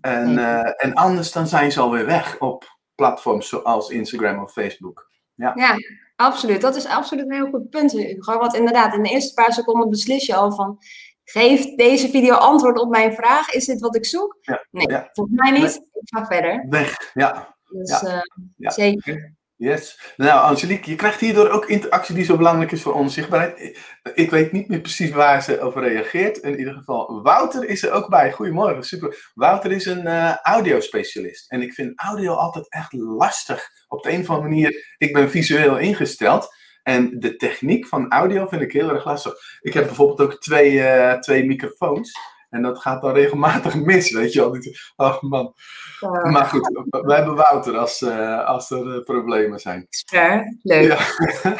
En, 0.00 0.30
uh, 0.30 0.84
en 0.84 0.94
anders 0.94 1.32
dan 1.32 1.46
zijn 1.46 1.72
ze 1.72 1.80
alweer 1.80 2.06
weg 2.06 2.38
op 2.38 2.78
platforms 2.94 3.48
zoals 3.48 3.90
Instagram 3.90 4.42
of 4.42 4.52
Facebook. 4.52 5.10
Ja. 5.34 5.52
ja, 5.54 5.76
absoluut. 6.16 6.60
Dat 6.60 6.76
is 6.76 6.86
absoluut 6.86 7.24
een 7.24 7.32
heel 7.32 7.50
goed 7.50 7.70
punt, 7.70 7.92
Hugo. 7.92 8.38
Want 8.38 8.54
inderdaad, 8.54 8.94
in 8.94 9.02
de 9.02 9.08
eerste 9.08 9.34
paar 9.34 9.52
seconden 9.52 9.90
beslis 9.90 10.26
je 10.26 10.34
al 10.34 10.52
van... 10.52 10.78
Geeft 11.24 11.76
deze 11.78 12.08
video 12.08 12.34
antwoord 12.34 12.78
op 12.78 12.90
mijn 12.90 13.14
vraag? 13.14 13.50
Is 13.50 13.64
dit 13.64 13.80
wat 13.80 13.96
ik 13.96 14.04
zoek? 14.04 14.36
Ja, 14.40 14.66
nee, 14.70 14.88
ja. 14.88 15.08
volgens 15.12 15.36
mij 15.40 15.50
niet. 15.50 15.74
Ik 15.74 16.18
ga 16.18 16.26
verder. 16.26 16.66
Weg, 16.68 17.10
ja. 17.14 17.56
Dus 17.68 18.00
ja. 18.00 18.24
Uh, 18.58 18.70
zeker. 18.70 19.34
Yes. 19.56 20.00
Nou, 20.16 20.40
Angelique, 20.40 20.90
je 20.90 20.96
krijgt 20.96 21.20
hierdoor 21.20 21.48
ook 21.48 21.66
interactie 21.66 22.14
die 22.14 22.24
zo 22.24 22.36
belangrijk 22.36 22.72
is 22.72 22.82
voor 22.82 22.94
onzichtbaarheid. 22.94 23.78
Ik 24.14 24.30
weet 24.30 24.52
niet 24.52 24.68
meer 24.68 24.80
precies 24.80 25.10
waar 25.10 25.42
ze 25.42 25.60
over 25.60 25.82
reageert. 25.82 26.38
In 26.38 26.58
ieder 26.58 26.74
geval, 26.74 27.22
Wouter 27.22 27.64
is 27.64 27.82
er 27.82 27.92
ook 27.92 28.08
bij. 28.08 28.32
Goedemorgen, 28.32 28.82
super. 28.82 29.30
Wouter 29.34 29.72
is 29.72 29.86
een 29.86 30.06
uh, 30.06 30.36
audiospecialist. 30.36 31.50
En 31.50 31.62
ik 31.62 31.72
vind 31.72 32.00
audio 32.00 32.32
altijd 32.32 32.70
echt 32.70 32.92
lastig. 32.92 33.68
Op 33.88 34.02
de 34.02 34.12
een 34.12 34.20
of 34.20 34.30
andere 34.30 34.48
manier, 34.48 34.94
ik 34.98 35.12
ben 35.12 35.30
visueel 35.30 35.78
ingesteld. 35.78 36.48
En 36.84 37.20
de 37.20 37.36
techniek 37.36 37.86
van 37.86 38.10
audio 38.10 38.46
vind 38.46 38.62
ik 38.62 38.72
heel 38.72 38.90
erg 38.90 39.04
lastig. 39.04 39.34
Ik 39.60 39.74
heb 39.74 39.86
bijvoorbeeld 39.86 40.20
ook 40.20 40.40
twee, 40.40 40.72
uh, 40.72 41.12
twee 41.12 41.44
microfoons. 41.44 42.12
En 42.50 42.62
dat 42.62 42.78
gaat 42.78 43.02
dan 43.02 43.12
regelmatig 43.12 43.74
mis, 43.74 44.12
weet 44.12 44.32
je 44.32 44.40
wel. 44.40 44.58
Oh 44.96 45.22
man. 45.22 45.54
Ja. 46.00 46.30
Maar 46.30 46.44
goed, 46.44 46.86
we 46.90 47.14
hebben 47.14 47.34
Wouter 47.34 47.76
als, 47.76 48.00
uh, 48.00 48.44
als 48.44 48.70
er 48.70 48.86
uh, 48.86 49.02
problemen 49.02 49.58
zijn. 49.58 49.86
Super, 49.88 50.56
leuk. 50.62 50.84
Ja. 50.84 50.98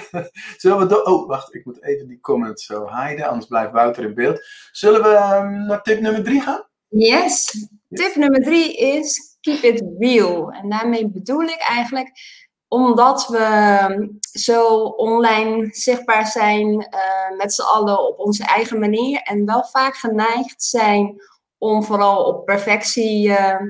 Zullen 0.57 0.79
we 0.79 0.87
do- 0.87 1.03
oh, 1.03 1.29
wacht, 1.29 1.55
ik 1.55 1.65
moet 1.65 1.85
even 1.85 2.09
die 2.09 2.21
comment 2.21 2.61
zo 2.61 2.89
hiden, 2.97 3.29
anders 3.29 3.47
blijft 3.47 3.73
Wouter 3.73 4.05
in 4.05 4.15
beeld. 4.15 4.41
Zullen 4.73 5.03
we 5.03 5.39
um, 5.43 5.67
naar 5.67 5.83
tip 5.83 6.01
nummer 6.01 6.23
drie 6.23 6.41
gaan? 6.41 6.67
Yes. 6.89 7.67
Tip 7.89 8.15
nummer 8.15 8.43
drie 8.43 8.77
is 8.77 9.37
keep 9.41 9.63
it 9.63 9.85
real. 9.99 10.51
En 10.51 10.69
daarmee 10.69 11.09
bedoel 11.09 11.43
ik 11.43 11.61
eigenlijk 11.69 12.11
omdat 12.75 13.27
we 13.27 14.19
zo 14.21 14.67
online 14.85 15.69
zichtbaar 15.71 16.27
zijn 16.27 16.69
uh, 16.69 17.37
met 17.37 17.55
z'n 17.55 17.63
allen 17.63 18.09
op 18.09 18.19
onze 18.19 18.45
eigen 18.45 18.79
manier 18.79 19.21
en 19.23 19.47
wel 19.47 19.65
vaak 19.65 19.97
geneigd 19.97 20.63
zijn 20.63 21.23
om 21.59 21.85
vooral 21.85 22.25
op 22.25 22.45
perfectie, 22.45 23.29
uh, 23.29 23.61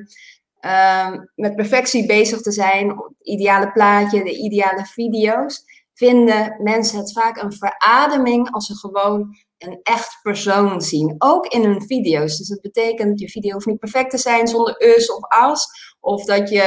uh, 0.60 1.12
met 1.34 1.56
perfectie 1.56 2.06
bezig 2.06 2.40
te 2.40 2.52
zijn, 2.52 2.88
het 2.88 2.98
ideale 3.22 3.72
plaatje, 3.72 4.24
de 4.24 4.36
ideale 4.36 4.84
video's, 4.84 5.64
vinden 5.94 6.56
mensen 6.62 6.98
het 6.98 7.12
vaak 7.12 7.42
een 7.42 7.52
verademing 7.52 8.50
als 8.50 8.66
ze 8.66 8.74
gewoon 8.74 9.36
een 9.66 9.80
echt 9.82 10.18
persoon 10.22 10.80
zien. 10.80 11.14
Ook 11.18 11.46
in 11.46 11.64
hun 11.64 11.82
video's. 11.82 12.38
Dus 12.38 12.48
dat 12.48 12.60
betekent, 12.60 13.20
je 13.20 13.28
video 13.28 13.52
hoeft 13.52 13.66
niet 13.66 13.78
perfect 13.78 14.10
te 14.10 14.18
zijn 14.18 14.48
zonder 14.48 14.96
us 14.96 15.12
of 15.12 15.28
as. 15.28 15.66
Of 16.00 16.24
dat 16.24 16.48
je 16.48 16.62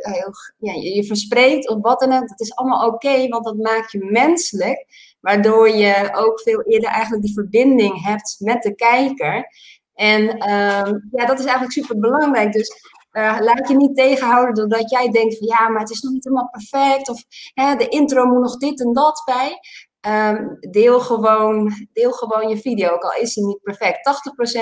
heel, 0.00 0.32
ja, 0.58 0.72
je 0.72 1.04
verspreekt 1.04 1.68
of 1.68 1.80
wat 1.80 2.00
dan 2.00 2.12
ook. 2.12 2.28
Dat 2.28 2.40
is 2.40 2.54
allemaal 2.54 2.86
oké, 2.86 3.28
want 3.28 3.44
dat 3.44 3.56
maakt 3.56 3.92
je 3.92 4.04
menselijk. 4.04 4.86
Waardoor 5.20 5.68
je 5.68 6.08
ook 6.12 6.40
veel 6.40 6.62
eerder 6.62 6.90
eigenlijk 6.90 7.24
die 7.24 7.34
verbinding 7.34 8.04
hebt 8.04 8.36
met 8.38 8.62
de 8.62 8.74
kijker. 8.74 9.48
En 9.94 10.22
um, 10.28 11.08
ja, 11.10 11.26
dat 11.26 11.38
is 11.38 11.44
eigenlijk 11.44 11.72
super 11.72 11.98
belangrijk. 11.98 12.52
Dus 12.52 12.72
uh, 13.12 13.36
laat 13.40 13.68
je 13.68 13.76
niet 13.76 13.96
tegenhouden 13.96 14.54
doordat 14.54 14.90
jij 14.90 15.10
denkt 15.10 15.38
van 15.38 15.46
ja, 15.46 15.68
maar 15.68 15.80
het 15.80 15.90
is 15.90 16.00
nog 16.00 16.12
niet 16.12 16.24
helemaal 16.24 16.50
perfect. 16.50 17.08
Of 17.08 17.24
hè, 17.54 17.76
de 17.76 17.88
intro 17.88 18.24
moet 18.24 18.40
nog 18.42 18.56
dit 18.56 18.80
en 18.80 18.92
dat 18.92 19.22
bij. 19.24 19.58
Um, 20.08 20.56
deel, 20.60 21.00
gewoon, 21.00 21.72
deel 21.92 22.12
gewoon 22.12 22.48
je 22.48 22.56
video, 22.56 22.88
ook 22.88 23.02
al 23.02 23.12
is 23.12 23.34
die 23.34 23.46
niet 23.46 23.62
perfect. 23.62 23.98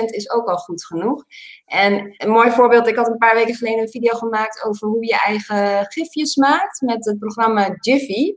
80% 0.01 0.03
is 0.05 0.31
ook 0.31 0.47
al 0.47 0.57
goed 0.57 0.85
genoeg. 0.85 1.23
En 1.65 2.13
een 2.17 2.29
mooi 2.29 2.51
voorbeeld, 2.51 2.87
ik 2.87 2.95
had 2.95 3.07
een 3.07 3.17
paar 3.17 3.35
weken 3.35 3.55
geleden 3.55 3.79
een 3.79 3.89
video 3.89 4.17
gemaakt 4.17 4.63
over 4.65 4.87
hoe 4.87 5.05
je 5.05 5.19
eigen 5.19 5.85
gifjes 5.91 6.35
maakt 6.35 6.81
met 6.81 7.05
het 7.05 7.19
programma 7.19 7.75
Jiffy. 7.79 8.35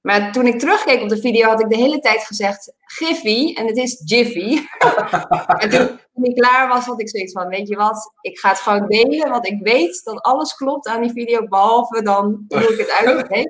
Maar 0.00 0.32
toen 0.32 0.46
ik 0.46 0.58
terugkeek 0.58 1.02
op 1.02 1.08
de 1.08 1.20
video 1.20 1.48
had 1.48 1.60
ik 1.60 1.68
de 1.68 1.76
hele 1.76 1.98
tijd 1.98 2.24
gezegd 2.24 2.72
Giffy 2.80 3.54
en 3.54 3.66
het 3.66 3.76
is 3.76 4.02
Jiffy. 4.04 4.58
en 5.62 5.70
toen 6.14 6.24
ik 6.24 6.34
klaar 6.34 6.68
was 6.68 6.84
had 6.84 7.00
ik 7.00 7.08
zoiets 7.08 7.32
van, 7.32 7.48
weet 7.48 7.68
je 7.68 7.76
wat, 7.76 8.12
ik 8.20 8.38
ga 8.38 8.48
het 8.48 8.58
gewoon 8.58 8.88
delen, 8.88 9.30
want 9.30 9.46
ik 9.46 9.62
weet 9.62 10.00
dat 10.04 10.20
alles 10.20 10.54
klopt 10.54 10.88
aan 10.88 11.02
die 11.02 11.12
video, 11.12 11.48
behalve 11.48 12.02
dan 12.02 12.44
hoe 12.48 12.72
ik 12.72 12.78
het 12.78 12.90
uitleg. 13.06 13.44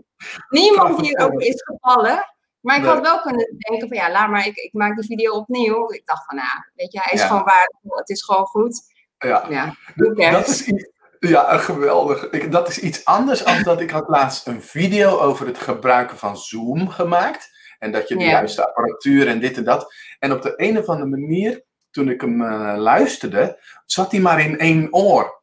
Niemand 0.48 1.00
hierover 1.00 1.40
is 1.40 1.62
gevallen. 1.62 2.24
Maar 2.60 2.76
ik 2.76 2.84
had 2.84 3.00
wel 3.00 3.20
kunnen 3.20 3.56
denken 3.58 3.88
van 3.88 3.96
ja, 3.96 4.10
laat 4.10 4.30
maar, 4.30 4.46
ik, 4.46 4.56
ik 4.56 4.72
maak 4.72 4.96
die 4.96 5.04
video 5.04 5.32
opnieuw. 5.32 5.92
Ik 5.92 6.06
dacht 6.06 6.24
van 6.24 6.36
nou, 6.36 6.48
weet 6.74 6.92
je, 6.92 7.00
hij 7.02 7.12
is 7.12 7.20
ja. 7.20 7.26
gewoon 7.26 7.44
waardevol, 7.44 7.96
het 7.96 8.08
is 8.08 8.24
gewoon 8.24 8.46
goed. 8.46 8.82
Ja, 9.18 9.46
ja 9.48 9.74
dat 10.30 10.48
is 10.48 10.66
iets, 10.66 10.90
ja, 11.20 11.56
geweldig. 11.56 12.30
Ik, 12.30 12.52
dat 12.52 12.68
is 12.68 12.78
iets 12.78 13.04
anders 13.04 13.44
dan 13.44 13.62
dat 13.62 13.80
ik 13.80 13.90
had 13.90 14.08
laatst 14.08 14.46
een 14.46 14.62
video 14.62 15.18
over 15.18 15.46
het 15.46 15.58
gebruiken 15.58 16.16
van 16.16 16.36
Zoom 16.36 16.88
gemaakt. 16.88 17.58
En 17.78 17.92
dat 17.92 18.08
je 18.08 18.16
de 18.16 18.24
ja. 18.24 18.30
juiste 18.30 18.66
apparatuur 18.66 19.28
en 19.28 19.40
dit 19.40 19.56
en 19.56 19.64
dat. 19.64 19.94
En 20.18 20.32
op 20.32 20.42
de 20.42 20.52
een 20.56 20.78
of 20.78 20.86
andere 20.86 21.08
manier, 21.08 21.64
toen 21.90 22.08
ik 22.08 22.20
hem 22.20 22.42
uh, 22.42 22.74
luisterde, 22.76 23.58
zat 23.86 24.10
hij 24.10 24.20
maar 24.20 24.40
in 24.40 24.58
één 24.58 24.92
oor. 24.92 25.39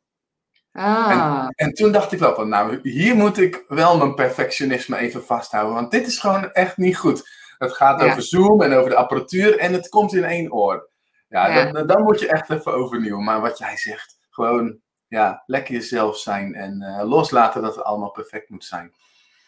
Ah. 0.78 1.10
En, 1.12 1.54
en, 1.56 1.74
toen 1.74 1.92
dacht 1.92 2.12
ik 2.12 2.20
wel 2.20 2.36
van, 2.36 2.50
nou, 2.50 2.90
hier 2.90 3.16
moet 3.16 3.38
ik 3.38 3.64
wel 3.68 3.98
mijn 3.98 4.16
perfectionisme 4.16 4.98
even 4.98 5.26
vasthouden. 5.26 5.74
Want 5.74 5.92
dit 5.92 6.08
is 6.08 6.20
gewoon 6.20 6.52
echt 6.52 6.78
niet 6.78 6.98
goed. 6.98 7.30
Het 7.58 7.74
gaat 7.74 8.02
ja. 8.02 8.08
over 8.08 8.22
Zoom 8.22 8.62
en 8.62 8.74
over 8.74 8.90
de 8.90 8.96
apparatuur 8.96 9.58
en 9.58 9.74
het 9.74 9.90
komt 9.90 10.14
in 10.14 10.24
één 10.24 10.54
oor. 10.54 10.90
Ja, 11.30 11.48
ja. 11.48 11.72
Dan, 11.72 11.88
dan, 11.88 12.04
moet 12.04 12.20
je 12.20 12.28
echt 12.28 12.50
even 12.50 12.74
overnieuwen. 12.74 13.24
Maar 13.24 13.42
wat 13.42 13.58
jij 13.58 13.78
zegt, 13.78 14.18
gewoon 14.30 14.80
ja, 15.08 15.44
lekker 15.46 15.74
jezelf 15.74 16.18
zijn 16.18 16.56
en 16.56 16.82
uh, 16.82 17.10
loslaten 17.10 17.62
dat 17.62 17.76
het 17.76 17.84
allemaal 17.84 18.12
perfect 18.12 18.50
moet 18.50 18.66
zijn. 18.66 18.94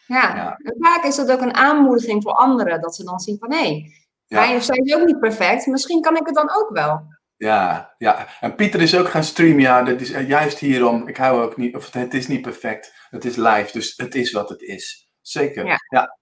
Ja. 0.06 0.36
ja, 0.36 0.56
en 0.62 0.76
vaak 0.78 1.04
is 1.04 1.16
dat 1.16 1.30
ook 1.30 1.40
een 1.40 1.54
aanmoediging 1.54 2.22
voor 2.22 2.32
anderen. 2.32 2.80
Dat 2.80 2.94
ze 2.94 3.04
dan 3.04 3.20
zien 3.20 3.38
van, 3.38 3.52
hé, 3.52 3.58
hey, 3.58 3.92
wij 4.26 4.60
zijn 4.60 4.94
ook 4.94 5.06
niet 5.06 5.20
perfect. 5.20 5.66
Misschien 5.66 6.00
kan 6.00 6.16
ik 6.16 6.26
het 6.26 6.34
dan 6.34 6.50
ook 6.54 6.70
wel. 6.72 7.02
Ja, 7.40 7.94
ja, 7.98 8.28
en 8.40 8.54
Pieter 8.54 8.80
is 8.80 8.96
ook 8.96 9.08
gaan 9.08 9.24
streamen. 9.24 9.60
Ja, 9.60 9.82
dat 9.82 10.00
is 10.00 10.08
juist 10.08 10.58
hierom. 10.58 11.08
Ik 11.08 11.16
hou 11.16 11.42
ook 11.42 11.56
niet, 11.56 11.76
of 11.76 11.92
het 11.92 12.14
is 12.14 12.28
niet 12.28 12.42
perfect. 12.42 12.92
Het 13.10 13.24
is 13.24 13.36
live, 13.36 13.68
dus 13.72 13.96
het 13.96 14.14
is 14.14 14.32
wat 14.32 14.48
het 14.48 14.60
is. 14.60 15.10
Zeker. 15.20 15.66
Ja. 15.66 15.76
ja. 15.88 16.18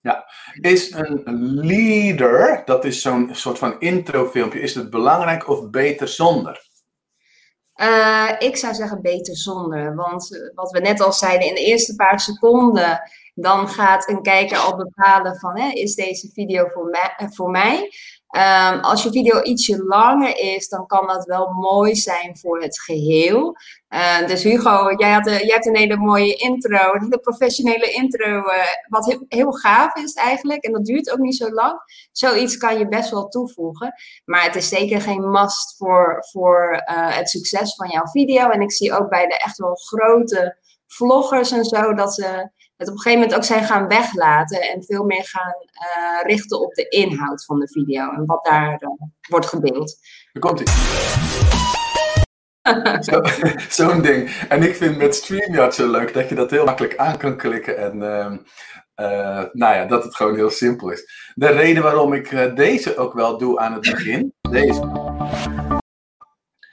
ja. 0.00 0.24
Is 0.60 0.90
een 0.90 1.20
leader, 1.54 2.62
dat 2.64 2.84
is 2.84 3.02
zo'n 3.02 3.28
soort 3.32 3.58
van 3.58 3.80
introfilmpje, 3.80 4.60
is 4.60 4.74
het 4.74 4.90
belangrijk 4.90 5.48
of 5.48 5.70
beter 5.70 6.08
zonder? 6.08 6.66
Uh, 7.76 8.30
ik 8.38 8.56
zou 8.56 8.74
zeggen 8.74 9.02
beter 9.02 9.36
zonder. 9.36 9.94
Want 9.94 10.50
wat 10.54 10.70
we 10.70 10.80
net 10.80 11.00
al 11.00 11.12
zeiden, 11.12 11.48
in 11.48 11.54
de 11.54 11.64
eerste 11.64 11.94
paar 11.94 12.20
seconden, 12.20 13.00
dan 13.34 13.68
gaat 13.68 14.08
een 14.08 14.22
kijker 14.22 14.58
al 14.58 14.76
bepalen 14.76 15.36
van, 15.36 15.58
hè, 15.58 15.68
is 15.68 15.94
deze 15.94 16.30
video 16.32 16.68
voor 16.68 16.84
mij? 16.84 17.28
Voor 17.32 17.50
mij? 17.50 17.90
Ehm, 18.34 18.78
als 18.78 19.02
je 19.02 19.10
video 19.10 19.42
ietsje 19.42 19.84
langer 19.84 20.38
is, 20.38 20.68
dan 20.68 20.86
kan 20.86 21.06
dat 21.06 21.24
wel 21.24 21.48
mooi 21.52 21.94
zijn 21.94 22.36
voor 22.38 22.60
het 22.62 22.80
geheel. 22.80 23.56
Uh, 23.88 24.26
dus 24.26 24.42
Hugo, 24.42 24.94
jij, 24.96 25.12
had, 25.12 25.24
jij 25.24 25.46
hebt 25.46 25.66
een 25.66 25.76
hele 25.76 25.96
mooie 25.96 26.34
intro, 26.34 26.92
een 26.92 27.02
hele 27.02 27.18
professionele 27.18 27.90
intro, 27.90 28.38
uh, 28.38 28.54
wat 28.88 29.06
heel, 29.06 29.24
heel, 29.28 29.52
gaaf 29.52 29.94
is 29.94 30.14
eigenlijk. 30.14 30.64
En 30.64 30.72
dat 30.72 30.84
duurt 30.84 31.10
ook 31.10 31.18
niet 31.18 31.36
zo 31.36 31.50
lang. 31.50 31.78
Zoiets 32.12 32.56
kan 32.56 32.78
je 32.78 32.88
best 32.88 33.10
wel 33.10 33.28
toevoegen. 33.28 33.94
Maar 34.24 34.42
het 34.42 34.56
is 34.56 34.68
zeker 34.68 35.00
geen 35.00 35.30
must 35.30 35.76
voor, 35.76 36.24
voor 36.30 36.72
uh, 36.72 37.16
het 37.16 37.30
succes 37.30 37.74
van 37.74 37.88
jouw 37.88 38.06
video. 38.06 38.48
En 38.48 38.60
ik 38.60 38.72
zie 38.72 38.92
ook 38.92 39.08
bij 39.08 39.26
de 39.26 39.38
echt 39.38 39.58
wel 39.58 39.74
grote 39.74 40.56
vloggers 40.86 41.50
en 41.50 41.64
zo, 41.64 41.94
dat 41.94 42.14
ze 42.14 42.50
het 42.76 42.88
op 42.88 42.94
een 42.94 43.00
gegeven 43.00 43.20
moment 43.20 43.34
ook 43.34 43.44
zijn 43.44 43.64
gaan 43.64 43.88
weglaten 43.88 44.60
en 44.60 44.84
veel 44.84 45.04
meer 45.04 45.24
gaan 45.24 45.54
uh, 45.54 46.22
richten 46.22 46.60
op 46.60 46.74
de 46.74 46.88
inhoud 46.88 47.44
van 47.44 47.58
de 47.58 47.68
video 47.68 48.10
en 48.10 48.26
wat 48.26 48.44
daar 48.44 48.82
uh, 48.82 48.88
wordt 49.28 49.46
gedeeld. 49.46 49.96
Daar 50.32 50.42
komt 50.42 50.60
ie. 50.60 50.66
Zo'n 53.04 53.26
zo 53.70 54.00
ding. 54.00 54.30
En 54.48 54.62
ik 54.62 54.74
vind 54.74 54.96
met 54.96 55.14
StreamYard 55.14 55.74
zo 55.74 55.90
leuk 55.90 56.14
dat 56.14 56.28
je 56.28 56.34
dat 56.34 56.50
heel 56.50 56.64
makkelijk 56.64 56.96
aan 56.96 57.16
kan 57.16 57.36
klikken 57.36 57.78
en 57.78 57.94
uh, 58.96 59.44
nou 59.52 59.74
ja, 59.74 59.84
dat 59.84 60.04
het 60.04 60.16
gewoon 60.16 60.34
heel 60.34 60.50
simpel 60.50 60.90
is. 60.90 61.32
De 61.34 61.46
reden 61.46 61.82
waarom 61.82 62.12
ik 62.12 62.56
deze 62.56 62.96
ook 62.96 63.12
wel 63.12 63.38
doe 63.38 63.58
aan 63.58 63.72
het 63.72 63.80
begin, 63.80 64.34
deze, 64.50 64.80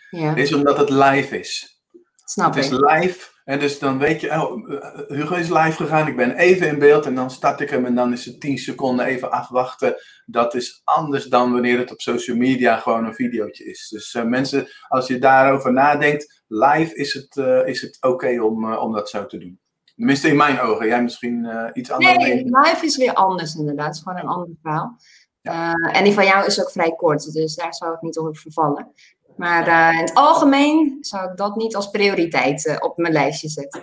ja. 0.09 0.35
is 0.35 0.53
omdat 0.53 0.77
het 0.77 0.89
live 0.89 1.39
is. 1.39 1.81
Snap 2.25 2.53
het 2.53 2.63
is 2.63 2.69
live 2.69 3.30
en 3.43 3.59
dus 3.59 3.79
dan 3.79 3.97
weet 3.97 4.21
je, 4.21 4.29
oh, 4.29 4.67
Hugo 5.07 5.35
is 5.35 5.49
live 5.49 5.71
gegaan, 5.71 6.07
ik 6.07 6.15
ben 6.15 6.35
even 6.35 6.67
in 6.67 6.79
beeld 6.79 7.05
en 7.05 7.15
dan 7.15 7.31
start 7.31 7.59
ik 7.59 7.69
hem 7.69 7.85
en 7.85 7.95
dan 7.95 8.13
is 8.13 8.25
het 8.25 8.39
10 8.39 8.57
seconden 8.57 9.05
even 9.05 9.31
afwachten. 9.31 9.95
Dat 10.25 10.53
is 10.53 10.81
anders 10.83 11.25
dan 11.25 11.51
wanneer 11.51 11.77
het 11.77 11.91
op 11.91 12.01
social 12.01 12.37
media 12.37 12.77
gewoon 12.77 13.05
een 13.05 13.13
videootje 13.13 13.63
is. 13.63 13.89
Dus 13.89 14.13
uh, 14.13 14.23
mensen, 14.23 14.67
als 14.87 15.07
je 15.07 15.19
daarover 15.19 15.73
nadenkt, 15.73 16.43
live 16.47 16.95
is 16.95 17.13
het, 17.13 17.35
uh, 17.35 17.67
is 17.67 17.81
het 17.81 17.97
oké 18.01 18.41
om, 18.41 18.71
uh, 18.71 18.81
om 18.81 18.93
dat 18.93 19.09
zo 19.09 19.25
te 19.25 19.37
doen. 19.37 19.59
Tenminste 19.95 20.27
in 20.27 20.37
mijn 20.37 20.59
ogen, 20.59 20.87
jij 20.87 21.03
misschien 21.03 21.47
iets 21.73 21.91
anders. 21.91 22.17
Nee, 22.17 22.43
live 22.43 22.85
is 22.85 22.97
weer 22.97 23.13
anders 23.13 23.55
inderdaad, 23.55 23.85
het 23.85 23.95
is 23.95 24.01
gewoon 24.01 24.17
een 24.17 24.27
ander 24.27 24.49
verhaal. 24.61 24.97
Ja. 25.41 25.73
en 25.73 26.03
die 26.03 26.13
van 26.13 26.25
jou 26.25 26.45
is 26.45 26.61
ook 26.61 26.71
vrij 26.71 26.91
kort, 26.91 27.33
dus 27.33 27.55
daar 27.55 27.73
zou 27.73 27.93
ik 27.93 28.01
niet 28.01 28.17
op 28.17 28.37
vervallen. 28.37 28.93
Maar 29.41 29.67
uh, 29.67 29.99
in 29.99 30.05
het 30.05 30.13
algemeen 30.13 30.97
zou 30.99 31.31
ik 31.31 31.37
dat 31.37 31.55
niet 31.55 31.75
als 31.75 31.89
prioriteit 31.89 32.65
uh, 32.65 32.75
op 32.79 32.97
mijn 32.97 33.13
lijstje 33.13 33.49
zetten. 33.49 33.81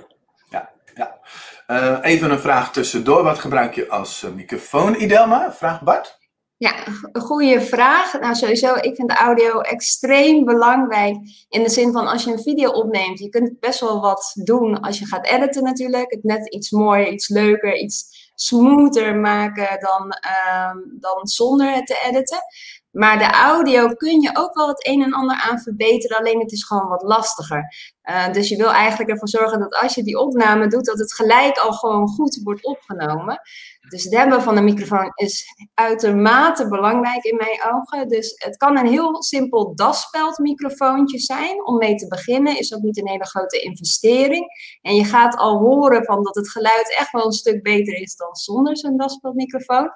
Ja, 0.51 0.71
ja. 0.95 1.19
Uh, 1.67 1.99
even 2.03 2.31
een 2.31 2.39
vraag 2.39 2.73
tussendoor. 2.73 3.23
Wat 3.23 3.39
gebruik 3.39 3.75
je 3.75 3.89
als 3.89 4.27
microfoon, 4.35 4.95
Idelma? 5.01 5.53
Vraag 5.53 5.83
Bart. 5.83 6.19
Ja, 6.57 6.75
een 7.13 7.21
goede 7.21 7.61
vraag. 7.61 8.21
Nou, 8.21 8.35
sowieso, 8.35 8.75
ik 8.75 8.95
vind 8.97 9.09
de 9.09 9.17
audio 9.17 9.61
extreem 9.61 10.45
belangrijk. 10.45 11.17
In 11.49 11.63
de 11.63 11.71
zin 11.71 11.93
van 11.93 12.07
als 12.07 12.25
je 12.25 12.33
een 12.33 12.43
video 12.43 12.71
opneemt, 12.71 13.19
je 13.19 13.29
kunt 13.29 13.61
best 13.61 13.81
wel 13.81 14.01
wat 14.01 14.33
doen 14.35 14.81
als 14.81 14.99
je 14.99 15.07
gaat 15.07 15.27
editen 15.27 15.63
natuurlijk. 15.63 16.11
Het 16.11 16.25
net 16.25 16.55
iets 16.55 16.71
mooier, 16.71 17.09
iets 17.09 17.29
leuker, 17.29 17.77
iets 17.77 18.31
smoother 18.35 19.17
maken 19.17 19.81
dan, 19.81 20.15
dan 21.01 21.27
zonder 21.27 21.75
het 21.75 21.87
te 21.87 22.05
editen. 22.07 22.39
Maar 22.99 23.19
de 23.19 23.31
audio 23.31 23.89
kun 23.89 24.21
je 24.21 24.31
ook 24.33 24.55
wel 24.55 24.69
het 24.69 24.87
een 24.87 25.03
en 25.03 25.13
ander 25.13 25.37
aan 25.37 25.59
verbeteren, 25.59 26.19
alleen 26.19 26.41
het 26.41 26.53
is 26.53 26.65
gewoon 26.65 26.89
wat 26.89 27.03
lastiger. 27.03 27.75
Uh, 28.11 28.33
dus 28.33 28.49
je 28.49 28.57
wil 28.57 28.73
eigenlijk 28.73 29.11
ervoor 29.11 29.29
zorgen 29.29 29.59
dat 29.59 29.75
als 29.75 29.95
je 29.95 30.03
die 30.03 30.19
opname 30.19 30.69
doet, 30.69 30.85
dat 30.85 30.99
het 30.99 31.15
gelijk 31.15 31.59
al 31.59 31.73
gewoon 31.73 32.09
goed 32.09 32.41
wordt 32.43 32.65
opgenomen. 32.65 33.41
Dus 33.89 34.05
het 34.05 34.15
hebben 34.15 34.43
van 34.43 34.57
een 34.57 34.65
microfoon 34.65 35.11
is 35.15 35.45
uitermate 35.75 36.69
belangrijk 36.69 37.25
in 37.25 37.37
mijn 37.37 37.75
ogen. 37.75 38.09
Dus 38.09 38.33
het 38.37 38.57
kan 38.57 38.79
een 38.79 38.87
heel 38.87 39.23
simpel 39.23 39.75
daspeldmicrofoontje 39.75 41.19
zijn 41.19 41.67
om 41.67 41.77
mee 41.77 41.95
te 41.95 42.07
beginnen. 42.07 42.59
Is 42.59 42.75
ook 42.75 42.83
niet 42.83 42.99
een 42.99 43.09
hele 43.09 43.27
grote 43.27 43.61
investering. 43.61 44.47
En 44.83 44.95
je 44.95 45.05
gaat 45.05 45.37
al 45.37 45.59
horen 45.59 46.05
van 46.05 46.23
dat 46.23 46.35
het 46.35 46.51
geluid 46.51 46.97
echt 46.99 47.13
wel 47.13 47.25
een 47.25 47.33
stuk 47.33 47.63
beter 47.63 47.95
is 47.95 48.17
dan 48.17 48.35
zonder 48.35 48.77
zo'n 48.77 48.97
daspeldmicrofoon. 48.97 49.91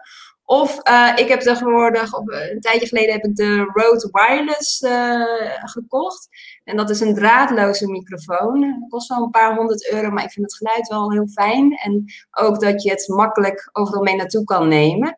Of 0.45 0.89
uh, 0.89 1.13
ik 1.17 1.29
heb 1.29 1.41
tegenwoordig, 1.41 2.15
of 2.15 2.27
een 2.27 2.61
tijdje 2.61 2.87
geleden 2.87 3.13
heb 3.13 3.25
ik 3.25 3.37
de 3.37 3.71
Rode 3.73 4.09
Wireless 4.13 4.81
uh, 4.81 5.25
gekocht. 5.65 6.29
En 6.65 6.77
dat 6.77 6.91
is 6.91 7.01
een 7.01 7.15
draadloze 7.15 7.91
microfoon. 7.91 8.63
Het 8.63 8.89
kost 8.89 9.09
wel 9.09 9.23
een 9.23 9.31
paar 9.31 9.57
honderd 9.57 9.93
euro, 9.93 10.11
maar 10.11 10.25
ik 10.25 10.31
vind 10.33 10.47
het 10.47 10.57
geluid 10.57 10.89
wel 10.89 11.13
heel 11.13 11.29
fijn. 11.29 11.73
En 11.73 12.05
ook 12.31 12.61
dat 12.61 12.83
je 12.83 12.91
het 12.91 13.09
makkelijk 13.09 13.69
overal 13.73 14.03
mee 14.03 14.17
naartoe 14.17 14.45
kan 14.45 14.69
nemen. 14.69 15.17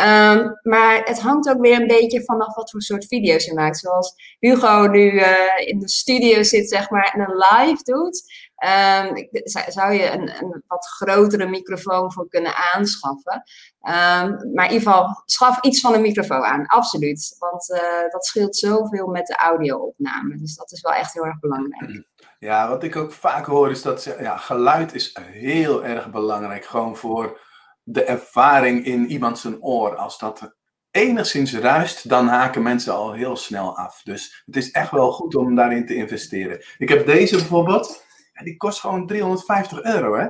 Um, 0.00 0.58
maar 0.62 1.00
het 1.04 1.20
hangt 1.20 1.48
ook 1.48 1.60
weer 1.60 1.80
een 1.80 1.86
beetje 1.86 2.24
vanaf 2.24 2.54
wat 2.54 2.70
voor 2.70 2.82
soort 2.82 3.06
video's 3.06 3.44
je 3.44 3.54
maakt. 3.54 3.78
Zoals 3.78 4.14
Hugo 4.38 4.86
nu 4.86 5.20
in 5.64 5.78
de 5.78 5.88
studio 5.88 6.42
zit, 6.42 6.68
zeg 6.68 6.90
maar, 6.90 7.12
en 7.14 7.20
een 7.20 7.36
live 7.36 7.82
doet. 7.82 8.22
Um, 8.64 9.28
zou 9.66 9.92
je 9.92 10.10
een, 10.10 10.42
een, 10.42 10.62
wat 10.66 10.86
grotere 10.86 11.46
microfoon 11.46 12.12
voor 12.12 12.28
kunnen 12.28 12.52
aanschaffen. 12.74 13.42
Um, 13.80 14.52
maar 14.54 14.64
in 14.64 14.72
ieder 14.72 14.88
geval, 14.88 15.22
schaf 15.24 15.60
iets 15.60 15.80
van 15.80 15.94
een 15.94 16.00
microfoon 16.00 16.44
aan, 16.44 16.66
absoluut. 16.66 17.36
Want 17.38 17.70
uh, 17.70 18.10
dat 18.10 18.26
scheelt 18.26 18.56
zoveel 18.56 19.06
met 19.06 19.26
de 19.26 19.36
audio-opname. 19.36 20.36
Dus 20.36 20.56
dat 20.56 20.72
is 20.72 20.80
wel 20.80 20.92
echt 20.92 21.12
heel 21.12 21.26
erg 21.26 21.38
belangrijk. 21.38 22.04
Ja, 22.38 22.68
wat 22.68 22.82
ik 22.82 22.96
ook 22.96 23.12
vaak 23.12 23.46
hoor 23.46 23.70
is 23.70 23.82
dat 23.82 24.16
ja, 24.20 24.36
geluid 24.36 24.94
is 24.94 25.16
heel 25.20 25.84
erg 25.84 26.10
belangrijk. 26.10 26.64
Gewoon 26.64 26.96
voor 26.96 27.40
de 27.82 28.04
ervaring 28.04 28.84
in 28.84 29.06
iemand 29.06 29.38
zijn 29.38 29.62
oor. 29.62 29.96
Als 29.96 30.18
dat 30.18 30.56
enigszins 30.90 31.54
ruist, 31.54 32.08
dan 32.08 32.26
haken 32.26 32.62
mensen 32.62 32.94
al 32.94 33.12
heel 33.12 33.36
snel 33.36 33.76
af. 33.76 34.00
Dus 34.02 34.42
het 34.46 34.56
is 34.56 34.70
echt 34.70 34.90
wel 34.90 35.12
goed 35.12 35.34
om 35.34 35.54
daarin 35.54 35.86
te 35.86 35.94
investeren. 35.94 36.64
Ik 36.78 36.88
heb 36.88 37.06
deze 37.06 37.36
bijvoorbeeld. 37.36 38.05
En 38.36 38.44
die 38.44 38.56
kost 38.56 38.80
gewoon 38.80 39.06
350 39.06 39.82
euro, 39.82 40.16
hè? 40.16 40.28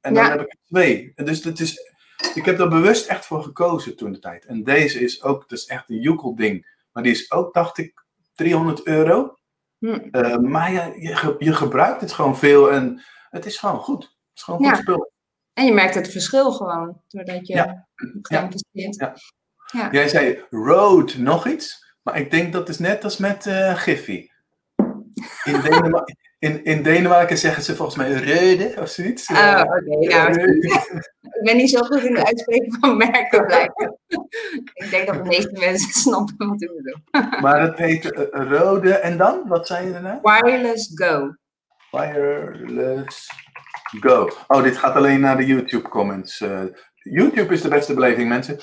En 0.00 0.14
dan 0.14 0.24
heb 0.24 0.40
ik 0.40 0.52
er 0.52 0.58
twee. 0.66 1.12
Dus 1.14 1.44
het 1.44 1.60
is, 1.60 1.92
ik 2.34 2.44
heb 2.44 2.58
daar 2.58 2.68
bewust 2.68 3.06
echt 3.06 3.26
voor 3.26 3.42
gekozen 3.42 3.96
toen 3.96 4.12
de 4.12 4.18
tijd. 4.18 4.44
En 4.44 4.64
deze 4.64 5.00
is 5.00 5.22
ook, 5.22 5.48
dat 5.48 5.58
is 5.58 5.66
echt 5.66 5.88
een 5.88 6.00
joekel 6.00 6.34
ding. 6.36 6.76
Maar 6.92 7.02
die 7.02 7.12
is 7.12 7.30
ook, 7.30 7.54
dacht 7.54 7.78
ik, 7.78 8.04
300 8.34 8.86
euro. 8.86 9.36
Hm. 9.78 10.08
Uh, 10.10 10.36
maar 10.36 10.72
je, 10.72 11.00
je, 11.00 11.36
je, 11.38 11.52
gebruikt 11.52 12.00
het 12.00 12.12
gewoon 12.12 12.36
veel 12.36 12.70
en 12.72 13.02
het 13.30 13.46
is 13.46 13.58
gewoon 13.58 13.80
goed. 13.80 14.02
Het 14.02 14.12
is 14.34 14.42
gewoon 14.42 14.66
goed 14.66 14.76
spul. 14.76 15.12
En 15.52 15.64
je 15.64 15.72
merkt 15.72 15.94
het 15.94 16.08
verschil 16.08 16.52
gewoon, 16.52 17.02
doordat 17.08 17.46
je 17.46 17.54
ja. 17.54 17.88
Ja. 18.22 18.48
Ja. 19.72 19.90
Jij 19.90 20.08
zei 20.08 20.44
road 20.50 21.16
nog 21.16 21.46
iets, 21.46 21.94
maar 22.02 22.18
ik 22.18 22.30
denk 22.30 22.52
dat 22.52 22.68
is 22.68 22.78
net 22.78 23.04
als 23.04 23.16
met 23.16 23.46
uh, 23.46 23.74
Giffy. 23.74 24.28
In 25.44 25.60
Denemarken, 25.62 26.16
in, 26.38 26.64
in 26.64 26.82
Denemarken 26.82 27.38
zeggen 27.38 27.62
ze 27.62 27.76
volgens 27.76 27.96
mij 27.96 28.12
rode 28.12 28.74
of 28.80 28.88
zoiets. 28.88 29.28
Oh, 29.28 29.62
oké. 29.64 30.06
Okay, 30.06 30.32
ik 31.38 31.42
ben 31.42 31.56
niet 31.56 31.70
zo 31.70 31.80
goed 31.80 32.04
in 32.04 32.16
het 32.16 32.26
uitspreken 32.26 32.76
van 32.80 32.96
merken 32.96 33.46
blijkbaar. 33.46 33.92
ik 34.74 34.86
denk 34.90 35.06
dat 35.06 35.16
de 35.16 35.28
meeste 35.28 35.58
mensen 35.58 35.92
snappen 36.02 36.48
wat 36.48 36.62
ik 36.62 36.70
bedoel. 36.76 37.40
maar 37.40 37.62
het 37.62 37.78
heet 37.78 38.04
uh, 38.04 38.22
rode 38.30 38.92
en 38.92 39.16
dan? 39.16 39.42
Wat 39.48 39.66
zei 39.66 39.86
je 39.86 39.92
daarna? 39.92 40.20
Wireless 40.22 40.90
Go. 40.94 41.34
Wireless 41.90 43.30
Go. 44.00 44.30
Oh, 44.46 44.62
dit 44.62 44.76
gaat 44.76 44.94
alleen 44.94 45.20
naar 45.20 45.36
de 45.36 45.46
YouTube 45.46 45.88
comments. 45.88 46.40
Uh, 46.40 46.62
YouTube 46.94 47.52
is 47.52 47.62
de 47.62 47.68
beste 47.68 47.94
beleving, 47.94 48.28
mensen. 48.28 48.58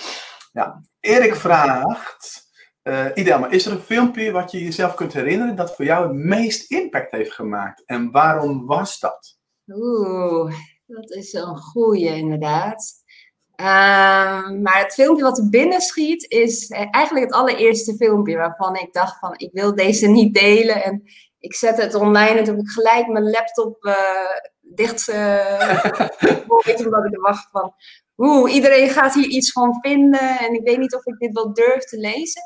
Ja. 0.52 0.82
Erik 1.00 1.36
vraagt. 1.36 2.45
Uh, 2.88 3.06
Ideaal, 3.13 3.39
maar 3.39 3.54
is 3.54 3.65
er 3.65 3.71
een 3.71 3.80
filmpje 3.80 4.32
wat 4.32 4.52
je 4.52 4.63
jezelf 4.63 4.93
kunt 4.93 5.13
herinneren 5.13 5.56
dat 5.56 5.76
voor 5.76 5.86
jou 5.86 6.08
het 6.08 6.17
meest 6.17 6.71
impact 6.71 7.12
heeft 7.12 7.32
gemaakt? 7.32 7.86
En 7.86 8.12
waarom 8.12 8.65
was 8.65 9.00
dat? 9.00 9.38
Oeh, 9.67 10.54
dat 10.86 11.12
is 11.12 11.34
een 11.34 11.58
goeie 11.58 12.15
inderdaad. 12.15 12.93
Uh, 13.62 14.50
maar 14.50 14.80
het 14.80 14.93
filmpje 14.93 15.24
wat 15.24 15.38
er 15.38 15.50
binnen 15.50 15.82
schiet 15.82 16.32
is 16.32 16.69
eigenlijk 16.69 17.26
het 17.26 17.36
allereerste 17.36 17.95
filmpje 17.95 18.38
waarvan 18.38 18.76
ik 18.76 18.93
dacht 18.93 19.19
van 19.19 19.34
ik 19.38 19.50
wil 19.54 19.76
deze 19.76 20.08
niet 20.08 20.34
delen. 20.34 20.84
En 20.84 21.04
ik 21.39 21.56
zette 21.56 21.82
het 21.82 21.95
online 21.95 22.38
en 22.38 22.43
toen 22.43 22.56
heb 22.56 22.65
ik 22.65 22.71
gelijk 22.71 23.08
mijn 23.08 23.30
laptop 23.30 23.86
uh, 23.86 23.95
dicht 24.62 25.08
uh, 25.10 26.50
omdat 26.86 27.06
ik 27.06 27.13
er 27.13 27.21
wacht 27.21 27.48
van 27.52 27.74
oeh, 28.17 28.54
iedereen 28.54 28.89
gaat 28.89 29.13
hier 29.13 29.28
iets 29.28 29.52
van 29.52 29.78
vinden 29.82 30.39
en 30.39 30.54
ik 30.54 30.62
weet 30.63 30.78
niet 30.78 30.95
of 30.95 31.06
ik 31.06 31.17
dit 31.17 31.34
wel 31.34 31.54
durf 31.54 31.84
te 31.84 31.98
lezen. 31.98 32.41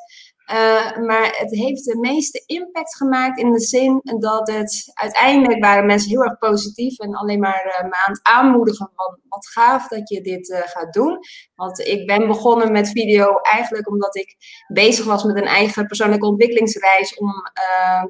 Uh, 0.52 0.98
maar 0.98 1.36
het 1.38 1.56
heeft 1.56 1.86
de 1.86 1.98
meeste 2.00 2.44
impact 2.46 2.96
gemaakt 2.96 3.40
in 3.40 3.52
de 3.52 3.60
zin 3.60 4.02
dat 4.20 4.48
het 4.48 4.92
uiteindelijk 4.94 5.64
waren 5.64 5.86
mensen 5.86 6.10
heel 6.10 6.24
erg 6.24 6.38
positief 6.38 7.00
en 7.00 7.16
alleen 7.16 7.40
maar 7.40 7.66
uh, 7.66 7.90
me 7.90 7.96
aan 8.06 8.14
het 8.14 8.20
aanmoedigen 8.24 8.92
van 8.96 9.20
wat 9.28 9.48
gaaf 9.48 9.88
dat 9.88 10.10
je 10.10 10.22
dit 10.22 10.50
uh, 10.50 10.60
gaat 10.64 10.94
doen. 10.94 11.20
Want 11.56 11.80
ik 11.80 12.06
ben 12.06 12.28
begonnen 12.28 12.72
met 12.72 12.90
video 12.90 13.36
eigenlijk 13.36 13.90
omdat 13.90 14.16
ik 14.16 14.36
bezig 14.68 15.06
was 15.06 15.24
met 15.24 15.36
een 15.36 15.48
eigen 15.48 15.86
persoonlijke 15.86 16.28
ontwikkelingsreis 16.28 17.18
om 17.18 17.32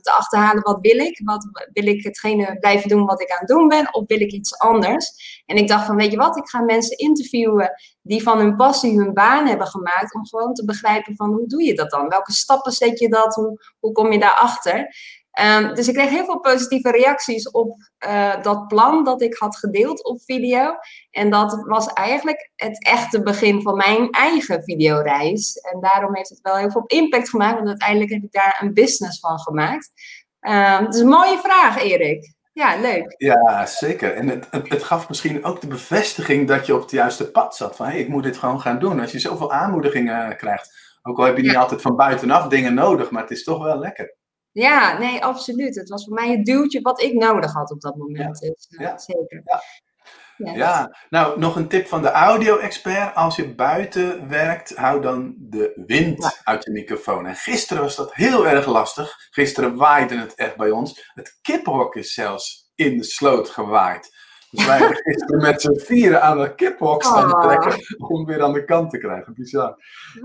te 0.02 0.12
achterhalen 0.12 0.63
wat 0.63 0.78
wil 0.82 0.97
ik. 0.97 1.21
Wat 1.23 1.47
wil 1.73 1.88
ik 1.88 2.04
hetgene 2.04 2.58
blijven 2.60 2.89
doen 2.89 3.06
wat 3.06 3.21
ik 3.21 3.32
aan 3.32 3.39
het 3.39 3.47
doen 3.47 3.67
ben 3.67 3.93
of 3.93 4.04
wil 4.08 4.21
ik 4.21 4.32
iets 4.32 4.58
anders. 4.58 5.41
En 5.45 5.56
ik 5.56 5.67
dacht 5.67 5.86
van 5.86 5.95
weet 5.95 6.12
je 6.12 6.17
wat, 6.17 6.38
ik 6.38 6.49
ga 6.49 6.62
mensen 6.62 6.97
interviewen 6.97 7.71
die 8.09 8.23
van 8.23 8.37
hun 8.37 8.55
passie 8.55 8.97
hun 8.97 9.13
baan 9.13 9.47
hebben 9.47 9.67
gemaakt 9.67 10.13
om 10.13 10.27
gewoon 10.27 10.53
te 10.53 10.65
begrijpen 10.65 11.15
van 11.15 11.33
hoe 11.33 11.47
doe 11.47 11.63
je 11.63 11.73
dat 11.73 11.89
dan? 11.89 12.07
Welke 12.07 12.31
stappen 12.31 12.71
zet 12.71 12.99
je 12.99 13.09
dat? 13.09 13.35
Hoe, 13.79 13.91
kom 13.91 14.11
je 14.11 14.19
daarachter? 14.19 14.95
Um, 15.39 15.73
dus 15.73 15.87
ik 15.87 15.93
kreeg 15.93 16.09
heel 16.09 16.25
veel 16.25 16.39
positieve 16.39 16.91
reacties 16.91 17.51
op 17.51 17.77
uh, 18.07 18.41
dat 18.41 18.67
plan 18.67 19.03
dat 19.03 19.21
ik 19.21 19.35
had 19.35 19.57
gedeeld 19.57 20.03
op 20.03 20.21
video. 20.21 20.75
En 21.11 21.29
dat 21.29 21.63
was 21.67 21.87
eigenlijk 21.87 22.51
het 22.55 22.85
echte 22.85 23.21
begin 23.21 23.61
van 23.61 23.75
mijn 23.75 24.09
eigen 24.09 24.63
videoreis. 24.63 25.55
En 25.55 25.79
daarom 25.79 26.15
heeft 26.15 26.29
het 26.29 26.41
wel 26.41 26.55
heel 26.55 26.71
veel 26.71 26.85
impact 26.85 27.29
gemaakt, 27.29 27.55
want 27.55 27.67
uiteindelijk 27.67 28.11
heb 28.11 28.23
ik 28.23 28.31
daar 28.31 28.59
een 28.61 28.73
business 28.73 29.19
van 29.19 29.39
gemaakt. 29.39 29.91
Um, 30.41 30.85
het 30.85 30.95
is 30.95 31.01
een 31.01 31.07
mooie 31.07 31.37
vraag, 31.37 31.81
Erik. 31.81 32.37
Ja, 32.51 32.79
leuk. 32.79 33.15
Ja, 33.17 33.65
zeker. 33.65 34.13
En 34.13 34.27
het, 34.27 34.47
het, 34.51 34.69
het, 34.69 34.83
gaf 34.83 35.09
misschien 35.09 35.43
ook 35.43 35.62
de 35.62 35.67
bevestiging 35.67 36.47
dat 36.47 36.65
je 36.65 36.75
op 36.75 36.81
het 36.81 36.91
juiste 36.91 37.31
pad 37.31 37.55
zat. 37.55 37.75
Van 37.75 37.85
hé, 37.85 37.91
hey, 37.91 38.01
ik 38.01 38.07
moet 38.07 38.23
dit 38.23 38.38
gewoon 38.38 38.62
gaan 38.62 38.79
doen. 38.79 38.99
Als 38.99 39.12
je 39.12 39.19
zoveel 39.19 39.51
aanmoedigingen 39.51 40.38
krijgt. 40.38 40.97
Ook 41.01 41.17
al 41.17 41.25
heb 41.25 41.38
je 41.38 41.43
niet 41.43 41.55
altijd 41.55 41.81
van 41.81 41.95
buitenaf 41.95 42.47
dingen 42.47 42.73
nodig, 42.73 43.12
maar 43.12 43.21
het 43.21 43.31
is 43.31 43.43
toch 43.43 43.63
wel 43.63 43.79
lekker. 43.79 44.15
Ja, 44.51 44.97
nee, 44.97 45.23
absoluut. 45.23 45.75
Het 45.75 45.89
was 45.89 46.05
voor 46.05 46.13
mij 46.13 46.29
het 46.29 46.45
duwtje 46.45 46.81
wat 46.81 47.01
ik 47.01 47.13
nodig 47.13 47.53
had 47.53 47.71
op 47.71 47.81
dat 47.81 47.95
moment. 47.95 48.39
Ja. 48.39 48.49
Dus, 48.49 48.67
uh, 48.69 48.79
ja. 48.79 48.97
Zeker. 48.97 49.43
Ja. 50.43 50.95
Nou 51.10 51.39
nog 51.39 51.56
een 51.56 51.67
tip 51.67 51.88
van 51.88 52.02
de 52.02 52.12
audio-expert. 52.12 53.15
Als 53.15 53.36
je 53.36 53.56
buiten 53.56 54.30
werkt, 54.30 54.75
hou 54.75 55.02
dan 55.02 55.36
de 55.38 55.84
wind 55.86 56.41
uit 56.43 56.63
je 56.63 56.71
microfoon. 56.71 57.25
En 57.25 57.36
gisteren 57.36 57.84
was 57.84 57.95
dat 57.95 58.13
heel 58.13 58.47
erg 58.47 58.65
lastig. 58.65 59.15
Gisteren 59.30 59.75
waaide 59.75 60.17
het 60.17 60.36
echt 60.36 60.58
bij 60.58 60.71
ons. 60.71 61.12
Het 61.13 61.39
kiphok 61.41 61.95
is 61.95 62.13
zelfs 62.13 62.71
in 62.75 62.97
de 62.97 63.04
sloot 63.04 63.49
gewaaid. 63.49 64.17
Dus 64.52 64.65
wij 64.65 64.78
hebben 64.78 64.97
gisteren 65.12 65.41
met 65.41 65.62
z'n 65.62 65.80
vieren 65.80 66.21
aan 66.21 66.39
de 66.39 66.56
kiphok 66.56 67.04
staan 67.04 67.34
oh. 67.34 67.41
trekken 67.41 67.78
om 68.08 68.25
weer 68.25 68.43
aan 68.43 68.54
de 68.54 68.65
kant 68.65 68.89
te 68.89 68.97
krijgen. 68.97 69.34
Bizar. 69.34 69.75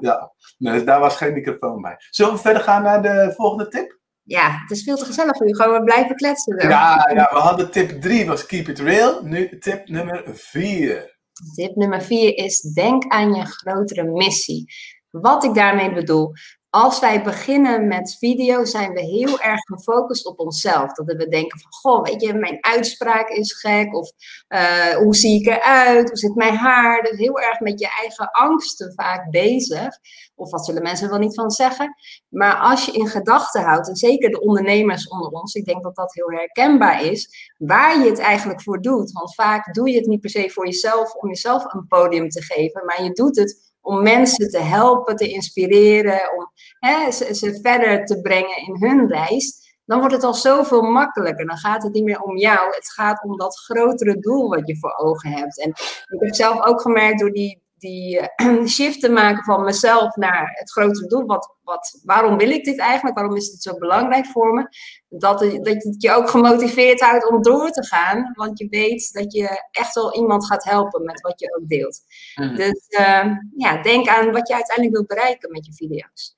Ja, 0.00 0.32
nee, 0.58 0.84
daar 0.84 1.00
was 1.00 1.16
geen 1.16 1.32
microfoon 1.32 1.80
bij. 1.80 1.94
Zullen 2.10 2.32
we 2.32 2.38
verder 2.38 2.62
gaan 2.62 2.82
naar 2.82 3.02
de 3.02 3.32
volgende 3.36 3.68
tip? 3.68 4.02
Ja, 4.24 4.58
het 4.60 4.70
is 4.70 4.82
veel 4.82 4.96
te 4.96 5.04
gezellig 5.04 5.36
voor 5.36 5.48
u. 5.48 5.54
Gewoon 5.54 5.78
we 5.78 5.84
blijven 5.84 6.16
kletsen. 6.16 6.68
Ja, 6.68 7.10
ja, 7.14 7.28
we 7.32 7.38
hadden 7.38 7.70
tip 7.70 8.00
3 8.00 8.26
was 8.26 8.46
keep 8.46 8.68
it 8.68 8.78
real. 8.78 9.22
Nu 9.22 9.58
tip 9.58 9.88
nummer 9.88 10.22
4. 10.34 11.12
Tip 11.54 11.76
nummer 11.76 12.02
4 12.02 12.36
is 12.36 12.60
denk 12.60 13.04
aan 13.08 13.34
je 13.34 13.44
grotere 13.44 14.04
missie. 14.04 14.64
Wat 15.10 15.44
ik 15.44 15.54
daarmee 15.54 15.92
bedoel, 15.92 16.32
als 16.74 17.00
wij 17.00 17.22
beginnen 17.22 17.86
met 17.86 18.16
video, 18.18 18.64
zijn 18.64 18.92
we 18.92 19.00
heel 19.00 19.40
erg 19.40 19.60
gefocust 19.60 20.26
op 20.26 20.38
onszelf. 20.38 20.92
Dat 20.92 21.06
we 21.06 21.28
denken 21.28 21.60
van, 21.60 21.72
goh, 21.72 22.02
weet 22.02 22.22
je, 22.22 22.34
mijn 22.34 22.58
uitspraak 22.60 23.28
is 23.28 23.52
gek. 23.52 23.94
Of 23.94 24.12
uh, 24.48 24.96
hoe 24.96 25.14
zie 25.14 25.40
ik 25.40 25.46
eruit? 25.46 26.08
Hoe 26.08 26.16
zit 26.16 26.34
mijn 26.34 26.56
haar? 26.56 27.02
Dus 27.02 27.18
heel 27.18 27.40
erg 27.40 27.60
met 27.60 27.80
je 27.80 27.88
eigen 28.00 28.30
angsten 28.30 28.92
vaak 28.94 29.30
bezig. 29.30 29.98
Of 30.34 30.50
wat 30.50 30.64
zullen 30.64 30.82
mensen 30.82 31.08
wel 31.08 31.18
niet 31.18 31.34
van 31.34 31.50
zeggen? 31.50 31.94
Maar 32.28 32.56
als 32.56 32.86
je 32.86 32.92
in 32.92 33.08
gedachten 33.08 33.62
houdt, 33.62 33.88
en 33.88 33.96
zeker 33.96 34.30
de 34.30 34.40
ondernemers 34.40 35.08
onder 35.08 35.30
ons, 35.30 35.54
ik 35.54 35.64
denk 35.64 35.82
dat 35.82 35.96
dat 35.96 36.14
heel 36.14 36.30
herkenbaar 36.30 37.04
is, 37.04 37.52
waar 37.58 37.98
je 37.98 38.08
het 38.10 38.18
eigenlijk 38.18 38.62
voor 38.62 38.80
doet. 38.80 39.12
Want 39.12 39.34
vaak 39.34 39.74
doe 39.74 39.90
je 39.90 39.96
het 39.96 40.06
niet 40.06 40.20
per 40.20 40.30
se 40.30 40.50
voor 40.50 40.66
jezelf, 40.66 41.14
om 41.14 41.28
jezelf 41.28 41.72
een 41.72 41.86
podium 41.86 42.28
te 42.28 42.42
geven, 42.42 42.84
maar 42.84 43.02
je 43.02 43.12
doet 43.12 43.36
het 43.36 43.63
om 43.84 44.02
mensen 44.02 44.50
te 44.50 44.58
helpen, 44.58 45.16
te 45.16 45.28
inspireren, 45.28 46.20
om 46.36 46.50
hè, 46.78 47.10
ze, 47.10 47.34
ze, 47.34 47.58
verder 47.62 48.04
te 48.04 48.20
brengen 48.20 48.56
in 48.66 48.76
hun 48.78 49.08
reis, 49.08 49.78
dan 49.84 49.98
wordt 49.98 50.14
het 50.14 50.24
al 50.24 50.34
zoveel 50.34 50.82
makkelijker. 50.82 51.46
Dan 51.46 51.56
gaat 51.56 51.82
het 51.82 51.92
niet 51.92 52.04
meer 52.04 52.20
om 52.20 52.36
jou, 52.36 52.74
het 52.74 52.92
gaat 52.92 53.24
om 53.24 53.36
dat 53.36 53.58
grotere 53.58 54.18
doel 54.18 54.48
wat 54.48 54.66
je 54.66 54.78
voor 54.78 54.96
ogen 54.96 55.30
hebt. 55.30 55.60
En 55.60 55.68
ik 55.68 56.20
heb 56.20 56.34
zelf 56.34 56.66
ook 56.66 56.80
gemerkt 56.80 57.20
door 57.20 57.32
die, 57.32 57.62
die 57.84 58.20
uh, 58.20 58.66
shift 58.76 59.00
te 59.00 59.08
maken 59.08 59.44
van 59.44 59.64
mezelf 59.64 60.16
naar 60.16 60.50
het 60.54 60.70
grotere 60.70 61.06
doel. 61.06 61.26
Wat, 61.26 61.56
wat, 61.62 62.00
waarom 62.04 62.36
wil 62.36 62.50
ik 62.50 62.64
dit 62.64 62.78
eigenlijk? 62.78 63.16
Waarom 63.16 63.36
is 63.36 63.50
dit 63.50 63.62
zo 63.62 63.78
belangrijk 63.78 64.26
voor 64.26 64.52
me? 64.52 64.68
Dat, 65.08 65.40
dat 65.40 65.66
het 65.66 65.94
je 65.98 66.12
ook 66.12 66.30
gemotiveerd 66.30 67.00
houdt 67.00 67.28
om 67.30 67.42
door 67.42 67.70
te 67.70 67.86
gaan. 67.86 68.32
Want 68.34 68.58
je 68.58 68.68
weet 68.68 69.12
dat 69.12 69.32
je 69.32 69.68
echt 69.70 69.94
wel 69.94 70.14
iemand 70.14 70.46
gaat 70.46 70.64
helpen 70.64 71.04
met 71.04 71.20
wat 71.20 71.40
je 71.40 71.56
ook 71.58 71.68
deelt. 71.68 72.00
Mm. 72.34 72.56
Dus 72.56 72.86
uh, 72.88 73.26
ja, 73.56 73.82
denk 73.82 74.08
aan 74.08 74.32
wat 74.32 74.48
je 74.48 74.54
uiteindelijk 74.54 74.96
wilt 74.96 75.08
bereiken 75.08 75.50
met 75.50 75.66
je 75.66 75.72
video's. 75.74 76.36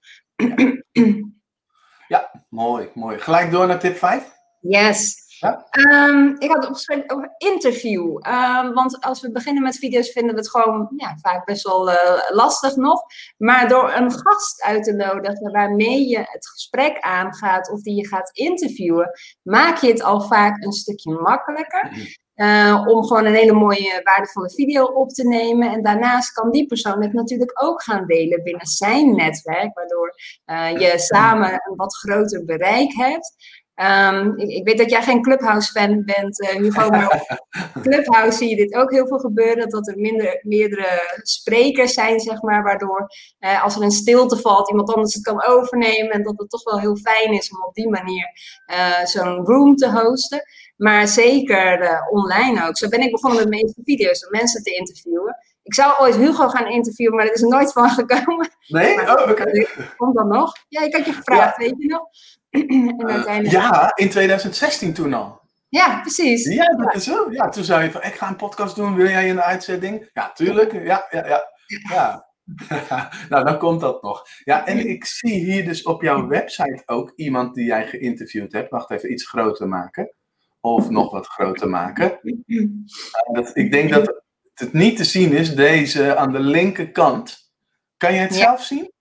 ja, 2.08 2.46
mooi, 2.48 2.90
mooi. 2.94 3.18
Gelijk 3.18 3.50
door 3.50 3.66
naar 3.66 3.78
tip 3.78 3.96
5? 3.96 4.34
Yes. 4.60 5.25
Ja? 5.38 5.66
Um, 5.90 6.36
ik 6.38 6.50
had 6.50 6.66
opgeschreven 6.66 7.10
over 7.10 7.34
interview. 7.38 8.02
Um, 8.02 8.72
want 8.72 9.00
als 9.00 9.20
we 9.20 9.32
beginnen 9.32 9.62
met 9.62 9.76
video's 9.76 10.10
vinden 10.10 10.34
we 10.34 10.40
het 10.40 10.50
gewoon 10.50 10.92
ja, 10.96 11.16
vaak 11.20 11.44
best 11.44 11.62
wel 11.66 11.90
uh, 11.90 11.96
lastig 12.28 12.76
nog. 12.76 13.02
Maar 13.36 13.68
door 13.68 13.92
een 13.92 14.12
gast 14.12 14.62
uit 14.62 14.84
te 14.84 14.92
nodigen 14.92 15.52
waarmee 15.52 16.08
je 16.08 16.18
het 16.18 16.48
gesprek 16.48 17.00
aangaat 17.00 17.70
of 17.70 17.80
die 17.80 17.94
je 17.94 18.08
gaat 18.08 18.30
interviewen, 18.32 19.10
maak 19.42 19.78
je 19.78 19.88
het 19.88 20.02
al 20.02 20.20
vaak 20.20 20.62
een 20.62 20.72
stukje 20.72 21.12
makkelijker. 21.12 22.14
Uh, 22.36 22.84
om 22.86 23.04
gewoon 23.04 23.24
een 23.24 23.34
hele 23.34 23.52
mooie, 23.52 24.00
waardevolle 24.02 24.50
video 24.50 24.84
op 24.84 25.10
te 25.10 25.28
nemen. 25.28 25.72
En 25.72 25.82
daarnaast 25.82 26.32
kan 26.32 26.50
die 26.50 26.66
persoon 26.66 27.02
het 27.02 27.12
natuurlijk 27.12 27.62
ook 27.62 27.82
gaan 27.82 28.06
delen 28.06 28.42
binnen 28.42 28.66
zijn 28.66 29.14
netwerk, 29.14 29.74
waardoor 29.74 30.14
uh, 30.46 30.70
je 30.70 30.98
samen 30.98 31.50
een 31.50 31.76
wat 31.76 31.96
groter 31.96 32.44
bereik 32.44 32.92
hebt. 32.92 33.34
Um, 33.82 34.38
ik, 34.38 34.48
ik, 34.48 34.64
weet 34.64 34.78
dat 34.78 34.90
jij 34.90 35.02
geen 35.02 35.22
Clubhouse-fan 35.22 36.04
bent, 36.04 36.40
uh, 36.40 36.48
Hugo, 36.48 36.88
maar 36.90 37.10
op 37.10 37.82
Clubhouse 37.82 38.38
zie 38.38 38.48
je 38.48 38.56
dit 38.56 38.74
ook 38.74 38.90
heel 38.90 39.06
veel 39.06 39.18
gebeuren. 39.18 39.68
Dat 39.68 39.88
er 39.88 39.98
minder, 39.98 40.40
meerdere 40.42 41.18
sprekers 41.22 41.94
zijn, 41.94 42.20
zeg 42.20 42.42
maar, 42.42 42.62
waardoor 42.62 43.06
uh, 43.40 43.64
als 43.64 43.76
er 43.76 43.82
een 43.82 43.90
stilte 43.90 44.36
valt, 44.36 44.70
iemand 44.70 44.94
anders 44.94 45.14
het 45.14 45.22
kan 45.22 45.44
overnemen. 45.46 46.12
En 46.12 46.22
dat 46.22 46.38
het 46.38 46.50
toch 46.50 46.64
wel 46.64 46.80
heel 46.80 46.96
fijn 46.96 47.32
is 47.32 47.50
om 47.50 47.64
op 47.64 47.74
die 47.74 47.88
manier 47.88 48.30
uh, 48.66 49.04
zo'n 49.04 49.44
room 49.44 49.76
te 49.76 49.90
hosten. 49.90 50.42
Maar 50.76 51.08
zeker 51.08 52.00
online 52.10 52.66
ook. 52.66 52.76
Zo 52.76 52.88
ben 52.88 53.00
ik 53.00 53.10
begonnen 53.10 53.38
met 53.38 53.48
mijn 53.48 53.62
eerste 53.62 53.82
video's, 53.84 54.24
om 54.24 54.30
mensen 54.30 54.62
te 54.62 54.74
interviewen. 54.74 55.36
Ik 55.62 55.74
zou 55.74 56.00
ooit 56.00 56.16
Hugo 56.16 56.48
gaan 56.48 56.66
interviewen, 56.66 57.16
maar 57.16 57.26
dat 57.26 57.34
is 57.34 57.42
er 57.42 57.48
nooit 57.48 57.72
van 57.72 57.90
gekomen. 58.00 58.48
Nee? 58.66 58.96
Maar, 58.96 59.16
oh, 59.16 59.30
oké. 59.30 59.42
Okay. 59.42 59.68
Komt 59.96 60.14
dan 60.14 60.28
nog? 60.28 60.52
Ja, 60.68 60.82
ik 60.82 60.96
had 60.96 61.06
je 61.06 61.12
gevraagd, 61.12 61.56
ja. 61.58 61.64
weet 61.64 61.74
je 61.78 61.86
nog? 61.86 62.08
en 63.26 63.44
ja, 63.44 63.92
in 63.94 64.08
2016 64.10 64.92
toen 64.92 65.14
al. 65.14 65.40
Ja, 65.68 66.00
precies. 66.00 66.44
Ja, 66.44 66.76
dat 66.76 66.94
is 66.94 67.04
zo. 67.04 67.30
Ja, 67.30 67.48
toen 67.48 67.64
zei 67.64 67.84
je 67.84 67.90
van, 67.90 68.02
ik 68.02 68.14
ga 68.14 68.28
een 68.28 68.36
podcast 68.36 68.76
doen, 68.76 68.94
wil 68.94 69.08
jij 69.08 69.30
een 69.30 69.40
uitzending? 69.40 70.10
Ja, 70.12 70.32
tuurlijk. 70.32 70.72
Ja, 70.72 71.06
ja, 71.10 71.26
ja. 71.26 71.42
ja. 71.88 72.26
nou, 73.28 73.44
dan 73.44 73.58
komt 73.58 73.80
dat 73.80 74.02
nog. 74.02 74.26
Ja, 74.44 74.66
en 74.66 74.88
ik 74.88 75.04
zie 75.04 75.34
hier 75.34 75.64
dus 75.64 75.82
op 75.82 76.02
jouw 76.02 76.26
website 76.26 76.82
ook 76.86 77.12
iemand 77.16 77.54
die 77.54 77.64
jij 77.64 77.86
geïnterviewd 77.86 78.52
hebt. 78.52 78.70
Wacht 78.70 78.90
even, 78.90 79.12
iets 79.12 79.28
groter 79.28 79.68
maken. 79.68 80.14
Of 80.60 80.90
nog 80.90 81.10
wat 81.10 81.26
groter 81.26 81.68
maken. 81.68 82.20
dat, 83.32 83.56
ik 83.56 83.72
denk 83.72 83.90
dat 83.90 84.22
het 84.54 84.72
niet 84.72 84.96
te 84.96 85.04
zien 85.04 85.32
is, 85.32 85.54
deze 85.54 86.16
aan 86.16 86.32
de 86.32 86.40
linkerkant. 86.40 87.50
Kan 87.96 88.14
je 88.14 88.20
het 88.20 88.34
ja. 88.34 88.40
zelf 88.40 88.62
zien? 88.62 88.92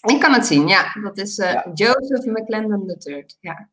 Ik 0.00 0.20
kan 0.20 0.32
het 0.32 0.46
zien, 0.46 0.68
ja. 0.68 0.92
Dat 1.02 1.18
is 1.18 1.38
uh, 1.38 1.52
ja. 1.52 1.70
Joseph 1.74 2.24
McClendon 2.24 2.96
III. 2.98 3.26
Ja. 3.40 3.68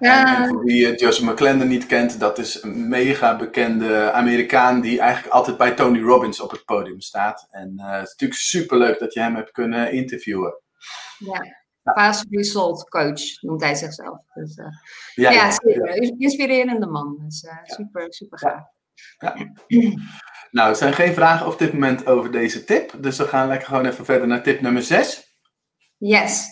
ja. 0.00 0.42
En, 0.42 0.48
voor 0.48 0.64
wie 0.64 0.94
Joseph 0.94 1.30
McClendon 1.30 1.68
niet 1.68 1.86
kent, 1.86 2.20
dat 2.20 2.38
is 2.38 2.62
een 2.62 2.88
mega 2.88 3.36
bekende 3.36 4.12
Amerikaan 4.12 4.80
die 4.80 5.00
eigenlijk 5.00 5.34
altijd 5.34 5.56
bij 5.56 5.74
Tony 5.74 6.00
Robbins 6.00 6.40
op 6.40 6.50
het 6.50 6.64
podium 6.64 7.00
staat. 7.00 7.46
En 7.50 7.72
uh, 7.76 7.90
het 7.90 8.02
is 8.02 8.10
natuurlijk 8.10 8.40
superleuk 8.40 8.98
dat 8.98 9.14
je 9.14 9.20
hem 9.20 9.34
hebt 9.34 9.50
kunnen 9.50 9.92
interviewen. 9.92 10.54
Ja. 11.18 11.60
Fast 11.82 12.26
result 12.30 12.88
coach 12.88 13.40
noemt 13.40 13.62
hij 13.62 13.74
zichzelf. 13.74 14.18
Dus, 14.34 14.56
uh, 14.56 14.66
ja, 15.14 15.30
ja, 15.30 15.58
ja, 15.64 16.10
inspirerende 16.18 16.86
man. 16.86 17.18
Dus 17.24 17.42
uh, 17.42 17.58
super, 17.62 18.12
super 18.12 18.38
gaaf. 18.38 18.64
Nou, 20.52 20.68
er 20.68 20.76
zijn 20.76 20.92
geen 20.92 21.14
vragen 21.14 21.46
op 21.46 21.58
dit 21.58 21.72
moment 21.72 22.06
over 22.06 22.30
deze 22.30 22.64
tip. 22.64 22.94
Dus 22.98 23.18
we 23.18 23.26
gaan 23.26 23.48
lekker 23.48 23.68
gewoon 23.68 23.86
even 23.86 24.04
verder 24.04 24.26
naar 24.26 24.42
tip 24.42 24.60
nummer 24.60 24.82
6. 24.82 25.36
Yes. 25.98 26.46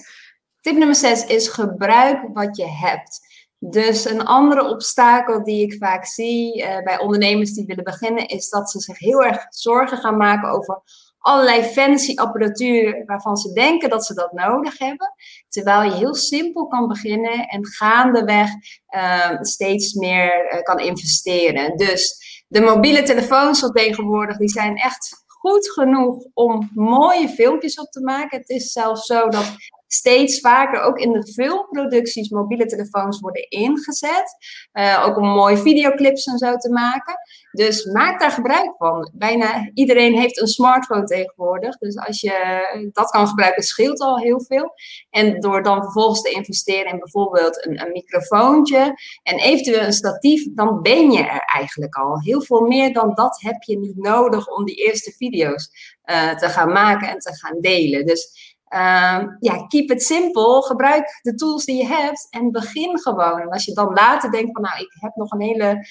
Tip 0.61 0.77
nummer 0.77 0.97
6 0.97 1.27
is 1.27 1.49
gebruik 1.49 2.29
wat 2.33 2.57
je 2.57 2.69
hebt. 2.69 3.21
Dus 3.59 4.05
een 4.05 4.25
andere 4.25 4.69
obstakel 4.69 5.45
die 5.45 5.63
ik 5.63 5.77
vaak 5.79 6.07
zie 6.07 6.63
uh, 6.63 6.83
bij 6.83 6.99
ondernemers 6.99 7.53
die 7.53 7.67
willen 7.67 7.85
beginnen, 7.85 8.27
is 8.27 8.49
dat 8.49 8.71
ze 8.71 8.81
zich 8.81 8.99
heel 8.99 9.23
erg 9.25 9.47
zorgen 9.49 9.99
gaan 9.99 10.17
maken 10.17 10.51
over 10.51 10.83
allerlei 11.19 11.63
fancy 11.63 12.15
apparatuur 12.15 13.03
waarvan 13.07 13.37
ze 13.37 13.53
denken 13.53 13.91
dat 13.91 14.07
ze 14.07 14.15
dat 14.15 14.33
nodig 14.33 14.79
hebben. 14.79 15.15
Terwijl 15.49 15.83
je 15.83 15.97
heel 15.97 16.15
simpel 16.15 16.67
kan 16.67 16.89
beginnen 16.89 17.47
en 17.47 17.67
gaandeweg 17.67 18.49
uh, 18.95 19.41
steeds 19.41 19.93
meer 19.95 20.55
uh, 20.55 20.63
kan 20.63 20.79
investeren. 20.79 21.77
Dus 21.77 22.19
de 22.51 22.61
mobiele 22.61 23.03
telefoons 23.03 23.61
van 23.61 23.73
tegenwoordig, 23.73 24.37
die 24.37 24.49
zijn 24.49 24.77
echt 24.77 25.25
goed 25.27 25.71
genoeg 25.71 26.25
om 26.35 26.71
mooie 26.75 27.29
filmpjes 27.29 27.81
op 27.81 27.91
te 27.91 28.01
maken. 28.01 28.39
Het 28.39 28.49
is 28.49 28.73
zelfs 28.73 29.07
zo 29.07 29.29
dat 29.29 29.55
steeds 29.93 30.41
vaker 30.41 30.81
ook 30.81 30.99
in 30.99 31.13
de 31.13 31.33
filmproducties 31.33 32.29
mobiele 32.29 32.67
telefoons 32.67 33.21
worden 33.21 33.49
ingezet. 33.49 34.37
Uh, 34.73 35.05
ook 35.07 35.17
om 35.17 35.29
mooie 35.29 35.57
videoclips 35.57 36.27
en 36.27 36.39
zo 36.39 36.57
te 36.57 36.71
maken. 36.71 37.15
Dus 37.53 37.85
maak 37.85 38.21
daar 38.21 38.31
gebruik 38.31 38.75
van. 38.79 39.11
Bijna 39.15 39.71
iedereen 39.75 40.15
heeft 40.15 40.41
een 40.41 40.47
smartphone 40.47 41.05
tegenwoordig. 41.05 41.79
Dus 41.79 41.97
als 41.97 42.21
je 42.21 42.91
dat 42.93 43.11
kan 43.11 43.29
gebruiken, 43.29 43.63
scheelt 43.63 44.01
al 44.01 44.19
heel 44.19 44.41
veel. 44.41 44.73
En 45.11 45.41
door 45.41 45.63
dan 45.63 45.83
vervolgens 45.83 46.23
te 46.23 46.31
investeren 46.31 46.93
in 46.93 46.99
bijvoorbeeld 46.99 47.67
een, 47.67 47.91
microfoontje 47.93 48.95
en 49.23 49.39
eventueel 49.39 49.83
een 49.83 49.93
statief, 49.93 50.47
dan 50.55 50.83
ben 50.83 51.11
je 51.11 51.19
er 51.19 51.43
eigenlijk 51.55 51.95
al. 51.95 52.21
Heel 52.21 52.43
veel 52.43 52.61
meer 52.61 52.93
dan 52.93 53.15
dat 53.15 53.41
heb 53.41 53.63
je 53.63 53.79
niet 53.79 53.97
nodig 53.97 54.49
om 54.49 54.65
die 54.65 54.75
eerste 54.75 55.13
video's 55.13 55.71
uh, 56.11 56.35
te 56.35 56.49
gaan 56.49 56.73
maken 56.73 57.09
en 57.09 57.19
te 57.19 57.35
gaan 57.35 57.61
delen. 57.61 58.07
Dus 58.07 58.50
uh, 58.75 59.25
ja, 59.41 59.67
keep 59.69 59.91
it 59.91 60.03
simple. 60.03 60.63
Gebruik 60.63 61.21
de 61.23 61.35
tools 61.35 61.65
die 61.65 61.77
je 61.77 61.87
hebt 61.87 62.27
en 62.31 62.51
begin 62.51 63.01
gewoon. 63.01 63.41
En 63.41 63.49
als 63.49 63.65
je 63.65 63.75
dan 63.75 63.93
later 63.93 64.31
denkt 64.31 64.53
van, 64.53 64.63
nou, 64.63 64.81
ik 64.81 64.93
heb 65.01 65.15
nog 65.15 65.33
een 65.33 65.41
hele, 65.41 65.87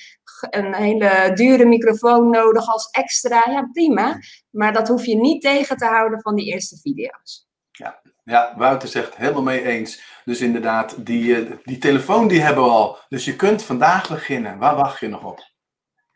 een 0.49 0.73
hele 0.73 1.31
dure 1.33 1.65
microfoon 1.65 2.29
nodig 2.29 2.67
als 2.67 2.89
extra, 2.89 3.43
ja, 3.49 3.69
prima. 3.71 4.19
Maar 4.49 4.73
dat 4.73 4.87
hoef 4.87 5.05
je 5.05 5.15
niet 5.15 5.41
tegen 5.41 5.77
te 5.77 5.85
houden 5.85 6.21
van 6.21 6.35
die 6.35 6.45
eerste 6.45 6.77
video's. 6.77 7.47
Ja, 7.71 8.01
ja 8.23 8.53
Wouter 8.57 8.89
zegt 8.89 9.15
helemaal 9.15 9.43
mee 9.43 9.65
eens. 9.65 10.21
Dus 10.25 10.41
inderdaad, 10.41 11.05
die, 11.05 11.35
eh, 11.35 11.51
die 11.63 11.77
telefoon 11.77 12.27
die 12.27 12.41
hebben 12.41 12.63
we 12.63 12.69
al. 12.69 12.97
Dus 13.09 13.25
je 13.25 13.35
kunt 13.35 13.63
vandaag 13.63 14.09
beginnen. 14.09 14.57
Waar 14.57 14.75
wacht 14.75 14.99
je 14.99 15.07
nog 15.07 15.23
op? 15.23 15.47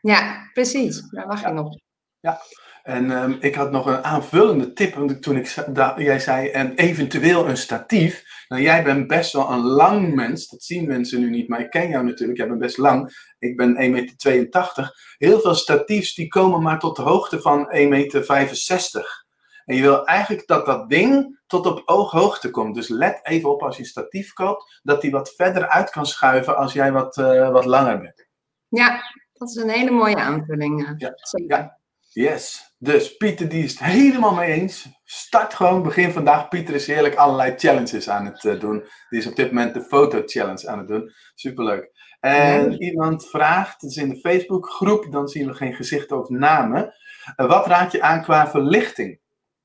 Ja, 0.01 0.49
precies. 0.53 1.09
Waar 1.11 1.27
wacht 1.27 1.41
je 1.41 1.49
nog 1.49 1.77
Ja. 2.19 2.41
En 2.83 3.11
um, 3.11 3.37
ik 3.39 3.55
had 3.55 3.71
nog 3.71 3.85
een 3.85 4.03
aanvullende 4.03 4.73
tip 4.73 5.21
toen 5.21 5.37
ik, 5.37 5.55
da, 5.69 5.93
jij 5.97 6.19
zei, 6.19 6.47
en 6.47 6.75
eventueel 6.75 7.49
een 7.49 7.57
statief. 7.57 8.23
Nou, 8.47 8.61
jij 8.61 8.83
bent 8.83 9.07
best 9.07 9.33
wel 9.33 9.51
een 9.51 9.61
lang 9.61 10.13
mens, 10.13 10.47
dat 10.47 10.63
zien 10.63 10.87
mensen 10.87 11.19
nu 11.19 11.29
niet, 11.29 11.47
maar 11.47 11.59
ik 11.59 11.69
ken 11.69 11.89
jou 11.89 12.05
natuurlijk, 12.05 12.37
jij 12.37 12.47
bent 12.47 12.59
best 12.59 12.77
lang. 12.77 13.11
Ik 13.39 13.57
ben 13.57 13.75
1,82 13.75 13.79
meter. 13.81 15.15
Heel 15.17 15.39
veel 15.39 15.55
statiefs 15.55 16.15
die 16.15 16.27
komen 16.27 16.61
maar 16.61 16.79
tot 16.79 16.95
de 16.95 17.01
hoogte 17.01 17.41
van 17.41 17.65
1,65 17.75 17.87
meter. 17.89 19.25
En 19.65 19.75
je 19.75 19.81
wil 19.81 20.05
eigenlijk 20.05 20.47
dat 20.47 20.65
dat 20.65 20.89
ding 20.89 21.39
tot 21.47 21.65
op 21.65 21.81
ooghoogte 21.85 22.49
komt. 22.49 22.75
Dus 22.75 22.87
let 22.87 23.19
even 23.23 23.49
op 23.49 23.61
als 23.61 23.75
je 23.75 23.81
een 23.81 23.87
statief 23.87 24.33
koopt, 24.33 24.79
dat 24.83 25.01
die 25.01 25.11
wat 25.11 25.33
verder 25.35 25.67
uit 25.67 25.89
kan 25.89 26.05
schuiven 26.05 26.57
als 26.57 26.73
jij 26.73 26.91
wat, 26.91 27.17
uh, 27.17 27.51
wat 27.51 27.65
langer 27.65 27.99
bent. 27.99 28.27
Ja, 28.67 29.01
dat 29.33 29.49
is 29.49 29.55
een 29.55 29.69
hele 29.69 29.91
mooie 29.91 30.15
aanvulling. 30.15 30.85
Eh, 30.85 30.93
ja, 30.97 31.13
ja. 31.47 31.81
Yes. 32.13 32.75
Dus 32.77 33.17
Pieter 33.17 33.49
die 33.49 33.63
is 33.63 33.71
het 33.71 33.79
helemaal 33.79 34.33
mee 34.33 34.51
eens. 34.51 34.87
Start 35.03 35.53
gewoon, 35.53 35.83
begin 35.83 36.11
vandaag. 36.11 36.47
Pieter 36.47 36.75
is 36.75 36.87
heerlijk 36.87 37.15
allerlei 37.15 37.53
challenges 37.57 38.09
aan 38.09 38.25
het 38.25 38.43
uh, 38.43 38.59
doen. 38.59 38.83
Die 39.09 39.19
is 39.19 39.27
op 39.27 39.35
dit 39.35 39.51
moment 39.51 39.73
de 39.73 39.81
foto 39.81 40.21
challenge 40.25 40.67
aan 40.67 40.77
het 40.77 40.87
doen. 40.87 41.11
Superleuk. 41.35 41.91
En 42.19 42.81
iemand 42.81 43.29
vraagt, 43.29 43.81
het 43.81 43.91
is 43.91 43.97
in 43.97 44.09
de 44.09 44.19
Facebook 44.19 44.69
groep, 44.69 45.11
dan 45.11 45.27
zien 45.27 45.47
we 45.47 45.53
geen 45.53 45.73
gezichten 45.73 46.19
of 46.19 46.29
namen. 46.29 46.93
Uh, 47.37 47.47
wat 47.47 47.67
raad 47.67 47.91
je 47.91 48.01
aan 48.01 48.23
qua 48.23 48.49
verlichting? 48.49 49.19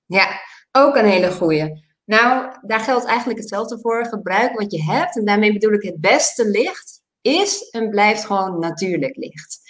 Ja, 0.07 0.41
ook 0.73 0.97
een 0.97 1.07
hele 1.07 1.31
goeie. 1.31 1.87
Nou, 2.05 2.55
daar 2.61 2.81
geldt 2.81 3.07
eigenlijk 3.07 3.39
hetzelfde 3.39 3.79
voor. 3.81 4.07
Gebruik 4.07 4.59
wat 4.59 4.73
je 4.73 4.83
hebt. 4.83 5.17
En 5.17 5.25
daarmee 5.25 5.53
bedoel 5.53 5.73
ik 5.73 5.83
het 5.83 6.01
beste 6.01 6.49
licht 6.49 7.03
is 7.21 7.71
en 7.71 7.91
blijft 7.91 8.25
gewoon 8.25 8.59
natuurlijk 8.59 9.17
licht. 9.17 9.61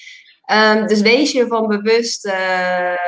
Um, 0.52 0.86
dus 0.86 1.00
wees 1.00 1.32
je 1.32 1.40
ervan 1.40 1.66
bewust 1.66 2.26
uh, 2.26 2.32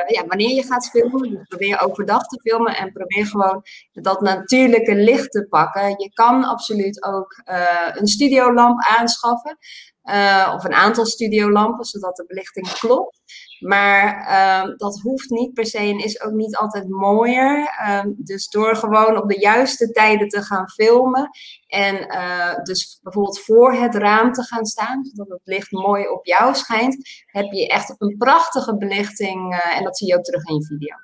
ja, 0.07 0.25
wanneer 0.27 0.55
je 0.55 0.63
gaat 0.63 0.89
filmen. 0.89 1.29
Dus 1.29 1.47
probeer 1.47 1.81
overdag 1.81 2.27
te 2.27 2.39
filmen 2.41 2.75
en 2.75 2.91
probeer 2.91 3.25
gewoon 3.25 3.61
dat 3.91 4.21
natuurlijke 4.21 4.95
licht 4.95 5.31
te 5.31 5.45
pakken. 5.49 5.89
Je 5.89 6.09
kan 6.13 6.43
absoluut 6.43 7.03
ook 7.03 7.41
uh, 7.49 7.87
een 7.93 8.07
studiolamp 8.07 8.81
aanschaffen. 8.97 9.57
Uh, 10.03 10.53
of 10.55 10.63
een 10.63 10.73
aantal 10.73 11.05
studiolampen, 11.05 11.85
zodat 11.85 12.15
de 12.15 12.25
belichting 12.27 12.71
klopt. 12.71 13.19
Maar 13.61 14.27
uh, 14.29 14.77
dat 14.77 14.99
hoeft 15.01 15.29
niet 15.29 15.53
per 15.53 15.65
se 15.65 15.77
en 15.77 16.03
is 16.03 16.21
ook 16.21 16.31
niet 16.31 16.57
altijd 16.57 16.89
mooier. 16.89 17.59
Uh, 17.59 18.03
dus 18.17 18.49
door 18.49 18.75
gewoon 18.75 19.17
op 19.17 19.29
de 19.29 19.39
juiste 19.39 19.91
tijden 19.91 20.27
te 20.27 20.41
gaan 20.41 20.69
filmen. 20.69 21.29
En 21.67 21.95
uh, 21.95 22.55
dus 22.63 22.99
bijvoorbeeld 23.01 23.39
voor 23.39 23.73
het 23.73 23.95
raam 23.95 24.33
te 24.33 24.43
gaan 24.43 24.65
staan, 24.65 25.03
zodat 25.03 25.29
het 25.29 25.41
licht 25.43 25.71
mooi 25.71 26.07
op 26.07 26.25
jou 26.25 26.55
schijnt, 26.55 27.23
heb 27.25 27.51
je 27.51 27.67
echt 27.67 27.95
een 27.97 28.15
prachtige 28.17 28.77
belichting. 28.77 29.53
Uh, 29.53 29.77
en 29.77 29.83
dat 29.83 29.97
zie 29.97 30.07
je 30.07 30.17
ook 30.17 30.23
terug 30.23 30.47
in 30.47 30.55
je 30.55 30.65
video. 30.65 30.95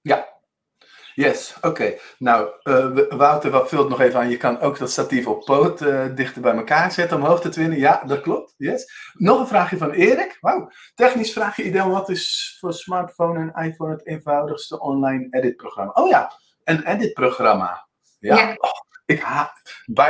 Ja, 0.00 0.31
Yes, 1.14 1.56
oké. 1.60 1.94
Nou, 2.18 2.48
uh, 2.62 3.08
Wouter, 3.08 3.50
wat 3.50 3.68
vult 3.68 3.88
nog 3.88 4.00
even 4.00 4.20
aan? 4.20 4.28
Je 4.28 4.36
kan 4.36 4.60
ook 4.60 4.78
dat 4.78 4.90
statief 4.90 5.26
op 5.26 5.44
poot 5.44 5.82
uh, 5.82 6.04
dichter 6.14 6.42
bij 6.42 6.54
elkaar 6.54 6.92
zetten 6.92 7.16
om 7.16 7.24
hoogte 7.24 7.48
te 7.48 7.60
winnen. 7.60 7.78
Ja, 7.78 8.02
dat 8.06 8.20
klopt. 8.20 8.54
Yes. 8.56 9.12
Nog 9.12 9.40
een 9.40 9.46
vraagje 9.46 9.76
van 9.76 9.90
Erik. 9.90 10.38
Wauw. 10.40 10.70
Technisch 10.94 11.32
vraagje, 11.32 11.62
Idel. 11.62 11.90
Wat 11.90 12.08
is 12.08 12.56
voor 12.60 12.72
smartphone 12.72 13.52
en 13.52 13.64
iPhone 13.64 13.92
het 13.92 14.06
eenvoudigste 14.06 14.80
online 14.80 15.26
editprogramma? 15.30 15.92
Oh 15.92 16.08
ja, 16.08 16.32
een 16.64 16.86
editprogramma. 16.86 17.86
Ja. 18.18 18.36
ja. 18.36 18.54
Oh, 18.58 18.70
ik 19.06 19.20
haat. 19.20 19.52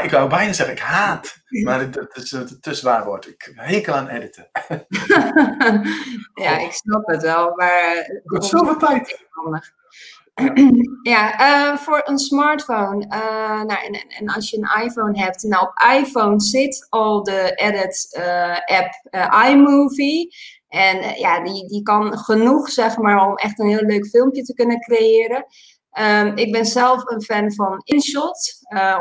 Ik 0.02 0.10
wou 0.10 0.28
bijna 0.28 0.52
zeggen, 0.52 0.74
ik 0.74 0.82
haat. 0.82 1.36
Maar 1.64 1.80
het, 1.80 2.08
is 2.12 2.32
een 2.32 2.60
te 2.60 2.74
zwaar 2.74 3.04
woord. 3.04 3.26
Ik 3.26 3.52
hekel 3.54 3.94
aan 3.94 4.08
editen. 4.08 4.50
ja, 6.44 6.58
ik 6.58 6.72
snap 6.72 7.06
het 7.06 7.22
wel. 7.22 7.56
Maar. 7.56 7.94
Het 7.96 8.22
kost 8.24 8.50
zoveel 8.50 8.76
tijd. 8.76 9.26
Ja, 11.02 11.40
uh, 11.40 11.76
voor 11.76 12.02
een 12.04 12.18
smartphone. 12.18 13.04
Uh, 13.04 13.62
nou, 13.62 13.84
en, 13.84 14.06
en, 14.08 14.28
als 14.28 14.50
je 14.50 14.56
een 14.56 14.84
iPhone 14.84 15.18
hebt, 15.18 15.42
nou 15.42 15.66
op 15.66 15.84
iPhone 15.98 16.40
zit 16.40 16.86
al 16.88 17.22
de 17.22 17.52
edit 17.54 18.18
uh, 18.18 18.56
app 18.78 19.20
iMovie. 19.48 20.34
En 20.68 21.18
ja, 21.18 21.44
die, 21.44 21.68
die 21.68 21.82
kan 21.82 22.18
genoeg, 22.18 22.68
zeg 22.68 22.96
maar, 22.96 23.26
om 23.26 23.36
echt 23.36 23.60
een 23.60 23.68
heel 23.68 23.84
leuk 23.86 24.06
filmpje 24.06 24.42
te 24.42 24.54
kunnen 24.54 24.80
creëren. 24.80 25.46
Um, 26.00 26.36
ik 26.36 26.52
ben 26.52 26.66
zelf 26.66 27.10
een 27.10 27.22
fan 27.22 27.52
van 27.52 27.80
InShot, 27.84 28.52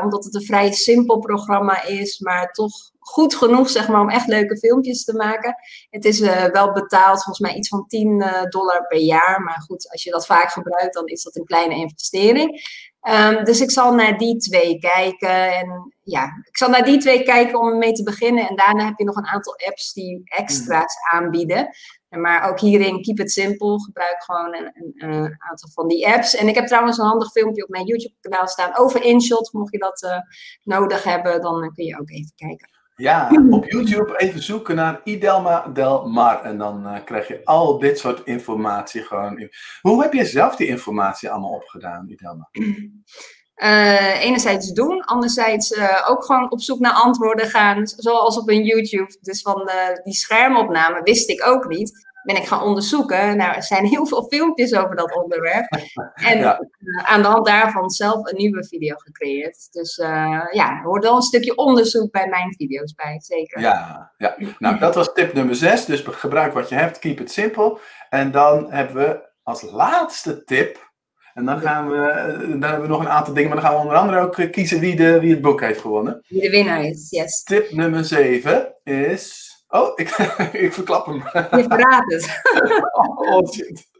omdat 0.02 0.24
het 0.24 0.34
een 0.34 0.44
vrij 0.44 0.72
simpel 0.72 1.18
programma 1.18 1.84
is, 1.84 2.18
maar 2.18 2.52
toch 2.52 2.91
goed 3.02 3.34
genoeg 3.34 3.68
zeg 3.70 3.88
maar, 3.88 4.00
om 4.00 4.10
echt 4.10 4.26
leuke 4.26 4.58
filmpjes 4.58 5.04
te 5.04 5.14
maken. 5.14 5.54
Het 5.90 6.04
is 6.04 6.20
uh, 6.20 6.44
wel 6.44 6.72
betaald, 6.72 7.22
volgens 7.22 7.38
mij 7.38 7.54
iets 7.54 7.68
van 7.68 7.86
10 7.86 8.20
uh, 8.20 8.28
eh, 8.28 8.48
dollar 8.48 8.86
per 8.86 8.98
jaar. 8.98 9.42
Maar 9.42 9.60
goed, 9.66 9.90
als 9.90 10.02
je 10.02 10.10
dat 10.10 10.26
vaak 10.26 10.50
gebruikt, 10.50 10.94
dan 10.94 11.06
is 11.06 11.22
dat 11.22 11.36
een 11.36 11.44
kleine 11.44 11.74
investering. 11.74 12.60
Um, 13.08 13.44
dus 13.44 13.60
ik 13.60 13.70
zal 13.70 13.94
naar 13.94 14.18
die 14.18 14.36
twee 14.36 14.78
kijken. 14.78 15.54
En 15.54 15.94
ja, 16.02 16.24
ik 16.24 16.56
zal 16.56 16.68
naar 16.68 16.84
die 16.84 16.98
twee 16.98 17.22
kijken 17.22 17.60
om 17.60 17.78
mee 17.78 17.92
te 17.92 18.02
beginnen. 18.02 18.48
En 18.48 18.56
daarna 18.56 18.84
heb 18.84 18.98
je 18.98 19.04
nog 19.04 19.16
een 19.16 19.26
aantal 19.26 19.56
apps 19.66 19.92
die 19.92 20.20
extra's 20.24 20.94
mhm. 20.94 21.16
aanbieden. 21.16 21.68
Maar 22.08 22.50
ook 22.50 22.60
hierin, 22.60 23.02
keep 23.02 23.18
it 23.18 23.32
simple. 23.32 23.80
Gebruik 23.80 24.22
gewoon 24.24 24.54
een, 24.54 24.70
een, 24.74 25.14
een, 25.14 25.34
aantal 25.38 25.70
van 25.70 25.88
die 25.88 26.08
apps. 26.08 26.34
En 26.34 26.48
ik 26.48 26.54
heb 26.54 26.66
trouwens 26.66 26.98
een 26.98 27.06
handig 27.06 27.30
filmpje 27.30 27.62
op 27.62 27.68
mijn 27.68 27.86
YouTube-kanaal 27.86 28.48
staan 28.48 28.76
over 28.76 29.02
InShot. 29.02 29.52
Mocht 29.52 29.72
je 29.72 29.78
dat 29.78 30.02
uh, 30.02 30.16
nodig 30.62 31.04
hebben, 31.04 31.40
dan 31.40 31.72
kun 31.74 31.84
je 31.84 32.00
ook 32.00 32.10
even 32.10 32.32
kijken. 32.34 32.71
Ja, 33.02 33.30
op 33.50 33.70
YouTube 33.70 34.18
even 34.18 34.42
zoeken 34.42 34.76
naar 34.76 35.00
Idelma 35.04 35.66
Del 35.72 36.08
Mar. 36.08 36.42
En 36.42 36.58
dan 36.58 36.86
uh, 36.86 36.96
krijg 37.04 37.28
je 37.28 37.40
al 37.44 37.78
dit 37.78 37.98
soort 37.98 38.24
informatie 38.24 39.02
gewoon. 39.02 39.48
Hoe 39.80 40.02
heb 40.02 40.12
je 40.12 40.24
zelf 40.24 40.56
die 40.56 40.66
informatie 40.66 41.30
allemaal 41.30 41.50
opgedaan, 41.50 42.08
Idelma? 42.08 42.48
Uh, 42.52 44.22
enerzijds 44.26 44.72
doen, 44.72 45.04
anderzijds 45.04 45.70
uh, 45.70 46.06
ook 46.08 46.24
gewoon 46.24 46.50
op 46.50 46.60
zoek 46.60 46.78
naar 46.78 46.92
antwoorden 46.92 47.46
gaan, 47.46 47.86
zoals 47.86 48.38
op 48.38 48.48
een 48.48 48.64
YouTube. 48.64 49.18
Dus 49.20 49.42
van 49.42 49.70
die 50.02 50.14
schermopname 50.14 51.00
wist 51.02 51.28
ik 51.28 51.46
ook 51.46 51.68
niet 51.68 52.11
ben 52.22 52.36
ik 52.36 52.46
gaan 52.46 52.62
onderzoeken. 52.62 53.36
Nou, 53.36 53.54
er 53.54 53.62
zijn 53.62 53.84
heel 53.84 54.06
veel 54.06 54.22
filmpjes 54.22 54.74
over 54.74 54.96
dat 54.96 55.16
onderwerp. 55.16 55.66
En 56.14 56.38
ja. 56.38 56.60
uh, 56.80 57.04
aan 57.04 57.22
de 57.22 57.28
hand 57.28 57.46
daarvan 57.46 57.90
zelf 57.90 58.30
een 58.30 58.36
nieuwe 58.36 58.64
video 58.64 58.94
gecreëerd. 58.96 59.68
Dus 59.72 59.98
uh, 59.98 60.40
ja, 60.50 60.78
er 60.78 60.84
hoort 60.84 61.04
wel 61.04 61.16
een 61.16 61.22
stukje 61.22 61.56
onderzoek 61.56 62.10
bij 62.10 62.28
mijn 62.28 62.54
video's 62.54 62.94
bij, 62.94 63.20
zeker. 63.20 63.60
Ja, 63.60 64.12
ja. 64.16 64.36
nou 64.58 64.78
dat 64.78 64.94
was 64.94 65.12
tip 65.12 65.32
nummer 65.32 65.54
6. 65.54 65.84
Dus 65.84 66.00
gebruik 66.06 66.52
wat 66.52 66.68
je 66.68 66.74
hebt, 66.74 66.98
keep 66.98 67.20
it 67.20 67.30
simple. 67.30 67.78
En 68.08 68.30
dan 68.30 68.72
hebben 68.72 68.96
we 68.96 69.28
als 69.42 69.62
laatste 69.62 70.44
tip... 70.44 70.90
En 71.34 71.44
dan, 71.44 71.60
gaan 71.60 71.90
we, 71.90 71.96
eh, 71.96 72.38
dan 72.38 72.62
hebben 72.62 72.80
we 72.80 72.88
nog 72.88 73.00
een 73.00 73.08
aantal 73.08 73.34
dingen, 73.34 73.50
maar 73.50 73.60
dan 73.60 73.70
gaan 73.70 73.76
we 73.76 73.82
onder 73.82 73.96
andere 73.96 74.20
ook 74.20 74.52
kiezen 74.52 74.80
wie, 74.80 74.96
de, 74.96 75.20
wie 75.20 75.30
het 75.30 75.40
boek 75.40 75.60
heeft 75.60 75.80
gewonnen. 75.80 76.24
Wie 76.28 76.40
de 76.40 76.50
winnaar 76.50 76.84
is, 76.84 77.10
yes. 77.10 77.42
Tip 77.42 77.70
nummer 77.70 78.04
7 78.04 78.74
is 78.84 79.51
Oh, 79.72 79.92
ik, 79.94 80.08
ik 80.66 80.72
verklap 80.72 81.06
hem. 81.06 81.16
Je 81.32 81.64
verraadt 81.68 82.12
het. 82.12 82.42
oh, 83.30 83.52
shit. 83.52 83.90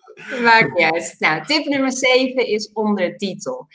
Maakt 0.43 0.75
niet 0.75 0.93
uit. 0.93 1.17
Nou, 1.19 1.45
tip 1.45 1.65
nummer 1.65 1.93
7 1.93 2.47
is 2.47 2.71
ondertitel. 2.73 3.67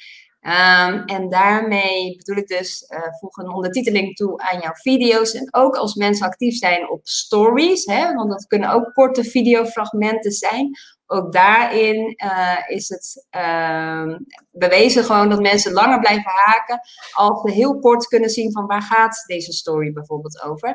Um, 0.42 1.04
en 1.06 1.30
daarmee 1.30 2.16
bedoel 2.18 2.36
ik 2.36 2.48
dus, 2.48 2.86
uh, 2.90 3.00
voeg 3.20 3.38
een 3.38 3.54
ondertiteling 3.54 4.16
toe 4.16 4.38
aan 4.38 4.60
jouw 4.60 4.74
video's. 4.74 5.34
En 5.34 5.48
ook 5.52 5.76
als 5.76 5.96
mensen 5.96 6.26
actief 6.26 6.56
zijn 6.56 6.90
op 6.90 7.00
stories, 7.04 7.86
hè, 7.86 8.14
want 8.14 8.30
dat 8.32 8.48
kunnen 8.48 8.70
ook 8.70 8.94
korte 8.94 9.24
videofragmenten 9.24 10.32
zijn. 10.32 10.70
ook 11.06 11.34
daarin 11.34 12.16
uh, 12.24 12.58
is 12.68 12.90
het 12.90 13.26
uh, 13.36 14.16
bewezen 14.58 15.04
gewoon 15.04 15.30
dat 15.30 15.42
mensen 15.42 15.74
langer 15.74 16.00
blijven 16.00 16.32
haken 16.32 16.80
als 17.12 17.42
ze 17.42 17.52
heel 17.52 17.80
kort 17.80 18.08
kunnen 18.08 18.30
zien 18.30 18.52
van 18.52 18.66
waar 18.66 18.82
gaat 18.82 19.24
deze 19.26 19.54
story 19.54 19.94
bijvoorbeeld 19.94 20.44
over. 20.44 20.70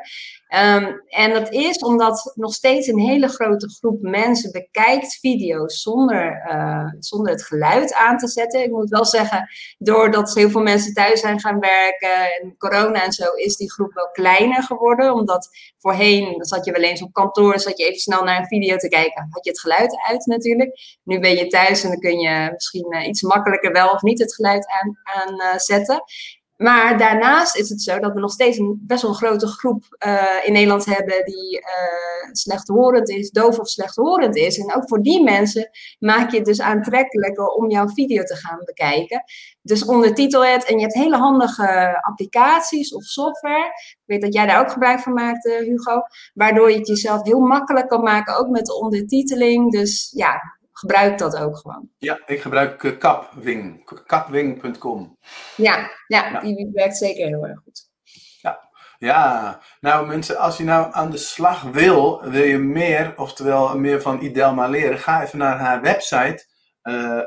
Um, 0.55 1.03
en 1.07 1.33
dat 1.33 1.53
is 1.53 1.79
omdat 1.79 2.33
nog 2.35 2.53
steeds 2.53 2.87
een 2.87 2.99
hele 2.99 3.29
grote 3.29 3.69
groep 3.69 4.01
mensen 4.01 4.53
bekijkt 4.53 5.19
video's 5.21 5.83
zonder, 5.83 6.43
uh, 6.51 6.87
zonder 6.99 7.33
het 7.33 7.45
geluid 7.45 7.95
aan 7.95 8.19
te 8.19 8.29
zetten. 8.29 8.63
Ik 8.63 8.71
moet 8.71 8.91
wel 8.91 9.05
zeggen, 9.05 9.49
doordat 9.79 10.35
heel 10.35 10.51
veel 10.51 10.63
mensen 10.63 10.95
thuis 10.95 11.21
zijn 11.21 11.41
gaan 11.41 11.59
werken 11.59 12.41
en 12.41 12.57
corona 12.59 13.05
en 13.05 13.13
zo, 13.13 13.33
is 13.33 13.57
die 13.57 13.73
groep 13.73 13.95
wel 13.95 14.11
kleiner 14.11 14.63
geworden. 14.63 15.13
Omdat 15.15 15.49
voorheen 15.79 16.35
zat 16.39 16.65
je 16.65 16.73
wel 16.73 16.83
eens 16.83 17.03
op 17.03 17.13
kantoor, 17.13 17.61
zat 17.61 17.79
je 17.79 17.85
even 17.85 18.01
snel 18.01 18.25
naar 18.25 18.39
een 18.39 18.47
video 18.47 18.77
te 18.77 18.89
kijken, 18.89 19.27
had 19.31 19.45
je 19.45 19.51
het 19.51 19.61
geluid 19.61 19.97
uit 20.09 20.27
natuurlijk. 20.27 20.99
Nu 21.05 21.21
ben 21.21 21.37
je 21.37 21.47
thuis 21.47 21.83
en 21.83 21.89
dan 21.89 21.99
kun 21.99 22.19
je 22.19 22.51
misschien 22.53 22.95
uh, 22.95 23.07
iets 23.07 23.23
makkelijker 23.23 23.72
wel 23.73 23.91
of 23.91 24.03
niet 24.03 24.19
het 24.19 24.35
geluid 24.35 24.67
aan, 24.69 24.99
aan 25.03 25.35
uh, 25.35 25.57
zetten. 25.57 26.05
Maar 26.63 26.99
daarnaast 26.99 27.57
is 27.57 27.69
het 27.69 27.83
zo 27.83 27.99
dat 27.99 28.13
we 28.13 28.21
nog 28.21 28.33
steeds 28.33 28.59
een 28.59 28.83
best 28.87 29.03
wel 29.03 29.13
grote 29.13 29.47
groep 29.47 29.97
uh, 30.07 30.37
in 30.45 30.53
Nederland 30.53 30.85
hebben 30.85 31.25
die 31.25 31.59
uh, 31.59 32.33
slechthorend 32.33 33.09
is, 33.09 33.31
doof 33.31 33.59
of 33.59 33.69
slechthorend 33.69 34.37
is. 34.37 34.59
En 34.59 34.75
ook 34.75 34.89
voor 34.89 35.03
die 35.03 35.23
mensen 35.23 35.71
maak 35.99 36.31
je 36.31 36.37
het 36.37 36.47
dus 36.47 36.61
aantrekkelijker 36.61 37.47
om 37.47 37.71
jouw 37.71 37.89
video 37.89 38.23
te 38.23 38.37
gaan 38.37 38.59
bekijken. 38.65 39.25
Dus 39.63 39.85
ondertitel 39.85 40.45
het 40.45 40.65
en 40.65 40.75
je 40.75 40.83
hebt 40.83 40.95
hele 40.95 41.17
handige 41.17 41.99
applicaties 42.01 42.95
of 42.95 43.03
software. 43.03 43.67
Ik 43.67 44.03
weet 44.05 44.23
dat 44.23 44.35
jij 44.35 44.47
daar 44.47 44.61
ook 44.61 44.71
gebruik 44.71 45.01
van 45.01 45.13
maakt, 45.13 45.45
Hugo. 45.45 46.01
Waardoor 46.35 46.71
je 46.71 46.79
het 46.79 46.89
jezelf 46.89 47.23
heel 47.23 47.41
makkelijk 47.41 47.89
kan 47.89 48.03
maken, 48.03 48.39
ook 48.39 48.49
met 48.49 48.67
de 48.67 48.79
ondertiteling. 48.79 49.73
Dus 49.73 50.13
ja, 50.15 50.41
gebruik 50.83 51.19
dat 51.19 51.37
ook 51.37 51.57
gewoon. 51.57 51.89
Ja, 51.99 52.21
ik 52.27 52.41
gebruik 52.41 52.83
uh, 52.83 52.99
Capwing, 52.99 53.85
capwing.com. 54.07 55.19
Ja, 55.57 55.91
ja, 56.07 56.41
die 56.41 56.71
werkt 56.73 56.97
zeker 56.97 57.27
heel 57.27 57.47
erg 57.47 57.59
goed. 57.65 57.91
Ja. 58.41 58.69
ja, 58.99 59.61
nou 59.81 60.07
mensen, 60.07 60.39
als 60.39 60.57
je 60.57 60.65
nou 60.65 60.93
aan 60.93 61.11
de 61.11 61.17
slag 61.17 61.63
wil, 61.63 62.23
wil 62.23 62.45
je 62.45 62.59
meer, 62.59 63.13
oftewel 63.17 63.79
meer 63.79 64.03
van 64.03 64.21
Idelma 64.21 64.69
leren, 64.69 64.99
ga 64.99 65.23
even 65.23 65.39
naar 65.39 65.59
haar 65.59 65.81
website. 65.81 66.51
Uh, 66.83 67.21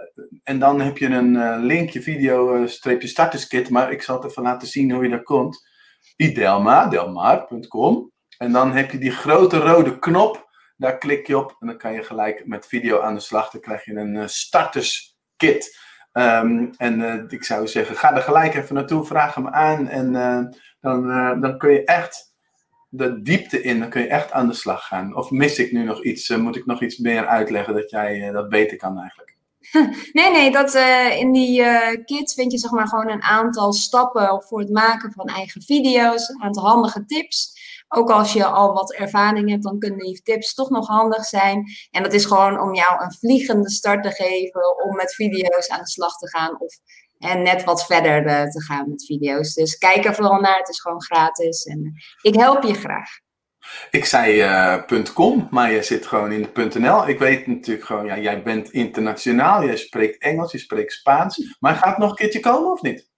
en 0.43 0.59
dan 0.59 0.81
heb 0.81 0.97
je 0.97 1.07
een 1.07 1.33
uh, 1.33 1.55
linkje, 1.59 2.01
video-starterskit, 2.01 3.69
maar 3.69 3.91
ik 3.91 4.01
zal 4.01 4.21
het 4.21 4.31
even 4.31 4.43
laten 4.43 4.67
zien 4.67 4.91
hoe 4.91 5.03
je 5.03 5.09
daar 5.09 5.23
komt. 5.23 5.67
Idelma, 6.15 6.87
delmar.com. 6.87 8.11
En 8.37 8.51
dan 8.51 8.71
heb 8.71 8.91
je 8.91 8.97
die 8.97 9.11
grote 9.11 9.57
rode 9.57 9.99
knop 9.99 10.44
daar 10.77 10.97
klik 10.97 11.27
je 11.27 11.37
op 11.37 11.55
en 11.59 11.67
dan 11.67 11.77
kan 11.77 11.93
je 11.93 12.03
gelijk 12.03 12.45
met 12.45 12.67
video 12.67 12.99
aan 12.99 13.13
de 13.13 13.19
slag. 13.19 13.49
Dan 13.49 13.61
krijg 13.61 13.85
je 13.85 13.95
een 13.95 14.15
uh, 14.15 14.27
starterskit. 14.27 15.79
Um, 16.13 16.73
en 16.77 16.99
uh, 16.99 17.23
ik 17.27 17.43
zou 17.43 17.67
zeggen, 17.67 17.95
ga 17.95 18.15
er 18.15 18.21
gelijk 18.21 18.53
even 18.55 18.75
naartoe, 18.75 19.05
vraag 19.05 19.35
hem 19.35 19.47
aan. 19.47 19.87
En 19.87 20.13
uh, 20.13 20.39
dan, 20.81 21.07
dan 21.41 21.57
kun 21.57 21.71
je 21.71 21.83
echt 21.83 22.33
de 22.89 23.21
diepte 23.21 23.61
in, 23.61 23.79
dan 23.79 23.89
kun 23.89 24.01
je 24.01 24.07
echt 24.07 24.31
aan 24.31 24.47
de 24.47 24.53
slag 24.53 24.87
gaan. 24.87 25.15
Of 25.15 25.31
mis 25.31 25.59
ik 25.59 25.71
nu 25.71 25.83
nog 25.83 26.03
iets? 26.03 26.29
moet 26.29 26.55
ik 26.55 26.65
nog 26.65 26.81
iets 26.81 26.97
meer 26.97 27.27
uitleggen 27.27 27.73
dat 27.73 27.89
jij 27.89 28.31
dat 28.31 28.49
beter 28.49 28.77
kan 28.77 28.99
eigenlijk? 28.99 29.33
Nee, 30.13 30.31
nee, 30.31 30.51
dat, 30.51 30.73
in 31.19 31.31
die 31.31 31.63
kit 32.05 32.33
vind 32.33 32.51
je 32.51 32.57
zeg 32.57 32.71
maar 32.71 32.87
gewoon 32.87 33.09
een 33.09 33.23
aantal 33.23 33.73
stappen 33.73 34.43
voor 34.43 34.59
het 34.59 34.69
maken 34.69 35.11
van 35.11 35.25
eigen 35.25 35.61
video's. 35.61 36.29
Een 36.29 36.41
aantal 36.41 36.67
handige 36.67 37.05
tips. 37.05 37.55
Ook 37.87 38.09
als 38.09 38.33
je 38.33 38.45
al 38.45 38.73
wat 38.73 38.93
ervaring 38.93 39.49
hebt, 39.49 39.63
dan 39.63 39.79
kunnen 39.79 39.99
die 39.99 40.21
tips 40.21 40.53
toch 40.53 40.69
nog 40.69 40.87
handig 40.87 41.25
zijn. 41.25 41.63
En 41.91 42.03
dat 42.03 42.13
is 42.13 42.25
gewoon 42.25 42.61
om 42.61 42.75
jou 42.75 43.03
een 43.03 43.13
vliegende 43.13 43.69
start 43.69 44.03
te 44.03 44.11
geven 44.11 44.83
om 44.83 44.95
met 44.95 45.15
video's 45.15 45.67
aan 45.67 45.79
de 45.79 45.87
slag 45.87 46.17
te 46.17 46.29
gaan. 46.29 46.59
Of 46.59 46.73
en 47.19 47.41
net 47.41 47.63
wat 47.63 47.85
verder 47.85 48.25
uh, 48.25 48.43
te 48.43 48.61
gaan 48.61 48.89
met 48.89 49.05
video's. 49.05 49.53
Dus 49.53 49.77
kijk 49.77 50.05
er 50.05 50.15
vooral 50.15 50.39
naar. 50.39 50.57
Het 50.57 50.69
is 50.69 50.81
gewoon 50.81 51.03
gratis. 51.03 51.63
En 51.63 51.93
ik 52.21 52.35
help 52.35 52.63
je 52.63 52.73
graag. 52.73 53.09
Ik 53.91 54.05
zei 54.05 54.43
uh, 54.43 55.03
.com, 55.13 55.47
maar 55.51 55.71
je 55.71 55.83
zit 55.83 56.05
gewoon 56.05 56.31
in 56.31 56.49
.nl. 56.53 57.07
Ik 57.07 57.19
weet 57.19 57.47
natuurlijk 57.47 57.85
gewoon, 57.85 58.05
ja, 58.05 58.17
jij 58.17 58.43
bent 58.43 58.69
internationaal. 58.69 59.63
Jij 59.63 59.77
spreekt 59.77 60.21
Engels, 60.21 60.51
je 60.51 60.57
spreekt 60.57 60.93
Spaans. 60.93 61.55
Maar 61.59 61.75
gaat 61.75 61.89
het 61.89 61.97
nog 61.97 62.09
een 62.09 62.15
keertje 62.15 62.39
komen 62.39 62.71
of 62.71 62.81
niet? 62.81 63.13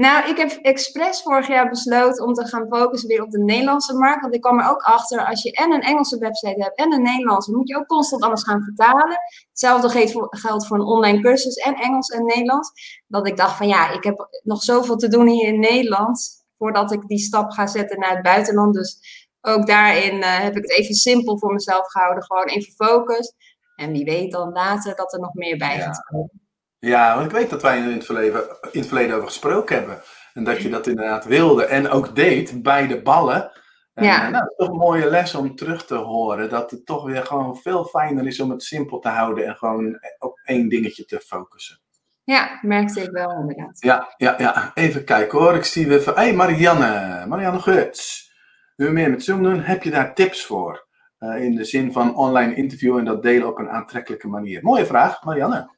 Nou, 0.00 0.28
ik 0.28 0.36
heb 0.36 0.50
expres 0.50 1.22
vorig 1.22 1.48
jaar 1.48 1.68
besloten 1.68 2.24
om 2.24 2.32
te 2.32 2.46
gaan 2.46 2.66
focussen 2.68 3.08
weer 3.08 3.22
op 3.22 3.30
de 3.30 3.42
Nederlandse 3.42 3.94
markt. 3.94 4.20
Want 4.20 4.34
ik 4.34 4.40
kwam 4.40 4.58
er 4.58 4.70
ook 4.70 4.82
achter, 4.82 5.26
als 5.26 5.42
je 5.42 5.52
en 5.52 5.72
een 5.72 5.80
Engelse 5.80 6.18
website 6.18 6.62
hebt 6.62 6.78
en 6.78 6.92
een 6.92 7.02
Nederlandse, 7.02 7.56
moet 7.56 7.68
je 7.68 7.76
ook 7.76 7.86
constant 7.86 8.22
alles 8.22 8.42
gaan 8.42 8.62
vertalen. 8.62 9.18
Hetzelfde 9.48 9.88
geldt 10.30 10.66
voor, 10.66 10.78
een 10.78 10.84
online 10.84 11.20
cursus 11.20 11.54
en 11.54 11.74
Engels 11.74 12.08
en 12.08 12.24
Nederlands. 12.24 12.72
Dat 13.06 13.26
ik 13.26 13.36
dacht 13.36 13.56
van 13.56 13.68
ja, 13.68 13.90
ik 13.90 14.04
heb 14.04 14.28
nog 14.42 14.62
zoveel 14.62 14.96
te 14.96 15.08
doen 15.08 15.26
hier 15.26 15.48
in 15.48 15.60
Nederland, 15.60 16.44
voordat 16.58 16.92
ik 16.92 17.06
die 17.06 17.18
stap 17.18 17.50
ga 17.50 17.66
zetten 17.66 17.98
naar 17.98 18.12
het 18.12 18.22
buitenland. 18.22 18.74
Dus 18.74 18.98
ook 19.40 19.66
daarin 19.66 20.16
uh, 20.16 20.38
heb 20.38 20.56
ik 20.56 20.62
het 20.62 20.72
even 20.72 20.94
simpel 20.94 21.38
voor 21.38 21.52
mezelf 21.52 21.86
gehouden. 21.90 22.24
Gewoon 22.24 22.46
even 22.46 22.72
focus. 22.72 23.32
En 23.76 23.92
wie 23.92 24.04
weet 24.04 24.32
dan 24.32 24.52
later 24.52 24.96
dat 24.96 25.12
er 25.12 25.20
nog 25.20 25.34
meer 25.34 25.58
bij 25.58 25.76
ja. 25.76 25.82
gaat 25.82 26.02
komen. 26.02 26.39
Ja, 26.80 27.14
want 27.14 27.26
ik 27.26 27.36
weet 27.36 27.50
dat 27.50 27.62
wij 27.62 27.78
in 27.78 27.92
het, 27.92 28.04
verleden, 28.04 28.42
in 28.70 28.80
het 28.80 28.88
verleden 28.88 29.14
over 29.14 29.28
gesproken 29.28 29.76
hebben. 29.76 30.02
En 30.34 30.44
dat 30.44 30.60
je 30.60 30.68
dat 30.68 30.86
inderdaad 30.86 31.24
wilde 31.24 31.64
en 31.64 31.88
ook 31.88 32.14
deed 32.14 32.62
bij 32.62 32.86
de 32.86 33.02
ballen. 33.02 33.50
En, 33.94 34.04
ja. 34.04 34.20
nou, 34.20 34.32
dat 34.32 34.50
is 34.50 34.56
toch 34.56 34.68
een 34.68 34.76
mooie 34.76 35.10
les 35.10 35.34
om 35.34 35.56
terug 35.56 35.86
te 35.86 35.94
horen. 35.94 36.50
Dat 36.50 36.70
het 36.70 36.86
toch 36.86 37.04
weer 37.04 37.26
gewoon 37.26 37.56
veel 37.56 37.84
fijner 37.84 38.26
is 38.26 38.40
om 38.40 38.50
het 38.50 38.62
simpel 38.62 38.98
te 38.98 39.08
houden 39.08 39.46
en 39.46 39.56
gewoon 39.56 39.98
op 40.18 40.40
één 40.44 40.68
dingetje 40.68 41.04
te 41.04 41.20
focussen. 41.26 41.80
Ja, 42.24 42.58
merkte 42.62 43.00
ik 43.00 43.10
wel 43.10 43.30
inderdaad. 43.30 43.76
Ja, 43.80 44.14
ja, 44.16 44.34
ja. 44.38 44.70
Even 44.74 45.04
kijken 45.04 45.38
hoor. 45.38 45.54
Ik 45.54 45.64
zie 45.64 45.88
weer 45.88 46.02
van. 46.02 46.14
Hé, 46.14 46.20
hey, 46.20 46.32
Marianne. 46.32 47.24
Marianne 47.26 47.60
Guts. 47.60 48.32
Wil 48.76 48.86
je 48.86 48.92
meer 48.92 49.10
met 49.10 49.24
Zoom 49.24 49.42
doen? 49.42 49.60
Heb 49.60 49.82
je 49.82 49.90
daar 49.90 50.14
tips 50.14 50.44
voor? 50.46 50.88
Uh, 51.18 51.42
in 51.42 51.54
de 51.54 51.64
zin 51.64 51.92
van 51.92 52.16
online 52.16 52.54
interview 52.54 52.98
en 52.98 53.04
dat 53.04 53.22
delen 53.22 53.48
op 53.48 53.58
een 53.58 53.70
aantrekkelijke 53.70 54.28
manier. 54.28 54.62
Mooie 54.62 54.86
vraag, 54.86 55.24
Marianne. 55.24 55.70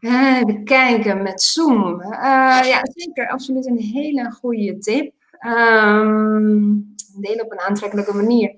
Even 0.00 0.64
kijken 0.64 1.22
met 1.22 1.42
Zoom. 1.42 2.00
Uh, 2.00 2.10
ja, 2.62 2.80
zeker. 2.82 3.28
Absoluut 3.28 3.66
een 3.66 3.78
hele 3.78 4.30
goede 4.30 4.78
tip. 4.78 5.12
Um, 5.46 6.94
op 7.42 7.52
een 7.52 7.60
aantrekkelijke 7.60 8.14
manier. 8.14 8.54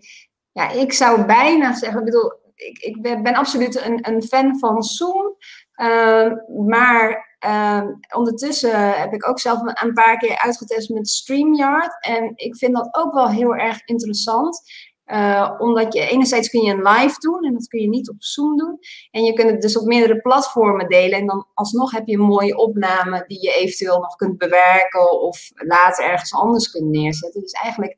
Ja, 0.53 0.71
ik 0.71 0.93
zou 0.93 1.25
bijna 1.25 1.75
zeggen, 1.75 1.99
ik 1.99 2.05
bedoel, 2.05 2.33
ik, 2.55 2.79
ik 2.79 3.23
ben, 3.23 3.35
absoluut 3.35 3.85
een, 3.85 4.09
een 4.09 4.23
fan 4.23 4.59
van 4.59 4.83
Zoom. 4.83 5.37
Uh, 5.77 6.33
maar 6.67 7.37
uh, 7.47 7.83
ondertussen 8.17 9.01
heb 9.01 9.13
ik 9.13 9.29
ook 9.29 9.41
zelf 9.41 9.61
een 9.63 9.93
paar 9.93 10.17
keer 10.17 10.39
uitgetest 10.39 10.91
met 10.91 11.09
StreamYard. 11.09 11.97
En 12.01 12.33
ik 12.35 12.57
vind 12.57 12.75
dat 12.75 12.89
ook 12.91 13.13
wel 13.13 13.29
heel 13.29 13.55
erg 13.55 13.85
interessant. 13.85 14.63
Uh, 15.07 15.55
omdat 15.59 15.93
je 15.93 16.09
enerzijds 16.09 16.49
kun 16.49 16.63
je 16.63 16.73
een 16.73 16.89
live 16.89 17.19
doen 17.19 17.45
en 17.45 17.53
dat 17.53 17.69
kun 17.69 17.81
je 17.81 17.89
niet 17.89 18.11
op 18.11 18.17
Zoom 18.19 18.57
doen. 18.57 18.79
En 19.11 19.25
je 19.25 19.33
kunt 19.33 19.51
het 19.51 19.61
dus 19.61 19.79
op 19.79 19.87
meerdere 19.87 20.21
platformen 20.21 20.89
delen. 20.89 21.19
En 21.19 21.27
dan 21.27 21.47
alsnog 21.55 21.91
heb 21.91 22.07
je 22.07 22.15
een 22.15 22.25
mooie 22.25 22.57
opname 22.57 23.25
die 23.27 23.43
je 23.43 23.55
eventueel 23.55 24.01
nog 24.01 24.17
kunt 24.17 24.39
bewerken 24.39 25.21
of 25.21 25.51
later 25.55 26.05
ergens 26.05 26.35
anders 26.35 26.71
kunt 26.71 26.91
neerzetten. 26.91 27.41
Dus 27.41 27.53
eigenlijk 27.53 27.97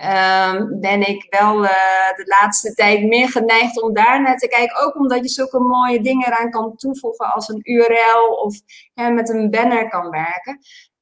um, 0.00 0.80
ben 0.80 1.08
ik 1.08 1.26
wel 1.28 1.64
uh, 1.64 1.70
de 2.16 2.24
laatste 2.40 2.74
tijd 2.74 3.02
meer 3.02 3.28
geneigd 3.28 3.82
om 3.82 3.94
daar 3.94 4.22
naar 4.22 4.36
te 4.36 4.48
kijken. 4.48 4.86
Ook 4.86 4.94
omdat 4.96 5.22
je 5.22 5.28
zulke 5.28 5.58
mooie 5.58 6.00
dingen 6.00 6.26
eraan 6.26 6.50
kan 6.50 6.76
toevoegen 6.76 7.32
als 7.32 7.48
een 7.48 7.60
URL 7.62 8.32
of 8.44 8.54
hè, 8.94 9.10
met 9.10 9.28
een 9.28 9.50
banner 9.50 9.88
kan 9.88 10.10
werken. 10.10 10.58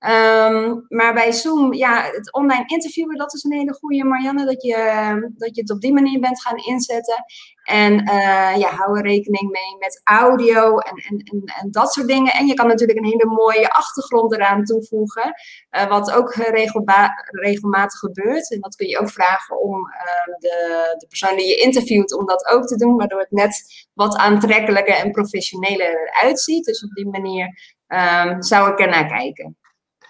Um, 0.06 0.84
maar 0.88 1.14
bij 1.14 1.32
Zoom, 1.32 1.72
ja, 1.72 2.02
het 2.02 2.32
online 2.32 2.64
interviewen, 2.66 3.16
dat 3.16 3.34
is 3.34 3.44
een 3.44 3.52
hele 3.52 3.74
goede, 3.74 4.04
Marianne, 4.04 4.44
dat 4.44 4.62
je, 4.62 4.76
dat 5.36 5.54
je 5.54 5.60
het 5.60 5.70
op 5.70 5.80
die 5.80 5.92
manier 5.92 6.20
bent 6.20 6.42
gaan 6.42 6.56
inzetten. 6.56 7.24
En 7.64 7.92
uh, 7.92 8.56
ja, 8.56 8.70
hou 8.70 8.98
er 8.98 9.06
rekening 9.06 9.50
mee 9.50 9.76
met 9.78 10.00
audio 10.04 10.78
en, 10.78 10.96
en, 10.96 11.42
en, 11.60 11.70
dat 11.70 11.92
soort 11.92 12.06
dingen. 12.06 12.32
En 12.32 12.46
je 12.46 12.54
kan 12.54 12.66
natuurlijk 12.66 12.98
een 12.98 13.04
hele 13.04 13.26
mooie 13.26 13.70
achtergrond 13.70 14.32
eraan 14.32 14.64
toevoegen, 14.64 15.34
uh, 15.76 15.88
wat 15.88 16.12
ook 16.12 16.34
regelmatig 17.30 17.98
gebeurt. 17.98 18.50
En 18.50 18.60
dat 18.60 18.76
kun 18.76 18.88
je 18.88 18.98
ook 18.98 19.10
vragen 19.10 19.60
om 19.60 19.78
uh, 19.78 20.34
de, 20.38 20.94
de 20.98 21.06
persoon 21.08 21.36
die 21.36 21.48
je 21.48 21.56
interviewt 21.56 22.18
om 22.18 22.26
dat 22.26 22.46
ook 22.46 22.66
te 22.66 22.76
doen, 22.76 22.96
waardoor 22.96 23.20
het 23.20 23.30
net 23.30 23.86
wat 23.94 24.16
aantrekkelijker 24.16 24.94
en 24.94 25.10
professioneler 25.10 26.12
eruit 26.12 26.40
ziet. 26.40 26.64
Dus 26.64 26.84
op 26.84 26.90
die 26.90 27.08
manier 27.08 27.46
um, 27.88 28.42
zou 28.42 28.72
ik 28.72 28.80
er 28.80 28.88
naar 28.88 29.06
kijken. 29.06 29.56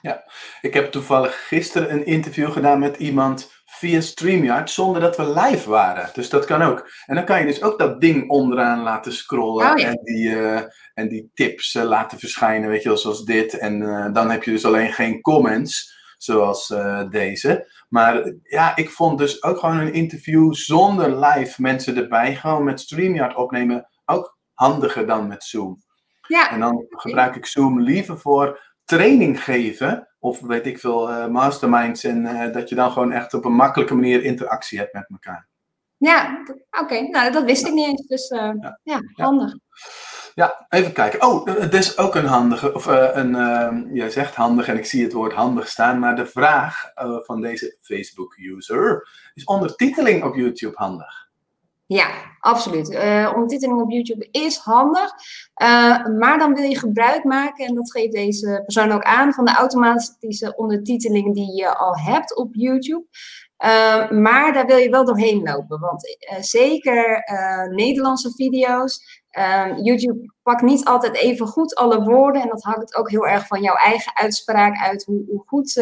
Ja, 0.01 0.25
ik 0.61 0.75
heb 0.75 0.91
toevallig 0.91 1.47
gisteren 1.47 1.93
een 1.93 2.07
interview 2.07 2.53
gedaan 2.53 2.79
met 2.79 2.97
iemand 2.97 3.57
via 3.67 4.01
StreamYard 4.01 4.71
zonder 4.71 5.01
dat 5.01 5.17
we 5.17 5.33
live 5.33 5.71
waren. 5.71 6.11
Dus 6.13 6.29
dat 6.29 6.45
kan 6.45 6.63
ook. 6.63 6.91
En 7.07 7.15
dan 7.15 7.25
kan 7.25 7.41
je 7.41 7.47
dus 7.47 7.63
ook 7.63 7.79
dat 7.79 8.01
ding 8.01 8.31
onderaan 8.31 8.83
laten 8.83 9.13
scrollen 9.13 9.71
oh, 9.71 9.79
ja. 9.79 9.89
en, 9.89 10.01
die, 10.03 10.29
uh, 10.29 10.61
en 10.95 11.09
die 11.09 11.31
tips 11.35 11.75
uh, 11.75 11.83
laten 11.83 12.19
verschijnen, 12.19 12.69
weet 12.69 12.83
je 12.83 12.89
wel, 12.89 12.99
zoals 12.99 13.25
dit. 13.25 13.59
En 13.59 13.81
uh, 13.81 14.07
dan 14.13 14.31
heb 14.31 14.43
je 14.43 14.51
dus 14.51 14.65
alleen 14.65 14.93
geen 14.93 15.21
comments. 15.21 15.97
zoals 16.19 16.75
deze. 17.11 17.71
Maar 17.89 18.33
ja, 18.43 18.77
ik 18.77 18.91
vond 18.91 19.19
dus 19.19 19.43
ook 19.43 19.59
gewoon 19.59 19.79
een 19.79 19.93
interview 19.93 20.55
zonder 20.55 21.27
live 21.27 21.63
mensen 21.63 21.97
erbij, 21.97 22.35
gewoon 22.35 22.65
met 22.65 22.81
StreamYard 22.81 23.37
opnemen, 23.37 23.89
ook 24.05 24.39
handiger 24.55 25.07
dan 25.07 25.27
met 25.27 25.45
Zoom. 25.45 25.83
Ja. 26.27 26.51
En 26.51 26.61
dan 26.61 26.87
gebruik 26.89 27.37
ik 27.37 27.47
Zoom 27.47 27.81
liever 27.81 28.19
voor 28.19 28.68
training 28.89 29.45
geven, 29.45 30.09
of 30.19 30.41
weet 30.41 30.67
ik 30.67 30.79
veel, 30.79 31.29
masterminds, 31.29 32.05
en 32.05 32.53
dat 32.53 32.69
je 32.69 32.75
dan 32.75 32.91
gewoon 32.91 33.13
echt 33.13 33.35
op 33.35 33.45
een 33.45 33.55
makkelijke 33.55 33.95
manier 33.95 34.25
interactie 34.25 34.79
hebt 34.79 34.93
met 34.93 35.07
elkaar. 35.09 35.49
Ja, 35.99 36.43
oké. 36.71 37.01
Nou, 37.01 37.33
dat 37.33 37.45
wist 37.45 37.67
ik 37.67 37.73
niet 37.73 37.87
eens. 37.87 38.07
Dus 38.07 38.31
uh, 38.31 38.53
ja. 38.61 38.79
ja. 38.83 39.03
handig. 39.15 39.55
Ja, 40.35 40.67
even 40.69 40.93
kijken. 40.93 41.23
Oh, 41.23 41.47
het 41.47 41.75
is 41.75 41.99
ook 41.99 42.15
een 42.15 42.27
handige, 42.27 42.75
of 42.75 42.87
een, 42.87 43.35
uh, 43.35 43.73
jij 43.93 44.11
zegt 44.11 44.35
handig 44.35 44.69
en 44.69 44.77
ik 44.77 44.87
zie 44.87 45.03
het 45.03 45.13
woord 45.13 45.33
handig 45.33 45.69
staan, 45.69 45.99
maar 45.99 46.17
de 46.17 46.27
vraag 46.27 46.93
van 47.25 47.41
deze 47.41 47.77
Facebook-user 47.81 49.09
is 49.35 49.45
ondertiteling 49.45 50.25
op 50.25 50.35
YouTube 50.35 50.77
handig? 50.77 51.28
Ja, 51.89 52.09
absoluut. 52.41 52.89
ondertiteling 53.35 53.81
op 53.81 53.91
YouTube 53.91 54.29
is 54.31 54.57
handig, 54.57 55.13
maar 56.19 56.39
dan 56.39 56.55
wil 56.55 56.65
je 56.65 56.79
gebruik 56.79 57.25
maken, 57.25 57.67
en 57.67 57.75
dat 57.75 57.91
geeft 57.91 58.13
deze 58.13 58.63
persoon 58.65 58.93
ook 58.93 59.03
aan, 59.03 59.33
van 59.33 59.45
de 59.45 59.55
automatische 59.55 60.57
ondertiteling 60.57 61.35
die 61.35 61.57
je 61.57 61.77
al 61.77 61.97
hebt 61.97 62.37
op 62.37 62.49
YouTube. 62.55 63.07
Uh, 63.65 64.11
maar 64.11 64.53
daar 64.53 64.67
wil 64.67 64.77
je 64.77 64.91
wel 64.91 65.05
doorheen 65.05 65.43
lopen. 65.43 65.81
Want 65.81 66.17
zeker 66.41 67.23
Nederlandse 67.71 68.33
video's. 68.35 69.01
Ehm, 69.31 69.77
YouTube 69.83 70.33
pakt 70.43 70.63
niet 70.63 70.85
altijd 70.85 71.17
even 71.17 71.47
goed 71.47 71.75
alle 71.75 72.05
woorden. 72.05 72.43
En 72.43 72.49
dat 72.49 72.63
hangt 72.63 72.97
ook 72.97 73.11
heel 73.11 73.27
erg 73.27 73.47
van 73.47 73.63
jouw 73.63 73.75
eigen 73.75 74.17
uitspraak 74.17 74.79
uit. 74.79 75.05
Hoe, 75.05 75.25
hoe 75.27 75.43
goed 75.47 75.75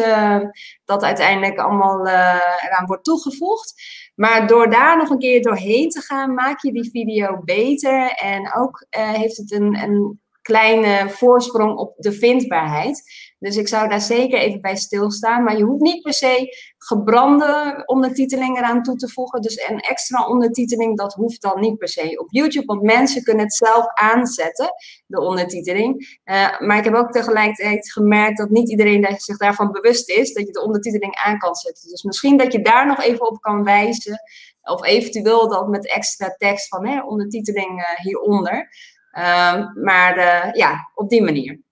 dat 0.85 1.03
uiteindelijk 1.03 1.59
allemaal 1.59 2.07
eraan 2.07 2.85
wordt 2.85 3.03
toegevoegd. 3.03 3.73
Maar 4.19 4.47
door 4.47 4.69
daar 4.69 4.97
nog 4.97 5.09
een 5.09 5.19
keer 5.19 5.41
doorheen 5.41 5.89
te 5.89 6.01
gaan, 6.01 6.33
maak 6.33 6.61
je 6.61 6.71
die 6.71 6.89
video 6.89 7.41
beter. 7.43 8.09
En 8.09 8.53
ook 8.53 8.85
heeft 8.89 9.37
het 9.37 9.51
een, 9.51 9.75
een 9.75 10.21
kleine 10.41 11.09
voorsprong 11.09 11.77
op 11.77 11.93
de 11.97 12.11
vindbaarheid. 12.11 13.03
Dus 13.39 13.57
ik 13.57 13.67
zou 13.67 13.89
daar 13.89 14.01
zeker 14.01 14.39
even 14.39 14.61
bij 14.61 14.75
stilstaan. 14.75 15.43
Maar 15.43 15.57
je 15.57 15.63
hoeft 15.63 15.81
niet 15.81 16.01
per 16.01 16.13
se 16.13 16.55
gebrande 16.77 17.83
ondertiteling 17.85 18.57
eraan 18.57 18.83
toe 18.83 18.95
te 18.95 19.09
voegen. 19.09 19.41
Dus 19.41 19.67
een 19.69 19.79
extra 19.79 20.27
ondertiteling, 20.27 20.97
dat 20.97 21.13
hoeft 21.13 21.41
dan 21.41 21.59
niet 21.59 21.77
per 21.77 21.87
se 21.87 22.17
op 22.19 22.27
YouTube. 22.29 22.65
Want 22.65 22.81
mensen 22.81 23.23
kunnen 23.23 23.43
het 23.43 23.53
zelf 23.53 23.85
aanzetten, 23.93 24.69
de 25.05 25.21
ondertiteling. 25.21 26.19
Uh, 26.25 26.59
maar 26.59 26.77
ik 26.77 26.83
heb 26.83 26.93
ook 26.93 27.11
tegelijkertijd 27.11 27.91
gemerkt 27.91 28.37
dat 28.37 28.49
niet 28.49 28.69
iedereen 28.69 29.15
zich 29.17 29.37
daarvan 29.37 29.71
bewust 29.71 30.09
is. 30.09 30.33
Dat 30.33 30.47
je 30.47 30.51
de 30.51 30.63
ondertiteling 30.63 31.15
aan 31.15 31.37
kan 31.37 31.55
zetten. 31.55 31.89
Dus 31.89 32.03
misschien 32.03 32.37
dat 32.37 32.53
je 32.53 32.61
daar 32.61 32.87
nog 32.87 33.01
even 33.01 33.27
op 33.27 33.41
kan 33.41 33.63
wijzen. 33.63 34.21
Of 34.61 34.85
eventueel 34.85 35.49
dat 35.49 35.67
met 35.67 35.91
extra 35.91 36.35
tekst 36.37 36.67
van 36.67 36.87
hè, 36.87 37.01
ondertiteling 37.01 37.79
uh, 37.79 38.05
hieronder. 38.05 38.69
Uh, 39.17 39.75
maar 39.83 40.17
uh, 40.17 40.53
ja, 40.53 40.91
op 40.93 41.09
die 41.09 41.23
manier. 41.23 41.65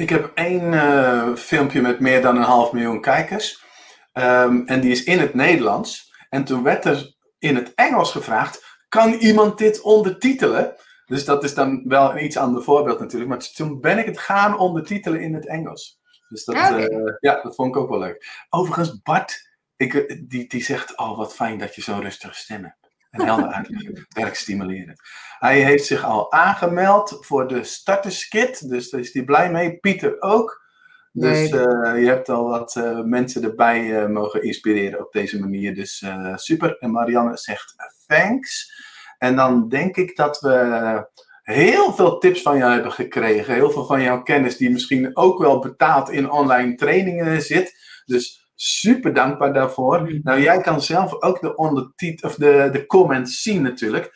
Ik 0.00 0.08
heb 0.08 0.30
één 0.34 0.72
uh, 0.72 1.34
filmpje 1.34 1.80
met 1.80 2.00
meer 2.00 2.22
dan 2.22 2.36
een 2.36 2.42
half 2.42 2.72
miljoen 2.72 3.00
kijkers. 3.00 3.64
Um, 4.12 4.66
en 4.66 4.80
die 4.80 4.90
is 4.90 5.04
in 5.04 5.18
het 5.18 5.34
Nederlands. 5.34 6.12
En 6.28 6.44
toen 6.44 6.62
werd 6.62 6.84
er 6.84 7.14
in 7.38 7.54
het 7.54 7.74
Engels 7.74 8.12
gevraagd: 8.12 8.78
kan 8.88 9.12
iemand 9.12 9.58
dit 9.58 9.80
ondertitelen? 9.80 10.74
Dus 11.06 11.24
dat 11.24 11.44
is 11.44 11.54
dan 11.54 11.82
wel 11.84 12.10
een 12.10 12.24
iets 12.24 12.36
ander 12.36 12.62
voorbeeld 12.62 13.00
natuurlijk. 13.00 13.30
Maar 13.30 13.50
toen 13.54 13.80
ben 13.80 13.98
ik 13.98 14.06
het 14.06 14.18
gaan 14.18 14.58
ondertitelen 14.58 15.20
in 15.20 15.34
het 15.34 15.46
Engels. 15.46 16.00
Dus 16.28 16.44
dat, 16.44 16.54
okay. 16.54 16.86
uh, 16.86 17.14
ja, 17.20 17.40
dat 17.42 17.54
vond 17.54 17.74
ik 17.74 17.82
ook 17.82 17.88
wel 17.88 17.98
leuk. 17.98 18.46
Overigens, 18.48 19.02
Bart, 19.02 19.50
ik, 19.76 20.20
die, 20.28 20.48
die 20.48 20.62
zegt: 20.62 20.98
Oh, 20.98 21.16
wat 21.16 21.34
fijn 21.34 21.58
dat 21.58 21.74
je 21.74 21.82
zo'n 21.82 22.00
rustige 22.00 22.34
stem 22.34 22.62
hebt. 22.62 22.79
En 23.10 23.24
helder 23.24 23.48
uitleggen. 23.48 24.06
Werk 24.08 24.34
stimuleren. 24.34 24.94
Hij 25.38 25.60
heeft 25.60 25.86
zich 25.86 26.04
al 26.04 26.32
aangemeld 26.32 27.16
voor 27.20 27.48
de 27.48 27.64
starterskit. 27.64 28.68
Dus 28.68 28.90
daar 28.90 29.00
is 29.00 29.12
hij 29.12 29.24
blij 29.24 29.50
mee. 29.50 29.78
Pieter 29.78 30.22
ook. 30.22 30.68
Dus 31.12 31.38
uh, 31.38 32.00
je 32.02 32.06
hebt 32.06 32.28
al 32.28 32.48
wat 32.48 32.74
uh, 32.76 33.00
mensen 33.00 33.42
erbij 33.42 33.84
uh, 33.84 34.08
mogen 34.08 34.42
inspireren 34.42 35.00
op 35.00 35.12
deze 35.12 35.40
manier. 35.40 35.74
Dus 35.74 36.04
super. 36.34 36.78
En 36.78 36.90
Marianne 36.90 37.36
zegt 37.36 37.74
thanks. 38.06 38.72
En 39.18 39.36
dan 39.36 39.68
denk 39.68 39.96
ik 39.96 40.16
dat 40.16 40.40
we 40.40 41.08
heel 41.42 41.92
veel 41.92 42.18
tips 42.18 42.42
van 42.42 42.56
jou 42.56 42.72
hebben 42.72 42.92
gekregen. 42.92 43.54
Heel 43.54 43.70
veel 43.70 43.86
van 43.86 44.02
jouw 44.02 44.22
kennis 44.22 44.56
die 44.56 44.70
misschien 44.70 45.16
ook 45.16 45.38
wel 45.38 45.58
betaald 45.58 46.10
in 46.10 46.30
online 46.30 46.74
trainingen 46.74 47.42
zit. 47.42 48.02
Dus 48.04 48.39
super 48.62 49.14
dankbaar 49.14 49.52
daarvoor. 49.52 50.00
Mm. 50.00 50.20
Nou, 50.22 50.40
jij 50.40 50.60
kan 50.60 50.82
zelf 50.82 51.22
ook 51.22 51.40
de, 51.40 51.56
ondertit 51.56 52.24
of 52.24 52.34
de, 52.34 52.68
de 52.72 52.86
comments 52.86 53.42
zien 53.42 53.62
natuurlijk. 53.62 54.12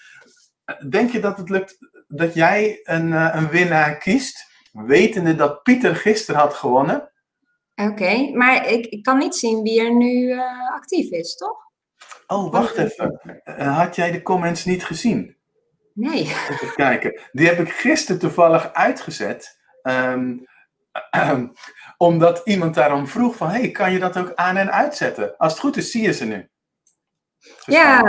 Denk 0.89 1.11
je 1.11 1.21
dat 1.21 1.37
het 1.37 1.49
lukt 1.49 1.77
dat 2.09 2.35
jij 2.35 2.81
een, 2.83 3.13
een 3.13 3.49
winnaar 3.49 3.99
kiest? 3.99 4.53
wetende 4.75 5.35
dat 5.35 5.63
Pieter 5.63 5.97
gisteren 5.97 6.41
had 6.41 6.55
gewonnen. 6.55 7.13
Oké, 7.75 8.31
maar 8.33 8.69
ik, 8.69 8.87
ik 8.87 9.03
kan 9.03 9.19
niet 9.19 9.35
zien 9.35 9.63
wie 9.63 9.81
er 9.81 9.95
nu 9.95 10.29
uh, 10.29 10.71
actief 10.75 11.11
is, 11.11 11.37
toch? 11.37 11.57
Oh, 12.27 12.53
wacht 12.53 12.77
even. 12.77 13.21
Uh, 13.45 13.79
had 13.79 13.97
jij 13.97 14.11
de 14.11 14.23
comments 14.23 14.65
niet 14.65 14.85
gezien? 14.85 15.37
Nee. 15.93 16.21
Even 16.21 16.75
kijken. 16.75 17.21
Die 17.33 17.47
heb 17.47 17.59
ik 17.59 17.71
gisteren 17.71 18.21
toevallig 18.21 18.73
uitgezet. 18.73 19.59
Um, 19.83 20.47
omdat 21.97 22.41
iemand 22.45 22.75
daarom 22.75 23.07
vroeg 23.07 23.37
van... 23.37 23.49
hey, 23.49 23.71
kan 23.71 23.93
je 23.93 23.99
dat 23.99 24.17
ook 24.17 24.35
aan 24.35 24.57
en 24.57 24.73
uitzetten? 24.73 25.37
Als 25.37 25.53
het 25.53 25.61
goed 25.61 25.77
is, 25.77 25.91
zie 25.91 26.03
je 26.03 26.13
ze 26.13 26.25
nu. 26.25 26.49
ja, 27.65 28.03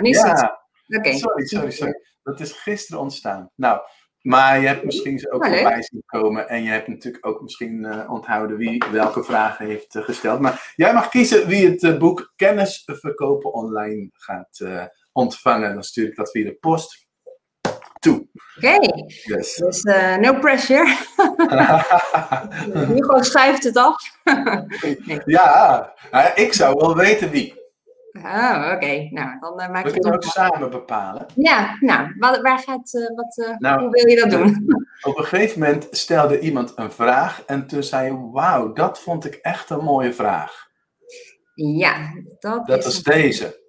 nu 0.00 0.10
ja. 0.10 0.64
Okay. 0.88 1.16
Sorry, 1.16 1.46
sorry, 1.46 1.70
sorry. 1.70 2.00
Dat 2.22 2.40
is 2.40 2.52
gisteren 2.52 3.00
ontstaan. 3.00 3.50
Nou, 3.54 3.80
maar 4.20 4.60
je 4.60 4.66
hebt 4.66 4.84
misschien 4.84 5.18
ze 5.18 5.30
ook 5.30 5.44
ja, 5.44 5.52
voorbij 5.52 5.82
zien 5.82 6.02
komen. 6.06 6.48
En 6.48 6.62
je 6.62 6.70
hebt 6.70 6.88
natuurlijk 6.88 7.26
ook 7.26 7.40
misschien 7.42 7.84
uh, 7.84 8.10
onthouden 8.10 8.56
wie 8.56 8.84
welke 8.90 9.24
vragen 9.24 9.66
heeft 9.66 9.94
uh, 9.94 10.02
gesteld. 10.02 10.40
Maar 10.40 10.72
jij 10.76 10.92
mag 10.92 11.08
kiezen 11.08 11.46
wie 11.46 11.70
het 11.70 11.82
uh, 11.82 11.98
boek 11.98 12.32
Kennis 12.36 12.82
verkopen 12.84 13.52
online 13.52 14.10
gaat 14.12 14.64
ontvangen. 15.12 15.74
Dan 15.74 15.82
stuur 15.82 16.06
ik 16.06 16.16
dat 16.16 16.30
via 16.30 16.44
de 16.44 16.54
post 16.54 17.05
Oké, 18.12 18.76
yes. 19.06 19.54
dus 19.54 19.82
no 20.20 20.38
pressure. 20.38 20.96
Hugo 22.94 23.22
schuift 23.22 23.64
het 23.64 23.76
af. 23.76 23.96
ja, 25.24 25.92
ik 26.34 26.52
zou 26.52 26.74
wel 26.78 26.96
weten 26.96 27.30
wie. 27.30 27.64
Oh, 28.24 28.72
oké. 28.74 29.08
Nou, 29.10 29.38
dan 29.40 29.60
uh, 29.60 29.68
maak 29.68 29.84
We 29.84 29.90
kunnen 29.90 30.12
ook 30.12 30.22
samen 30.22 30.70
bepalen. 30.70 31.26
Ja, 31.34 31.76
nou, 31.80 32.10
waar 32.18 32.58
gaat, 32.58 32.94
uh, 32.94 33.16
wat, 33.16 33.36
uh, 33.36 33.56
nou, 33.58 33.80
hoe 33.80 33.90
wil 33.90 34.08
je 34.08 34.16
dat 34.16 34.30
doen? 34.30 34.66
Op 35.02 35.18
een 35.18 35.24
gegeven 35.24 35.60
moment 35.60 35.86
stelde 35.90 36.38
iemand 36.38 36.72
een 36.76 36.92
vraag 36.92 37.42
en 37.46 37.66
toen 37.66 37.82
zei 37.82 38.06
je, 38.06 38.30
wauw, 38.32 38.72
dat 38.72 39.00
vond 39.00 39.24
ik 39.24 39.34
echt 39.34 39.70
een 39.70 39.84
mooie 39.84 40.12
vraag. 40.12 40.68
Ja, 41.54 41.96
dat, 42.38 42.66
dat 42.66 42.84
is, 42.84 43.02
deze. 43.02 43.64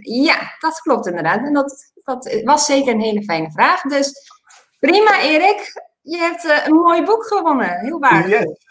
Ja, 0.00 0.54
dat 0.58 0.80
klopt 0.80 1.06
inderdaad. 1.06 1.46
En 1.46 1.52
dat, 1.52 1.92
dat 2.04 2.40
was 2.44 2.66
zeker 2.66 2.92
een 2.92 3.00
hele 3.00 3.22
fijne 3.22 3.50
vraag. 3.50 3.82
Dus 3.82 4.30
prima, 4.78 5.20
Erik. 5.20 5.84
Je 6.02 6.16
hebt 6.16 6.66
een 6.66 6.74
mooi 6.74 7.02
boek 7.02 7.26
gewonnen. 7.26 7.78
Heel. 7.78 8.04
Yes. 8.28 8.65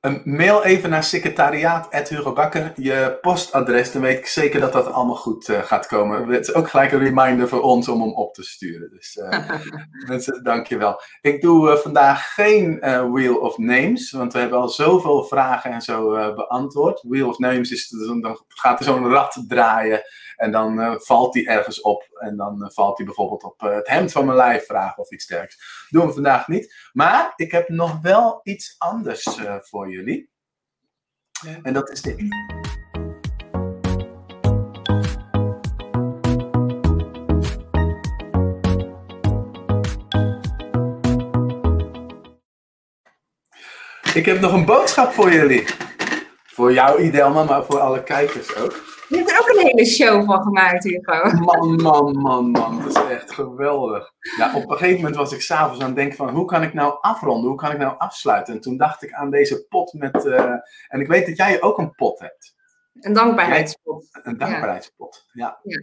Een 0.00 0.22
mail 0.24 0.64
even 0.64 0.90
naar 0.90 1.04
secretariaat 1.04 2.08
Hugo 2.08 2.32
Bakker, 2.32 2.72
je 2.76 3.18
postadres, 3.20 3.92
dan 3.92 4.02
weet 4.02 4.18
ik 4.18 4.26
zeker 4.26 4.60
dat 4.60 4.72
dat 4.72 4.92
allemaal 4.92 5.16
goed 5.16 5.48
uh, 5.48 5.62
gaat 5.62 5.86
komen. 5.86 6.28
Het 6.28 6.48
is 6.48 6.54
ook 6.54 6.68
gelijk 6.68 6.92
een 6.92 6.98
reminder 6.98 7.48
voor 7.48 7.60
ons 7.60 7.88
om 7.88 8.00
hem 8.00 8.12
op 8.12 8.34
te 8.34 8.42
sturen. 8.42 8.90
Dus 8.90 9.16
uh, 9.16 9.48
mensen, 10.08 10.44
dankjewel. 10.44 11.00
Ik 11.20 11.40
doe 11.40 11.70
uh, 11.70 11.76
vandaag 11.76 12.34
geen 12.34 12.78
Wheel 13.12 13.36
of 13.36 13.58
Names, 13.58 14.10
want 14.10 14.32
we 14.32 14.38
hebben 14.38 14.58
al 14.58 14.68
zoveel 14.68 15.24
vragen 15.24 15.70
en 15.70 15.82
zo 15.82 16.34
beantwoord. 16.34 17.02
Wheel 17.02 17.28
of 17.28 17.38
Names 17.38 17.70
is, 17.70 17.88
dan 17.88 18.40
gaat 18.48 18.78
er 18.78 18.84
zo'n 18.84 19.10
rat 19.10 19.44
draaien 19.48 20.02
en 20.36 20.50
dan 20.50 21.00
valt 21.00 21.34
hij 21.34 21.46
ergens 21.46 21.80
op. 21.80 22.08
En 22.18 22.36
dan 22.36 22.70
valt 22.74 22.96
hij 22.96 23.06
bijvoorbeeld 23.06 23.44
op 23.44 23.60
het 23.60 23.88
hemd 23.88 24.12
van 24.12 24.24
mijn 24.24 24.36
lijf 24.36 24.66
vragen 24.66 25.02
of 25.02 25.10
iets 25.10 25.26
dergelijks. 25.26 25.86
Doen 25.90 26.06
we 26.06 26.12
vandaag 26.12 26.48
niet. 26.48 26.74
Maar 26.92 27.32
ik 27.36 27.52
heb 27.52 27.68
nog 27.68 28.00
wel 28.00 28.40
iets 28.42 28.74
anders 28.78 29.38
voor 29.60 29.87
jullie. 29.90 30.30
En 31.62 31.72
dat 31.72 31.90
is 31.90 32.02
dit. 32.02 32.16
Ik 44.14 44.26
heb 44.26 44.40
nog 44.40 44.52
een 44.52 44.64
boodschap 44.64 45.12
voor 45.12 45.32
jullie. 45.32 45.64
Voor 46.44 46.72
jou, 46.72 47.02
Idelma, 47.02 47.44
maar 47.44 47.64
voor 47.64 47.78
alle 47.78 48.02
kijkers 48.02 48.56
ook. 48.56 48.82
Je 49.08 49.16
hebt 49.16 49.30
er 49.30 49.38
ook 49.40 49.48
een 49.48 49.66
hele 49.66 49.86
show 49.86 50.24
van 50.24 50.42
gemaakt, 50.42 50.84
Hugo. 50.84 51.30
Man, 51.38 51.82
man, 51.82 52.18
man, 52.18 52.50
man. 52.50 52.78
Dat 52.82 52.96
is 52.96 52.97
echt 53.10 53.32
geweldig. 53.32 54.12
Ja, 54.36 54.54
op 54.54 54.70
een 54.70 54.76
gegeven 54.76 54.96
moment 54.96 55.16
was 55.16 55.32
ik 55.32 55.40
s'avonds 55.40 55.80
aan 55.80 55.86
het 55.86 55.96
denken 55.96 56.16
van 56.16 56.28
hoe 56.28 56.44
kan 56.44 56.62
ik 56.62 56.74
nou 56.74 56.98
afronden? 57.00 57.48
Hoe 57.48 57.58
kan 57.58 57.70
ik 57.70 57.78
nou 57.78 57.98
afsluiten? 57.98 58.54
En 58.54 58.60
toen 58.60 58.76
dacht 58.76 59.02
ik 59.02 59.12
aan 59.12 59.30
deze 59.30 59.66
pot 59.68 59.92
met... 59.92 60.24
Uh, 60.24 60.54
en 60.88 61.00
ik 61.00 61.06
weet 61.06 61.26
dat 61.26 61.36
jij 61.36 61.62
ook 61.62 61.78
een 61.78 61.94
pot 61.94 62.18
hebt. 62.18 62.54
Een 63.00 63.12
dankbaarheidspot. 63.12 64.08
Een 64.22 64.38
dankbaarheidspot, 64.38 65.24
ja. 65.32 65.58
ja. 65.62 65.80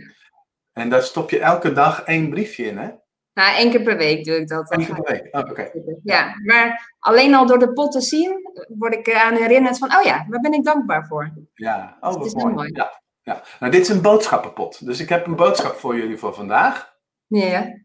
En 0.74 0.90
daar 0.90 1.04
stop 1.04 1.30
je 1.30 1.40
elke 1.40 1.74
dag 1.74 2.04
één 2.04 2.30
briefje 2.30 2.66
in, 2.66 2.78
hè? 2.78 2.90
Nou, 3.34 3.56
één 3.56 3.72
keer 3.72 3.82
per 3.82 3.98
week 3.98 4.26
doe 4.26 4.36
ik 4.36 4.48
dat. 4.48 4.72
Eén 4.72 4.86
keer 4.86 5.02
per 5.02 5.12
week, 5.12 5.36
oh, 5.36 5.50
oké. 5.50 5.72
Ja, 6.04 6.34
maar 6.44 6.96
alleen 7.00 7.36
al 7.36 7.48
door 7.48 7.60
de 7.60 7.74
pot 7.74 7.92
te 7.92 8.02
zien, 8.02 8.40
word 8.68 8.94
ik 8.94 9.14
aan 9.14 9.36
herinnerd 9.36 9.78
van, 9.78 9.96
oh 9.96 10.04
ja, 10.04 10.26
waar 10.30 10.40
ben 10.40 10.54
ik 10.54 10.64
dankbaar 10.64 11.08
voor? 11.08 11.34
Ja, 11.54 11.98
oh, 12.00 12.22
dus 12.22 12.34
wat 12.34 12.52
mooi. 12.52 12.70
Ja, 12.74 13.02
ja. 13.22 13.42
Nou, 13.60 13.72
dit 13.72 13.82
is 13.82 13.90
een 13.90 14.02
boodschappenpot. 14.02 14.86
Dus 14.86 15.00
ik 15.00 15.10
heb 15.10 15.26
een 15.26 15.36
boodschap 15.36 15.76
voor 15.76 15.96
jullie 15.96 16.18
voor 16.18 16.34
vandaag. 16.34 16.95
Ja. 17.28 17.84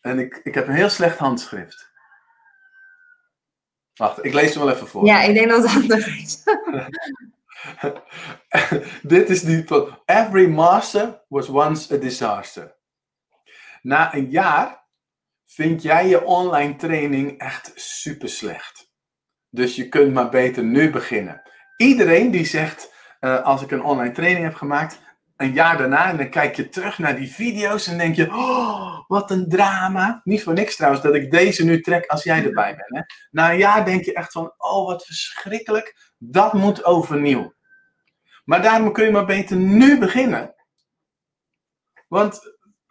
En 0.00 0.18
ik, 0.18 0.40
ik 0.42 0.54
heb 0.54 0.68
een 0.68 0.74
heel 0.74 0.88
slecht 0.88 1.18
handschrift. 1.18 1.90
Wacht, 3.94 4.24
ik 4.24 4.32
lees 4.32 4.54
hem 4.54 4.64
wel 4.64 4.74
even 4.74 4.86
voor. 4.86 5.06
Ja, 5.06 5.22
ik 5.22 5.34
denk 5.34 5.48
dat 5.48 5.62
het 5.62 5.72
handig 5.72 6.06
is. 6.06 6.42
Dit 9.02 9.30
is 9.30 9.42
die 9.42 9.66
van 9.66 9.98
Every 10.04 10.48
master 10.48 11.22
was 11.28 11.48
once 11.48 11.94
a 11.94 11.96
disaster. 11.96 12.76
Na 13.82 14.14
een 14.14 14.30
jaar 14.30 14.84
vind 15.46 15.82
jij 15.82 16.08
je 16.08 16.24
online 16.24 16.76
training 16.76 17.38
echt 17.38 17.72
super 17.74 18.28
slecht. 18.28 18.90
Dus 19.50 19.76
je 19.76 19.88
kunt 19.88 20.12
maar 20.12 20.28
beter 20.28 20.64
nu 20.64 20.90
beginnen. 20.90 21.42
Iedereen 21.76 22.30
die 22.30 22.44
zegt, 22.44 22.92
uh, 23.20 23.42
als 23.42 23.62
ik 23.62 23.70
een 23.70 23.82
online 23.82 24.12
training 24.12 24.44
heb 24.44 24.54
gemaakt, 24.54 25.00
een 25.42 25.52
jaar 25.52 25.78
daarna, 25.78 26.08
en 26.08 26.16
dan 26.16 26.30
kijk 26.30 26.56
je 26.56 26.68
terug 26.68 26.98
naar 26.98 27.16
die 27.16 27.32
video's 27.32 27.86
en 27.86 27.98
denk 27.98 28.16
je, 28.16 28.28
oh, 28.28 29.08
wat 29.08 29.30
een 29.30 29.48
drama. 29.48 30.20
Niet 30.24 30.42
voor 30.42 30.52
niks 30.52 30.76
trouwens 30.76 31.02
dat 31.02 31.14
ik 31.14 31.30
deze 31.30 31.64
nu 31.64 31.80
trek 31.80 32.06
als 32.06 32.22
jij 32.22 32.44
erbij 32.44 32.76
bent. 32.76 32.88
Hè? 32.88 33.14
Na 33.30 33.50
een 33.50 33.58
jaar 33.58 33.84
denk 33.84 34.04
je 34.04 34.14
echt 34.14 34.32
van, 34.32 34.54
oh, 34.56 34.86
wat 34.86 35.06
verschrikkelijk. 35.06 36.12
Dat 36.18 36.52
moet 36.52 36.84
overnieuw. 36.84 37.54
Maar 38.44 38.62
daarom 38.62 38.92
kun 38.92 39.04
je 39.04 39.10
maar 39.10 39.26
beter 39.26 39.56
nu 39.56 39.98
beginnen. 39.98 40.54
Want 42.08 42.40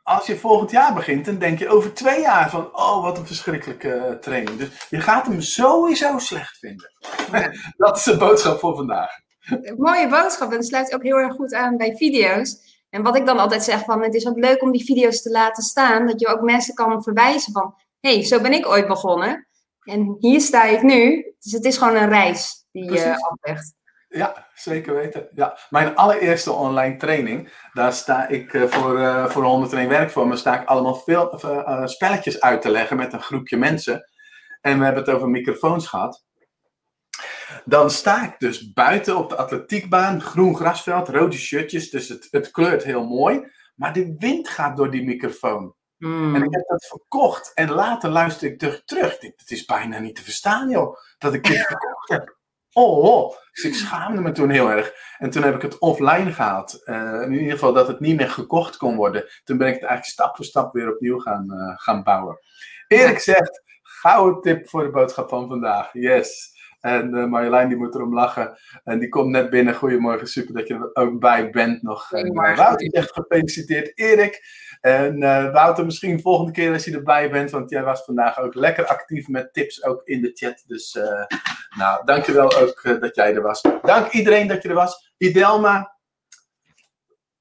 als 0.04 0.26
je 0.26 0.38
volgend 0.38 0.72
jaar 0.72 0.94
begint, 0.94 1.26
dan 1.26 1.38
denk 1.38 1.60
je 1.60 1.70
over 1.70 1.94
twee 1.94 2.22
jaar 2.22 2.50
van, 2.50 2.76
oh, 2.76 3.04
wat 3.04 3.18
een 3.18 3.28
verschrikkelijke 3.28 3.94
eh, 3.94 4.14
training. 4.14 4.58
Dus 4.58 4.88
je 4.90 5.02
gaat 5.02 5.26
hem 5.26 5.42
sowieso 5.42 6.18
slecht 6.18 6.58
vinden. 6.58 6.92
dat 7.78 7.98
is 7.98 8.04
de 8.04 8.18
boodschap 8.18 8.60
voor 8.60 8.76
vandaag. 8.76 9.12
Een 9.50 9.76
mooie 9.78 10.08
boodschap 10.08 10.54
en 10.54 10.64
sluit 10.64 10.94
ook 10.94 11.04
heel 11.04 11.18
erg 11.18 11.34
goed 11.34 11.54
aan 11.54 11.78
bij 11.78 11.96
video's. 11.96 12.80
En 12.90 13.04
wat 13.04 13.16
ik 13.16 13.26
dan 13.26 13.40
altijd 13.40 13.64
zeg 13.64 13.84
van, 13.84 14.04
het 14.04 14.14
is 14.14 14.28
ook 14.28 14.38
leuk 14.38 14.62
om 14.62 14.72
die 14.72 14.86
video's 14.86 15.22
te 15.22 15.32
laten 15.32 15.64
staan, 15.64 16.08
dat 16.08 16.20
je 16.20 16.28
ook 16.28 16.42
mensen 16.42 16.74
kan 16.74 17.04
verwijzen 17.04 17.54
van, 17.54 17.76
hé, 18.00 18.14
hey, 18.14 18.24
zo 18.24 18.42
ben 18.42 18.54
ik 18.54 18.68
ooit 18.68 18.88
begonnen. 18.88 19.48
En 19.82 20.16
hier 20.20 20.42
sta 20.42 20.64
ik 20.64 20.82
nu. 20.82 21.34
Dus 21.40 21.52
het 21.52 21.66
is 21.66 21.78
gewoon 21.78 21.96
een 21.96 22.10
reis 22.10 22.66
die 22.72 22.92
je 22.92 23.16
aflegt. 23.30 23.74
Ja, 24.08 24.48
zeker 24.54 24.94
weten. 24.94 25.28
Ja. 25.34 25.58
Mijn 25.70 25.96
allereerste 25.96 26.52
online 26.52 26.98
training, 26.98 27.54
daar 27.74 27.94
sta 27.94 28.28
ik 28.28 28.54
uh, 28.54 28.64
voor, 28.64 29.00
uh, 29.00 29.26
voor 29.26 29.44
101 29.44 29.90
werkvormen, 29.90 30.38
sta 30.38 30.62
ik 30.62 30.68
allemaal 30.68 30.96
veel, 30.96 31.44
uh, 31.46 31.86
spelletjes 31.86 32.42
uit 32.42 32.62
te 32.62 32.70
leggen 32.70 32.98
met 32.98 33.14
een 33.14 33.22
groepje 33.22 33.58
mensen. 33.58 34.10
En 34.62 34.78
we 34.78 34.84
hebben 34.86 35.04
het 35.04 35.14
over 35.14 35.30
microfoons 35.30 35.88
gehad. 35.88 36.24
Dan 37.66 37.90
sta 37.90 38.26
ik 38.26 38.36
dus 38.38 38.74
buiten 38.74 39.18
op 39.18 39.30
de 39.30 39.36
atletiekbaan, 39.36 40.22
groen 40.22 40.56
grasveld, 40.56 41.10
rode 41.10 41.38
shirtjes, 41.38 41.90
dus 41.90 42.10
het, 42.10 42.28
het 42.32 42.52
kleurt 42.52 42.84
heel 42.84 43.06
mooi. 43.06 43.48
Maar 43.76 43.94
de 43.94 44.16
wind 44.18 44.50
gaat 44.50 44.78
door 44.78 44.92
die 44.92 45.04
microfoon. 45.04 45.76
Hmm. 45.98 46.36
En 46.36 46.44
ik 46.44 46.54
heb 46.54 46.68
dat 46.68 46.86
verkocht. 46.86 47.52
En 47.54 47.72
later 47.72 48.10
luister 48.10 48.52
ik 48.52 48.60
terug. 48.60 48.84
terug. 48.86 49.20
Het 49.20 49.52
is 49.52 49.66
bijna 49.66 50.00
niet 50.00 50.16
te 50.16 50.24
verstaan, 50.24 50.70
joh, 50.70 50.98
dat 51.18 51.34
ik 51.34 51.44
dit 51.44 51.66
verkocht 51.68 52.10
heb. 52.10 52.40
Oh, 52.74 53.04
oh, 53.04 53.36
dus 53.52 53.64
ik 53.64 53.74
schaamde 53.74 54.22
me 54.22 54.32
toen 54.32 54.50
heel 54.50 54.72
erg. 54.72 54.94
En 55.18 55.30
toen 55.30 55.44
heb 55.44 55.56
ik 55.56 55.62
het 55.62 55.78
offline 55.80 56.32
gehaald. 56.32 56.82
Uh, 56.86 57.22
in 57.22 57.32
ieder 57.32 57.52
geval 57.52 57.74
dat 57.74 57.88
het 57.88 58.00
niet 58.00 58.18
meer 58.18 58.30
gekocht 58.30 58.78
kon 58.78 58.96
worden. 58.96 59.26
Toen 59.44 59.58
ben 59.58 59.68
ik 59.68 59.74
het 59.74 59.84
eigenlijk 59.84 60.12
stap 60.12 60.36
voor 60.36 60.46
stap 60.46 60.74
weer 60.74 60.94
opnieuw 60.94 61.20
gaan, 61.20 61.46
uh, 61.50 61.74
gaan 61.76 62.04
bouwen. 62.04 62.40
Erik 62.88 63.20
zegt, 63.20 63.62
gouden 63.82 64.42
tip 64.42 64.70
voor 64.70 64.84
de 64.84 64.90
boodschap 64.90 65.30
van 65.30 65.48
vandaag. 65.48 65.90
Yes. 65.94 66.60
En 66.82 67.16
uh, 67.16 67.26
Marjolein 67.26 67.68
die 67.68 67.78
moet 67.78 67.96
erom 67.96 68.14
lachen. 68.14 68.58
En 68.84 69.00
die 69.00 69.10
komt 69.10 69.30
net 69.30 69.50
binnen. 69.50 69.76
Goedemorgen, 69.76 70.28
super 70.28 70.54
dat 70.54 70.68
je 70.68 70.74
er 70.74 70.90
ook 70.94 71.20
bij 71.20 71.50
bent 71.50 71.82
nog. 71.82 72.12
Uh, 72.12 72.56
Wouter 72.56 72.90
zegt 72.92 73.12
gefeliciteerd 73.12 73.98
Erik. 73.98 74.44
En 74.82 75.22
uh, 75.24 75.52
Wouter, 75.52 75.86
misschien 75.86 76.22
volgende 76.22 76.52
keer 76.52 76.74
als 76.74 76.86
je 76.86 76.94
erbij 76.94 77.32
bent. 77.32 77.52
Want 77.52 77.70
jij 77.70 77.84
was 77.84 78.04
vandaag 78.04 78.40
ook 78.40 78.56
lekker 78.56 78.86
actief 78.86 79.28
met 79.28 79.54
tips 79.54 79.84
ook 79.84 80.02
in 80.04 80.22
de 80.22 80.32
chat. 80.34 80.64
Dus 80.68 81.00
nou, 81.78 82.06
dankjewel 82.06 82.58
ook 82.58 83.00
dat 83.00 83.16
jij 83.16 83.36
er 83.36 83.42
was. 83.42 83.62
Dank 83.82 84.12
iedereen 84.12 84.48
dat 84.48 84.62
je 84.62 84.70
er 84.70 84.76
was. 84.76 85.14
Idelma. 85.18 86.00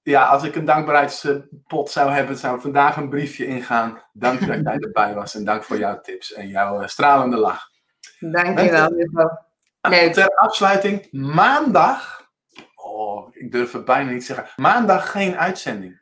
Ja, 0.03 0.27
als 0.27 0.43
ik 0.43 0.55
een 0.55 0.65
dankbaarheidspot 0.65 1.91
zou 1.91 2.11
hebben, 2.11 2.37
zou 2.37 2.61
vandaag 2.61 2.97
een 2.97 3.09
briefje 3.09 3.47
ingaan. 3.47 4.03
Dank 4.13 4.47
dat 4.47 4.61
jij 4.63 4.77
erbij 4.79 5.15
was 5.15 5.35
en 5.35 5.45
dank 5.45 5.65
voor 5.65 5.79
jouw 5.79 6.01
tips 6.01 6.33
en 6.33 6.49
jouw 6.49 6.87
stralende 6.87 7.37
lach. 7.37 7.70
Dankjewel, 8.21 8.93
Hugo. 8.93 9.29
Leuk. 9.81 10.13
Ter 10.13 10.29
afsluiting, 10.29 11.09
maandag. 11.11 12.29
Oh, 12.75 13.37
ik 13.37 13.53
durf 13.53 13.73
het 13.73 13.85
bijna 13.85 14.11
niet 14.11 14.21
te 14.21 14.27
zeggen. 14.27 14.49
Maandag 14.57 15.11
geen 15.11 15.37
uitzending. 15.37 16.01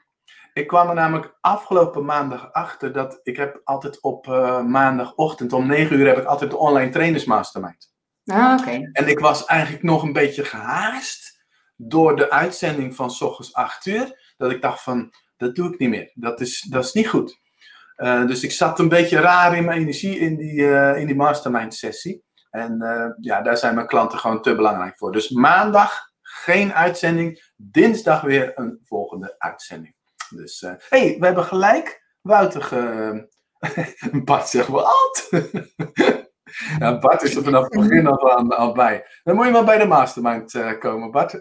Ik 0.53 0.67
kwam 0.67 0.89
er 0.89 0.95
namelijk 0.95 1.37
afgelopen 1.41 2.05
maandag 2.05 2.53
achter 2.53 2.93
dat 2.93 3.21
ik 3.23 3.37
heb 3.37 3.61
altijd 3.65 4.01
op 4.01 4.27
uh, 4.27 4.63
maandagochtend 4.63 5.53
om 5.53 5.67
9 5.67 5.99
uur 5.99 6.07
heb 6.07 6.19
ik 6.19 6.25
altijd 6.25 6.51
de 6.51 6.57
online 6.57 6.91
trainers 6.91 7.25
mastermind. 7.25 7.93
Ah, 8.25 8.57
oké. 8.61 8.91
En 8.93 9.09
ik 9.09 9.19
was 9.19 9.45
eigenlijk 9.45 9.83
nog 9.83 10.03
een 10.03 10.13
beetje 10.13 10.45
gehaast 10.45 11.45
door 11.77 12.17
de 12.17 12.31
uitzending 12.31 12.95
van 12.95 13.11
s 13.11 13.21
ochtends 13.21 13.53
8 13.53 13.87
uur. 13.87 14.35
Dat 14.37 14.51
ik 14.51 14.63
dacht 14.63 14.83
van, 14.83 15.15
dat 15.37 15.55
doe 15.55 15.73
ik 15.73 15.79
niet 15.79 15.89
meer. 15.89 16.11
Dat 16.15 16.41
is, 16.41 16.61
dat 16.61 16.85
is 16.85 16.93
niet 16.93 17.09
goed. 17.09 17.41
Uh, 17.99 18.27
dus 18.27 18.43
ik 18.43 18.53
zat 18.53 18.79
een 18.79 18.89
beetje 18.89 19.21
raar 19.21 19.57
in 19.57 19.65
mijn 19.65 19.79
energie 19.79 20.19
in 20.19 20.37
die, 20.37 20.61
uh, 20.61 20.97
in 20.97 21.07
die 21.07 21.17
mastermind 21.17 21.75
sessie. 21.75 22.25
En 22.51 22.79
uh, 22.83 23.07
ja, 23.21 23.43
daar 23.43 23.57
zijn 23.57 23.75
mijn 23.75 23.87
klanten 23.87 24.19
gewoon 24.19 24.43
te 24.43 24.55
belangrijk 24.55 24.97
voor. 24.97 25.13
Dus 25.13 25.29
maandag 25.29 26.11
geen 26.23 26.73
uitzending. 26.75 27.53
Dinsdag 27.57 28.21
weer 28.21 28.53
een 28.55 28.81
volgende 28.85 29.35
uitzending. 29.39 29.95
Dus 30.31 30.61
hé, 30.61 30.77
hey, 30.89 31.17
we 31.19 31.27
hebben 31.27 31.45
gelijk 31.45 32.03
Wouter. 32.21 32.69
Bart 34.25 34.49
zegt 34.49 34.69
wat? 34.69 35.29
ja, 36.79 36.99
Bart 36.99 37.23
is 37.23 37.37
er 37.37 37.43
vanaf 37.43 37.63
het 37.63 37.81
begin 37.81 38.07
al, 38.07 38.37
aan, 38.37 38.57
al 38.57 38.73
bij. 38.73 39.05
Dan 39.25 39.35
moet 39.35 39.45
je 39.47 39.53
maar 39.53 39.65
bij 39.65 39.79
de 39.79 39.87
mastermind 39.87 40.55
uh, 40.55 40.79
komen, 40.79 41.11
Bart. 41.11 41.39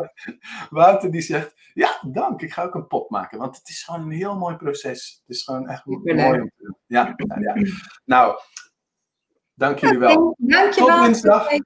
Wouter 0.70 1.10
die 1.10 1.20
zegt, 1.20 1.54
ja, 1.74 2.00
dank, 2.10 2.42
ik 2.42 2.52
ga 2.52 2.62
ook 2.62 2.74
een 2.74 2.86
pop 2.86 3.10
maken. 3.10 3.38
Want 3.38 3.56
het 3.56 3.68
is 3.68 3.82
gewoon 3.82 4.00
een 4.00 4.10
heel 4.10 4.38
mooi 4.38 4.56
proces. 4.56 5.22
Het 5.26 5.36
is 5.36 5.44
gewoon 5.44 5.68
echt 5.68 5.84
mooi 5.84 6.40
om 6.40 6.50
te 6.56 6.62
doen. 6.62 6.76
Ja, 6.86 7.14
ja, 7.16 7.54
ja. 7.54 7.66
Nou, 8.04 8.38
dank 9.54 9.78
jullie 9.78 9.98
wel. 9.98 10.36
Dank 10.38 10.72
je 10.72 10.84
wel. 10.84 10.96
Tot 10.96 11.04
dinsdag. 11.04 11.48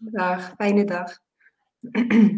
dag, 0.00 0.54
fijne 0.56 0.84
dag. 0.84 1.18